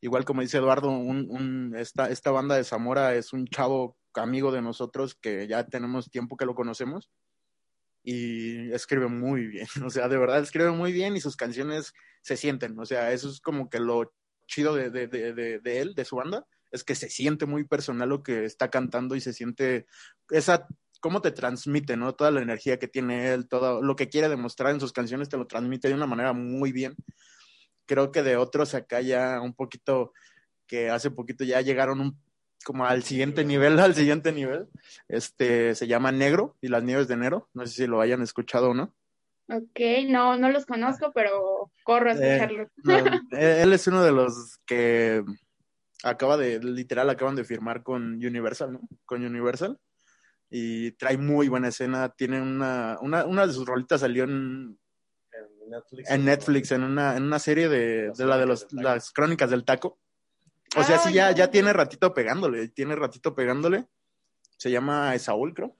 Igual 0.00 0.24
como 0.24 0.42
dice 0.42 0.58
Eduardo, 0.58 0.90
un, 0.90 1.26
un, 1.30 1.74
esta, 1.76 2.08
esta 2.10 2.30
banda 2.30 2.56
de 2.56 2.64
Zamora 2.64 3.14
es 3.14 3.32
un 3.32 3.46
chavo 3.46 3.96
amigo 4.14 4.50
de 4.50 4.62
nosotros 4.62 5.14
que 5.14 5.46
ya 5.46 5.64
tenemos 5.66 6.10
tiempo 6.10 6.36
que 6.36 6.44
lo 6.44 6.54
conocemos 6.56 7.08
y 8.10 8.72
escribe 8.72 9.06
muy 9.08 9.46
bien, 9.46 9.66
o 9.84 9.90
sea, 9.90 10.08
de 10.08 10.16
verdad 10.16 10.40
escribe 10.40 10.70
muy 10.70 10.92
bien 10.92 11.14
y 11.14 11.20
sus 11.20 11.36
canciones 11.36 11.92
se 12.22 12.38
sienten, 12.38 12.78
o 12.78 12.86
sea, 12.86 13.12
eso 13.12 13.28
es 13.28 13.38
como 13.38 13.68
que 13.68 13.80
lo 13.80 14.14
chido 14.46 14.74
de, 14.74 14.88
de, 14.88 15.08
de, 15.08 15.60
de, 15.60 15.78
él, 15.78 15.94
de 15.94 16.06
su 16.06 16.16
banda, 16.16 16.46
es 16.70 16.84
que 16.84 16.94
se 16.94 17.10
siente 17.10 17.44
muy 17.44 17.64
personal 17.64 18.08
lo 18.08 18.22
que 18.22 18.46
está 18.46 18.70
cantando 18.70 19.14
y 19.14 19.20
se 19.20 19.34
siente 19.34 19.84
esa, 20.30 20.66
cómo 21.00 21.20
te 21.20 21.32
transmite, 21.32 21.98
¿no? 21.98 22.14
Toda 22.14 22.30
la 22.30 22.40
energía 22.40 22.78
que 22.78 22.88
tiene 22.88 23.34
él, 23.34 23.46
todo 23.46 23.82
lo 23.82 23.94
que 23.94 24.08
quiere 24.08 24.30
demostrar 24.30 24.72
en 24.72 24.80
sus 24.80 24.94
canciones 24.94 25.28
te 25.28 25.36
lo 25.36 25.46
transmite 25.46 25.88
de 25.88 25.94
una 25.94 26.06
manera 26.06 26.32
muy 26.32 26.72
bien. 26.72 26.96
Creo 27.84 28.10
que 28.10 28.22
de 28.22 28.38
otros 28.38 28.72
acá 28.72 29.02
ya 29.02 29.38
un 29.42 29.52
poquito, 29.52 30.14
que 30.66 30.88
hace 30.88 31.10
poquito 31.10 31.44
ya 31.44 31.60
llegaron 31.60 32.00
un 32.00 32.18
como 32.68 32.84
al 32.84 33.02
siguiente 33.02 33.46
nivel, 33.46 33.78
al 33.78 33.94
siguiente 33.94 34.30
nivel. 34.30 34.68
Este 35.08 35.74
se 35.74 35.86
llama 35.86 36.12
Negro 36.12 36.54
y 36.60 36.68
las 36.68 36.82
Nieves 36.82 37.08
de 37.08 37.14
Enero. 37.14 37.48
No 37.54 37.66
sé 37.66 37.72
si 37.72 37.86
lo 37.86 38.02
hayan 38.02 38.20
escuchado 38.20 38.68
o 38.68 38.74
no. 38.74 38.94
Ok, 39.48 39.80
no, 40.06 40.36
no 40.36 40.50
los 40.50 40.66
conozco, 40.66 41.10
pero 41.14 41.72
corro 41.82 42.10
a 42.10 42.12
eh, 42.12 42.34
escucharlos. 42.34 42.68
él 43.30 43.72
es 43.72 43.86
uno 43.86 44.04
de 44.04 44.12
los 44.12 44.58
que 44.66 45.24
acaba 46.02 46.36
de, 46.36 46.62
literal, 46.62 47.08
acaban 47.08 47.36
de 47.36 47.44
firmar 47.44 47.82
con 47.82 48.16
Universal, 48.16 48.74
¿no? 48.74 48.80
Con 49.06 49.24
Universal. 49.24 49.80
Y 50.50 50.90
trae 50.92 51.16
muy 51.16 51.48
buena 51.48 51.68
escena. 51.68 52.10
Tiene 52.10 52.42
una, 52.42 52.98
una, 53.00 53.24
una 53.24 53.46
de 53.46 53.52
sus 53.54 53.64
rolitas 53.64 54.02
salió 54.02 54.24
en, 54.24 54.78
Netflix, 55.70 56.10
en, 56.10 56.24
Netflix, 56.26 56.72
en 56.72 56.82
una, 56.82 57.16
en 57.16 57.22
una 57.22 57.38
serie 57.38 57.70
de, 57.70 58.12
de 58.14 58.26
la 58.26 58.36
de 58.36 58.44
los, 58.44 58.70
las 58.72 59.10
crónicas 59.10 59.48
del 59.48 59.64
taco. 59.64 59.98
O 60.76 60.84
sea, 60.84 60.98
sí, 60.98 61.12
ya, 61.12 61.32
ya 61.32 61.50
tiene 61.50 61.72
ratito 61.72 62.12
pegándole, 62.12 62.68
tiene 62.68 62.94
ratito 62.94 63.34
pegándole. 63.34 63.86
Se 64.56 64.70
llama 64.70 65.14
Esaúl, 65.14 65.54
creo. 65.54 65.74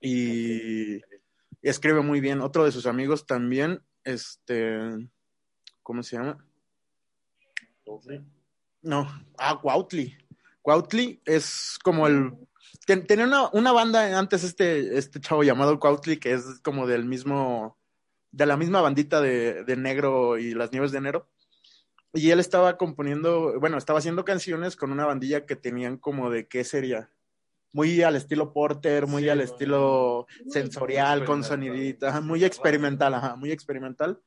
Y 0.00 1.00
escribe 1.62 2.00
muy 2.00 2.20
bien. 2.20 2.40
Otro 2.40 2.64
de 2.64 2.72
sus 2.72 2.86
amigos 2.86 3.26
también, 3.26 3.82
este, 4.04 5.08
¿cómo 5.82 6.02
se 6.02 6.16
llama? 6.16 6.44
No, 8.82 9.08
ah, 9.38 9.58
Cuautli. 9.60 10.16
Cuautli 10.60 11.20
es 11.24 11.78
como 11.82 12.06
el... 12.06 12.32
tenía 12.86 13.26
una, 13.26 13.48
una, 13.50 13.72
banda 13.72 14.18
antes 14.18 14.44
este, 14.44 14.96
este 14.96 15.20
chavo 15.20 15.42
llamado 15.42 15.78
Cuautli 15.78 16.18
que 16.18 16.32
es 16.32 16.60
como 16.62 16.86
del 16.86 17.04
mismo, 17.04 17.76
de 18.30 18.46
la 18.46 18.56
misma 18.56 18.80
bandita 18.80 19.20
de, 19.20 19.64
de 19.64 19.76
Negro 19.76 20.38
y 20.38 20.54
las 20.54 20.72
Nieves 20.72 20.92
de 20.92 20.98
Enero 20.98 21.31
y 22.12 22.30
él 22.30 22.40
estaba 22.40 22.76
componiendo, 22.76 23.58
bueno, 23.58 23.78
estaba 23.78 23.98
haciendo 23.98 24.24
canciones 24.24 24.76
con 24.76 24.92
una 24.92 25.06
bandilla 25.06 25.46
que 25.46 25.56
tenían 25.56 25.96
como 25.96 26.30
de 26.30 26.46
qué 26.46 26.64
sería. 26.64 27.10
Muy 27.72 28.02
al 28.02 28.16
estilo 28.16 28.52
Porter, 28.52 29.06
muy 29.06 29.30
al 29.30 29.40
estilo 29.40 30.26
sensorial, 30.48 31.24
con 31.24 31.42
sonidita, 31.42 32.20
muy 32.20 32.44
experimental, 32.44 33.14
ajá, 33.14 33.36
muy 33.36 33.50
experimental. 33.50 34.20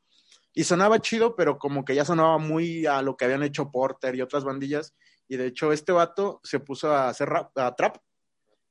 Y 0.54 0.64
sonaba 0.64 1.00
chido, 1.00 1.36
pero 1.36 1.60
como 1.60 1.86
que 1.86 1.94
ya 1.94 2.06
sonaba 2.06 2.40
muy 2.40 2.88
a 2.88 3.04
lo 3.04 3.16
que 3.18 3.26
habían 3.26 3.44
hecho 3.44 3.72
Porter 3.72 4.16
y 4.16 4.22
otras 4.22 4.44
bandillas. 4.44 4.96
Y 5.28 5.38
de 5.38 5.48
hecho, 5.48 5.72
este 5.72 5.92
vato 5.92 6.40
se 6.44 6.60
puso 6.60 6.92
a 6.92 7.10
hacer 7.10 7.30
rap, 7.30 7.56
a 7.58 7.76
trap 7.76 7.98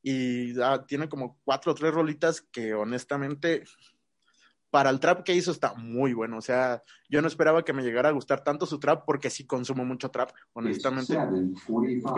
y 0.02 0.60
ah, 0.60 0.84
tiene 0.86 1.08
como 1.08 1.40
cuatro 1.44 1.72
o 1.72 1.74
tres 1.74 1.92
rolitas 1.92 2.40
que 2.40 2.74
honestamente 2.74 3.64
para 4.74 4.90
el 4.90 4.98
trap 4.98 5.22
que 5.22 5.36
hizo 5.36 5.52
está 5.52 5.72
muy 5.74 6.14
bueno. 6.14 6.36
O 6.36 6.40
sea, 6.40 6.82
yo 7.08 7.22
no 7.22 7.28
esperaba 7.28 7.64
que 7.64 7.72
me 7.72 7.84
llegara 7.84 8.08
a 8.08 8.12
gustar 8.12 8.42
tanto 8.42 8.66
su 8.66 8.80
trap 8.80 9.04
porque 9.06 9.30
sí 9.30 9.46
consumo 9.46 9.84
mucho 9.84 10.10
trap, 10.10 10.32
honestamente. 10.52 11.16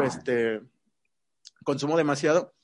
Este, 0.03 0.63
consumo 1.65 1.99
demasiado, 1.99 2.55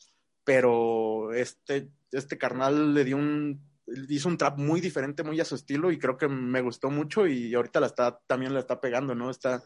pero 0.45 1.35
este, 1.35 1.91
este 2.11 2.39
carnal 2.39 2.95
le 2.95 3.05
dio 3.05 3.19
un, 3.19 3.61
hizo 4.09 4.31
un 4.31 4.39
trap 4.39 4.57
muy 4.57 4.81
diferente, 4.81 5.25
muy 5.25 5.39
a 5.41 5.45
su 5.45 5.57
estilo 5.57 5.93
y 5.93 5.99
creo 5.99 6.17
que 6.17 6.27
me 6.27 6.63
gustó 6.63 6.89
mucho 6.89 7.27
y 7.27 7.53
ahorita 7.53 7.79
la 7.79 7.89
está, 7.89 8.19
también 8.27 8.55
la 8.55 8.61
está 8.61 8.81
pegando, 8.81 9.15
¿no? 9.15 9.29
Está, 9.29 9.63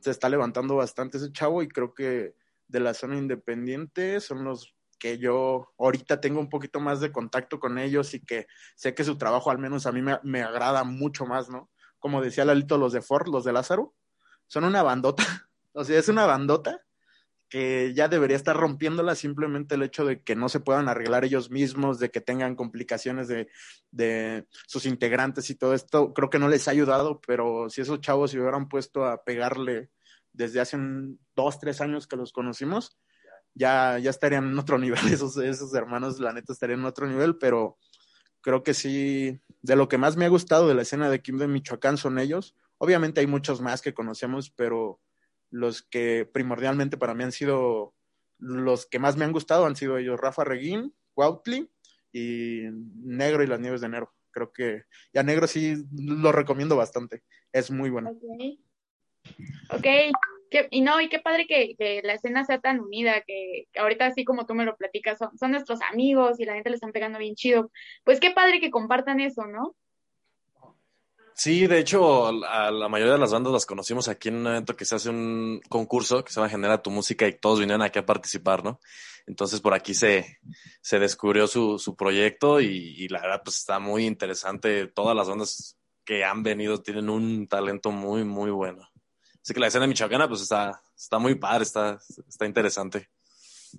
se 0.00 0.10
está 0.10 0.30
levantando 0.30 0.76
bastante 0.76 1.18
ese 1.18 1.30
chavo 1.30 1.62
y 1.62 1.68
creo 1.68 1.92
que 1.92 2.34
de 2.68 2.80
la 2.80 2.94
zona 2.94 3.18
independiente 3.18 4.18
son 4.20 4.44
los 4.44 4.77
que 4.98 5.18
yo 5.18 5.72
ahorita 5.78 6.20
tengo 6.20 6.40
un 6.40 6.48
poquito 6.48 6.80
más 6.80 7.00
de 7.00 7.12
contacto 7.12 7.58
con 7.60 7.78
ellos 7.78 8.14
y 8.14 8.20
que 8.20 8.46
sé 8.76 8.94
que 8.94 9.04
su 9.04 9.16
trabajo 9.16 9.50
al 9.50 9.58
menos 9.58 9.86
a 9.86 9.92
mí 9.92 10.02
me, 10.02 10.42
agrada 10.42 10.84
mucho 10.84 11.26
más, 11.26 11.48
¿no? 11.48 11.70
Como 11.98 12.20
decía 12.20 12.44
Lalito, 12.44 12.78
los 12.78 12.92
de 12.92 13.02
Ford, 13.02 13.28
los 13.28 13.44
de 13.44 13.52
Lázaro, 13.52 13.94
son 14.46 14.64
una 14.64 14.82
bandota, 14.82 15.24
o 15.72 15.84
sea, 15.84 15.98
es 15.98 16.08
una 16.08 16.26
bandota 16.26 16.82
que 17.48 17.94
ya 17.94 18.08
debería 18.08 18.36
estar 18.36 18.54
rompiéndola 18.54 19.14
simplemente 19.14 19.74
el 19.74 19.82
hecho 19.82 20.04
de 20.04 20.22
que 20.22 20.36
no 20.36 20.50
se 20.50 20.60
puedan 20.60 20.88
arreglar 20.88 21.24
ellos 21.24 21.50
mismos, 21.50 21.98
de 21.98 22.10
que 22.10 22.20
tengan 22.20 22.56
complicaciones 22.56 23.26
de, 23.26 23.48
de 23.90 24.46
sus 24.66 24.84
integrantes 24.84 25.48
y 25.48 25.54
todo 25.54 25.72
esto, 25.72 26.12
creo 26.12 26.28
que 26.28 26.38
no 26.38 26.48
les 26.48 26.68
ha 26.68 26.72
ayudado, 26.72 27.22
pero 27.26 27.70
si 27.70 27.80
esos 27.80 28.00
chavos 28.00 28.32
se 28.32 28.38
hubieran 28.38 28.68
puesto 28.68 29.06
a 29.06 29.24
pegarle 29.24 29.90
desde 30.32 30.60
hace 30.60 30.76
un, 30.76 31.18
dos, 31.34 31.58
tres 31.58 31.80
años 31.80 32.06
que 32.06 32.16
los 32.16 32.32
conocimos, 32.32 32.98
ya, 33.58 33.98
ya 33.98 34.10
estarían 34.10 34.48
en 34.48 34.58
otro 34.58 34.78
nivel, 34.78 34.98
esos, 35.12 35.36
esos 35.36 35.74
hermanos, 35.74 36.20
la 36.20 36.32
neta, 36.32 36.52
estarían 36.52 36.80
en 36.80 36.86
otro 36.86 37.06
nivel, 37.06 37.36
pero 37.36 37.76
creo 38.40 38.62
que 38.62 38.72
sí, 38.72 39.40
de 39.62 39.76
lo 39.76 39.88
que 39.88 39.98
más 39.98 40.16
me 40.16 40.24
ha 40.24 40.28
gustado 40.28 40.68
de 40.68 40.74
la 40.74 40.82
escena 40.82 41.10
de 41.10 41.20
Kim 41.20 41.38
de 41.38 41.48
Michoacán 41.48 41.98
son 41.98 42.18
ellos. 42.18 42.54
Obviamente 42.78 43.20
hay 43.20 43.26
muchos 43.26 43.60
más 43.60 43.82
que 43.82 43.92
conocemos, 43.92 44.50
pero 44.50 45.00
los 45.50 45.82
que 45.82 46.28
primordialmente 46.32 46.96
para 46.96 47.14
mí 47.14 47.24
han 47.24 47.32
sido 47.32 47.94
los 48.38 48.86
que 48.86 49.00
más 49.00 49.16
me 49.16 49.24
han 49.24 49.32
gustado 49.32 49.66
han 49.66 49.74
sido 49.74 49.98
ellos, 49.98 50.20
Rafa 50.20 50.44
Reguín, 50.44 50.94
Cuautli 51.12 51.68
y 52.12 52.62
Negro 53.02 53.42
y 53.42 53.48
las 53.48 53.58
Nieves 53.58 53.80
de 53.80 53.88
Enero. 53.88 54.14
Creo 54.30 54.52
que 54.52 54.84
ya 55.12 55.24
Negro 55.24 55.48
sí 55.48 55.84
lo 55.92 56.30
recomiendo 56.30 56.76
bastante, 56.76 57.24
es 57.52 57.70
muy 57.72 57.90
bueno. 57.90 58.10
Ok, 59.70 59.86
y 60.70 60.80
no, 60.80 61.00
y 61.00 61.08
qué 61.08 61.18
padre 61.18 61.46
que, 61.46 62.00
la 62.02 62.14
escena 62.14 62.44
sea 62.44 62.58
tan 62.60 62.80
unida, 62.80 63.22
que, 63.26 63.66
ahorita 63.78 64.06
así 64.06 64.24
como 64.24 64.46
tú 64.46 64.54
me 64.54 64.64
lo 64.64 64.76
platicas, 64.76 65.18
son, 65.18 65.36
son, 65.38 65.52
nuestros 65.52 65.80
amigos 65.90 66.40
y 66.40 66.44
la 66.44 66.54
gente 66.54 66.70
le 66.70 66.76
están 66.76 66.92
pegando 66.92 67.18
bien 67.18 67.34
chido. 67.34 67.70
Pues 68.04 68.20
qué 68.20 68.30
padre 68.30 68.60
que 68.60 68.70
compartan 68.70 69.20
eso, 69.20 69.46
¿no? 69.46 69.74
Sí, 71.34 71.68
de 71.68 71.78
hecho, 71.78 72.26
a 72.46 72.70
la 72.72 72.88
mayoría 72.88 73.12
de 73.12 73.20
las 73.20 73.32
bandas 73.32 73.52
las 73.52 73.64
conocimos 73.64 74.08
aquí 74.08 74.28
en 74.28 74.36
un 74.36 74.48
evento 74.48 74.74
que 74.74 74.84
se 74.84 74.96
hace 74.96 75.08
un 75.08 75.60
concurso 75.68 76.24
que 76.24 76.32
se 76.32 76.40
llama 76.40 76.50
Genera 76.50 76.82
tu 76.82 76.90
música 76.90 77.28
y 77.28 77.38
todos 77.38 77.60
vinieron 77.60 77.82
aquí 77.82 78.00
a 78.00 78.06
participar, 78.06 78.64
¿no? 78.64 78.80
Entonces 79.24 79.60
por 79.60 79.72
aquí 79.72 79.94
se, 79.94 80.40
se 80.80 80.98
descubrió 80.98 81.46
su, 81.46 81.78
su 81.78 81.94
proyecto 81.94 82.60
y 82.60 83.06
la 83.08 83.20
verdad 83.20 83.42
pues 83.44 83.58
está 83.58 83.78
muy 83.78 84.04
interesante. 84.04 84.88
Todas 84.88 85.14
las 85.14 85.28
bandas 85.28 85.78
que 86.04 86.24
han 86.24 86.42
venido 86.42 86.82
tienen 86.82 87.08
un 87.08 87.46
talento 87.46 87.92
muy, 87.92 88.24
muy 88.24 88.50
bueno. 88.50 88.88
Así 89.48 89.54
que 89.54 89.60
la 89.60 89.68
escena 89.68 89.86
michoacana, 89.86 90.28
pues 90.28 90.42
está, 90.42 90.78
está 90.94 91.18
muy 91.18 91.34
padre, 91.36 91.62
está, 91.62 91.98
está 92.28 92.44
interesante. 92.44 93.08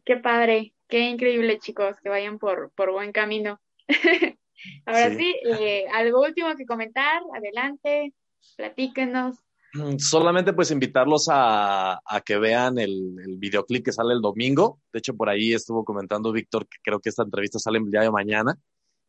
Qué 0.04 0.18
padre, 0.18 0.74
qué 0.88 1.02
increíble, 1.02 1.60
chicos, 1.60 1.96
que 2.02 2.10
vayan 2.10 2.40
por, 2.40 2.72
por 2.72 2.92
buen 2.92 3.12
camino. 3.12 3.62
Ahora 4.88 5.14
sí, 5.16 5.36
eh, 5.46 5.86
algo 5.94 6.24
último 6.24 6.56
que 6.56 6.66
comentar, 6.66 7.22
adelante, 7.36 8.16
platíquenos. 8.58 9.36
Mm, 9.76 10.00
solamente 10.00 10.54
pues 10.54 10.72
invitarlos 10.72 11.28
a, 11.30 12.02
a 12.04 12.22
que 12.22 12.40
vean 12.40 12.80
el, 12.80 13.18
el, 13.24 13.38
videoclip 13.38 13.86
que 13.86 13.92
sale 13.92 14.16
el 14.16 14.22
domingo. 14.22 14.80
De 14.92 14.98
hecho, 14.98 15.16
por 15.16 15.30
ahí 15.30 15.54
estuvo 15.54 15.86
comentando 15.86 16.32
Víctor 16.32 16.68
que 16.68 16.80
creo 16.82 17.00
que 17.00 17.10
esta 17.10 17.22
entrevista 17.22 17.60
sale 17.60 17.78
el 17.78 17.92
día 17.92 18.02
de 18.02 18.10
mañana. 18.10 18.58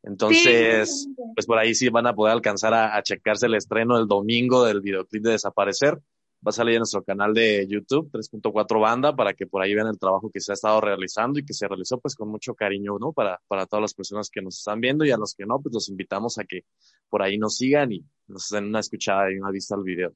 Entonces, 0.02 1.08
pues 1.34 1.46
por 1.46 1.56
ahí 1.56 1.74
sí 1.74 1.88
van 1.88 2.06
a 2.06 2.14
poder 2.14 2.34
alcanzar 2.34 2.74
a, 2.74 2.98
a 2.98 3.02
checarse 3.02 3.46
el 3.46 3.54
estreno 3.54 3.96
el 3.96 4.06
domingo 4.06 4.66
del 4.66 4.82
videoclip 4.82 5.22
de 5.22 5.30
Desaparecer 5.30 6.02
va 6.46 6.50
a 6.50 6.52
salir 6.52 6.74
en 6.74 6.80
nuestro 6.80 7.02
canal 7.04 7.34
de 7.34 7.66
YouTube, 7.68 8.10
3.4 8.10 8.80
Banda, 8.80 9.14
para 9.14 9.34
que 9.34 9.46
por 9.46 9.62
ahí 9.62 9.74
vean 9.74 9.88
el 9.88 9.98
trabajo 9.98 10.30
que 10.30 10.40
se 10.40 10.52
ha 10.52 10.54
estado 10.54 10.80
realizando 10.80 11.38
y 11.38 11.44
que 11.44 11.52
se 11.52 11.68
realizó 11.68 12.00
pues 12.00 12.14
con 12.14 12.28
mucho 12.28 12.54
cariño, 12.54 12.98
¿no? 12.98 13.12
Para, 13.12 13.40
para 13.46 13.66
todas 13.66 13.82
las 13.82 13.94
personas 13.94 14.30
que 14.30 14.40
nos 14.40 14.58
están 14.58 14.80
viendo 14.80 15.04
y 15.04 15.10
a 15.10 15.18
los 15.18 15.34
que 15.34 15.44
no, 15.44 15.60
pues 15.60 15.74
los 15.74 15.88
invitamos 15.88 16.38
a 16.38 16.44
que 16.44 16.64
por 17.08 17.22
ahí 17.22 17.36
nos 17.36 17.56
sigan 17.56 17.92
y 17.92 18.04
nos 18.26 18.48
den 18.48 18.66
una 18.66 18.80
escuchada 18.80 19.30
y 19.30 19.38
una 19.38 19.50
vista 19.50 19.74
al 19.74 19.82
video. 19.82 20.14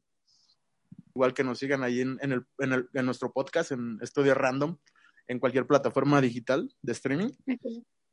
Igual 1.15 1.35
que 1.35 1.45
nos 1.45 1.59
sigan 1.59 1.83
ahí 1.83 2.01
en, 2.01 2.19
en, 2.23 2.33
el, 2.33 2.47
en, 2.59 2.73
el, 2.73 2.89
en 2.93 3.07
nuestro 3.07 3.31
podcast, 3.33 3.73
en 3.73 3.99
Estudio 4.01 4.35
Random, 4.35 4.79
en 5.29 5.39
cualquier 5.39 5.67
plataforma 5.67 6.21
digital 6.21 6.73
de 6.83 6.93
streaming. 6.93 7.31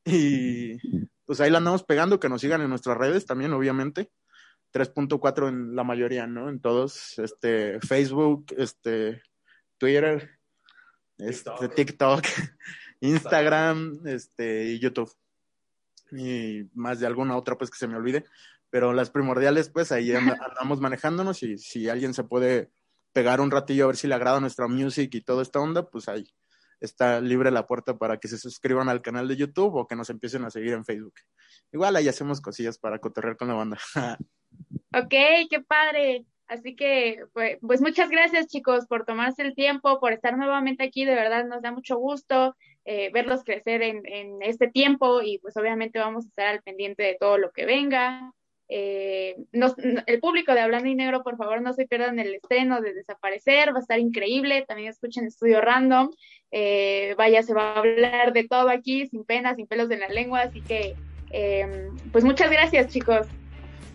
Y 0.03 0.77
pues 1.25 1.39
ahí 1.41 1.51
la 1.51 1.59
andamos 1.59 1.83
pegando, 1.83 2.19
que 2.19 2.29
nos 2.29 2.41
sigan 2.41 2.61
en 2.61 2.69
nuestras 2.69 2.97
redes 2.97 3.25
también, 3.25 3.53
obviamente. 3.53 4.09
3.4 4.71 5.49
en 5.49 5.75
la 5.75 5.83
mayoría, 5.83 6.27
¿no? 6.27 6.49
En 6.49 6.59
todos, 6.59 7.17
este, 7.19 7.79
Facebook, 7.81 8.45
este, 8.57 9.21
Twitter, 9.77 10.39
este, 11.17 11.69
TikTok, 11.75 12.23
Instagram, 13.01 14.01
este, 14.05 14.65
y 14.65 14.79
YouTube. 14.79 15.11
Y 16.11 16.69
más 16.73 16.99
de 16.99 17.07
alguna 17.07 17.37
otra, 17.37 17.57
pues 17.57 17.69
que 17.69 17.77
se 17.77 17.87
me 17.87 17.95
olvide. 17.95 18.25
Pero 18.69 18.93
las 18.93 19.09
primordiales, 19.09 19.69
pues 19.69 19.91
ahí 19.91 20.11
andamos 20.15 20.79
manejándonos 20.79 21.43
y 21.43 21.57
si 21.57 21.89
alguien 21.89 22.13
se 22.13 22.23
puede 22.23 22.71
pegar 23.13 23.41
un 23.41 23.51
ratillo 23.51 23.83
a 23.83 23.87
ver 23.87 23.97
si 23.97 24.07
le 24.07 24.15
agrada 24.15 24.39
nuestra 24.39 24.67
music 24.67 25.13
y 25.15 25.21
toda 25.21 25.43
esta 25.43 25.59
onda, 25.59 25.89
pues 25.89 26.07
ahí 26.07 26.25
está 26.79 27.21
libre 27.21 27.51
la 27.51 27.67
puerta 27.67 27.97
para 27.97 28.17
que 28.17 28.27
se 28.27 28.37
suscriban 28.37 28.89
al 28.89 29.01
canal 29.01 29.27
de 29.27 29.35
YouTube 29.35 29.75
o 29.75 29.87
que 29.87 29.95
nos 29.95 30.09
empiecen 30.09 30.43
a 30.45 30.49
seguir 30.49 30.73
en 30.73 30.83
Facebook. 30.83 31.13
Igual 31.71 31.95
ahí 31.95 32.07
hacemos 32.07 32.41
cosillas 32.41 32.77
para 32.77 32.99
cotorrear 32.99 33.37
con 33.37 33.49
la 33.49 33.53
banda. 33.53 33.79
Ok, 34.93 35.13
qué 35.49 35.61
padre. 35.65 36.25
Así 36.47 36.75
que, 36.75 37.23
pues, 37.33 37.57
pues, 37.61 37.81
muchas 37.81 38.09
gracias 38.09 38.47
chicos 38.47 38.85
por 38.87 39.05
tomarse 39.05 39.41
el 39.41 39.55
tiempo, 39.55 39.99
por 40.01 40.11
estar 40.11 40.37
nuevamente 40.37 40.83
aquí. 40.83 41.05
De 41.05 41.15
verdad 41.15 41.45
nos 41.45 41.61
da 41.61 41.71
mucho 41.71 41.97
gusto 41.97 42.55
eh, 42.83 43.09
verlos 43.13 43.43
crecer 43.43 43.81
en, 43.83 44.01
en, 44.05 44.41
este 44.41 44.67
tiempo 44.67 45.21
y 45.21 45.37
pues 45.37 45.55
obviamente 45.55 45.99
vamos 45.99 46.25
a 46.25 46.27
estar 46.27 46.47
al 46.47 46.61
pendiente 46.61 47.03
de 47.03 47.17
todo 47.19 47.37
lo 47.37 47.51
que 47.51 47.65
venga. 47.65 48.33
Eh, 48.73 49.35
el 50.07 50.19
público 50.19 50.53
de 50.53 50.61
Hablando 50.61 50.89
y 50.89 50.95
Negro, 50.95 51.23
por 51.23 51.35
favor, 51.37 51.61
no 51.61 51.73
se 51.73 51.87
pierdan 51.87 52.19
el 52.19 52.33
estreno 52.33 52.81
de 52.81 52.93
Desaparecer, 52.93 53.73
va 53.73 53.77
a 53.77 53.81
estar 53.81 53.99
increíble. 53.99 54.65
También 54.67 54.89
escuchen 54.89 55.25
Estudio 55.25 55.61
Random. 55.61 56.09
Eh, 56.51 57.13
vaya, 57.17 57.43
se 57.43 57.53
va 57.53 57.73
a 57.73 57.79
hablar 57.79 58.33
de 58.33 58.47
todo 58.47 58.69
aquí, 58.69 59.07
sin 59.07 59.23
pena, 59.25 59.55
sin 59.55 59.67
pelos 59.67 59.91
en 59.91 59.99
la 59.99 60.09
lengua. 60.09 60.41
Así 60.41 60.61
que, 60.61 60.95
eh, 61.31 61.89
pues 62.11 62.23
muchas 62.23 62.49
gracias 62.49 62.87
chicos. 62.87 63.27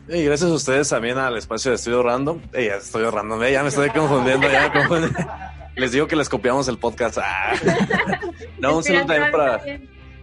Y 0.08 0.22
gracias 0.22 0.50
a 0.50 0.54
ustedes 0.54 0.88
también 0.88 1.18
al 1.18 1.36
espacio 1.36 1.72
de 1.72 1.76
Estudio 1.76 2.02
Random. 2.02 2.40
Eh, 2.52 2.70
Estudio 2.78 3.10
Random, 3.10 3.42
eh, 3.42 3.52
ya 3.52 3.62
me 3.62 3.70
estoy 3.70 3.90
confundiendo. 3.90 4.48
Ya 4.48 4.72
les 5.76 5.92
digo 5.92 6.06
que 6.06 6.14
les 6.14 6.28
copiamos 6.28 6.68
el 6.68 6.78
podcast. 6.78 7.18
Ah. 7.18 7.54
No, 8.58 8.76
un 8.78 8.82
saludo 8.82 9.04
también 9.04 9.30
para. 9.30 9.62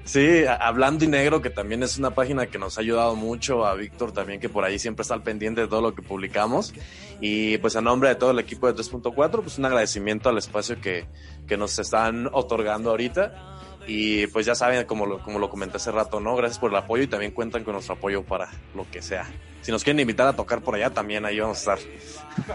Sí, 0.05 0.43
Hablando 0.59 1.05
y 1.05 1.07
Negro, 1.07 1.41
que 1.41 1.51
también 1.51 1.83
es 1.83 1.97
una 1.99 2.11
página 2.11 2.47
que 2.47 2.57
nos 2.57 2.77
ha 2.77 2.81
ayudado 2.81 3.15
mucho, 3.15 3.65
a 3.65 3.75
Víctor 3.75 4.11
también, 4.11 4.39
que 4.39 4.49
por 4.49 4.65
ahí 4.65 4.79
siempre 4.79 5.03
está 5.03 5.13
al 5.13 5.21
pendiente 5.21 5.61
de 5.61 5.67
todo 5.67 5.81
lo 5.81 5.93
que 5.93 6.01
publicamos. 6.01 6.73
Y 7.21 7.57
pues 7.59 7.75
a 7.75 7.81
nombre 7.81 8.09
de 8.09 8.15
todo 8.15 8.31
el 8.31 8.39
equipo 8.39 8.71
de 8.71 8.81
3.4, 8.81 9.41
pues 9.41 9.59
un 9.59 9.65
agradecimiento 9.65 10.29
al 10.29 10.37
espacio 10.39 10.81
que, 10.81 11.05
que 11.47 11.57
nos 11.57 11.77
están 11.77 12.27
otorgando 12.33 12.89
ahorita. 12.89 13.53
Y 13.85 14.27
pues 14.27 14.45
ya 14.45 14.55
saben, 14.55 14.85
como 14.85 15.05
lo, 15.05 15.19
como 15.19 15.39
lo 15.39 15.49
comenté 15.49 15.77
hace 15.77 15.91
rato, 15.91 16.19
¿no? 16.19 16.35
Gracias 16.35 16.59
por 16.59 16.71
el 16.71 16.77
apoyo 16.77 17.03
y 17.03 17.07
también 17.07 17.31
cuentan 17.31 17.63
con 17.63 17.73
nuestro 17.73 17.95
apoyo 17.95 18.23
para 18.23 18.49
lo 18.75 18.89
que 18.89 19.01
sea. 19.01 19.25
Si 19.61 19.71
nos 19.71 19.83
quieren 19.83 19.99
invitar 19.99 20.27
a 20.27 20.33
tocar 20.33 20.61
por 20.61 20.75
allá, 20.75 20.89
también 20.89 21.25
ahí 21.25 21.39
vamos 21.39 21.65
a 21.67 21.75
estar. 21.75 21.89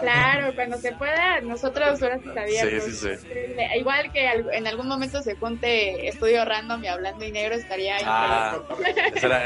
Claro, 0.01 0.55
cuando 0.55 0.77
se 0.77 0.93
pueda, 0.93 1.41
nosotros 1.41 1.99
sí 1.99 2.29
sabíamos. 2.35 2.85
Sí, 2.85 2.93
sí, 2.93 3.17
sí. 3.19 3.31
Igual 3.79 4.13
que 4.13 4.27
en 4.53 4.67
algún 4.67 4.89
momento 4.89 5.23
se 5.23 5.35
junte 5.37 6.09
estudio 6.09 6.45
random 6.45 6.85
y 6.85 6.89
hablando 6.89 7.25
y 7.25 7.33
negro, 7.33 7.55
estaría 7.55 7.97
ahí. 7.97 8.03
Ah, 8.07 8.59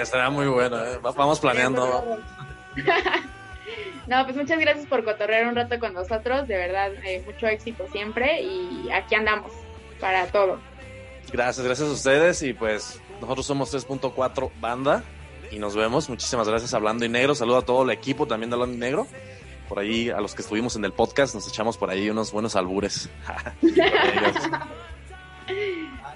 estaría, 0.00 0.30
muy 0.30 0.46
bueno, 0.46 0.84
¿eh? 0.84 0.98
Vamos 1.02 1.40
planeando. 1.40 2.18
No, 4.06 4.24
pues 4.24 4.36
muchas 4.36 4.58
gracias 4.58 4.86
por 4.86 5.04
cotorrear 5.04 5.46
un 5.46 5.54
rato 5.54 5.78
con 5.78 5.94
nosotros, 5.94 6.48
de 6.48 6.56
verdad, 6.56 6.90
eh, 7.04 7.22
mucho 7.24 7.46
éxito 7.46 7.86
siempre 7.92 8.42
y 8.42 8.90
aquí 8.92 9.14
andamos 9.14 9.52
para 10.00 10.26
todo. 10.26 10.58
Gracias, 11.32 11.64
gracias 11.64 11.88
a 11.88 11.92
ustedes 11.92 12.42
y 12.42 12.52
pues 12.52 13.00
nosotros 13.20 13.46
somos 13.46 13.74
3.4 13.74 14.50
Banda 14.60 15.02
y 15.50 15.58
nos 15.58 15.74
vemos. 15.74 16.08
Muchísimas 16.08 16.48
gracias 16.48 16.74
Hablando 16.74 17.04
y 17.04 17.08
Negro. 17.08 17.34
Saludo 17.34 17.58
a 17.58 17.64
todo 17.64 17.84
el 17.84 17.90
equipo 17.90 18.26
también 18.26 18.50
de 18.50 18.54
Hablando 18.54 18.76
y 18.76 18.78
Negro. 18.78 19.06
Por 19.68 19.78
ahí, 19.78 20.10
a 20.10 20.20
los 20.20 20.34
que 20.34 20.42
estuvimos 20.42 20.76
en 20.76 20.84
el 20.84 20.92
podcast, 20.92 21.34
nos 21.34 21.48
echamos 21.48 21.78
por 21.78 21.88
ahí 21.88 22.10
unos 22.10 22.32
buenos 22.32 22.56
albures. 22.56 23.08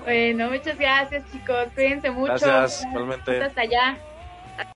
bueno, 0.05 0.51
muchas 0.51 0.79
gracias 0.79 1.25
chicos. 1.33 1.69
Cuídense 1.75 2.11
mucho. 2.11 2.35
Gracias, 2.35 2.85
igualmente. 2.85 3.43
Hasta 3.43 3.63
allá. 3.63 3.99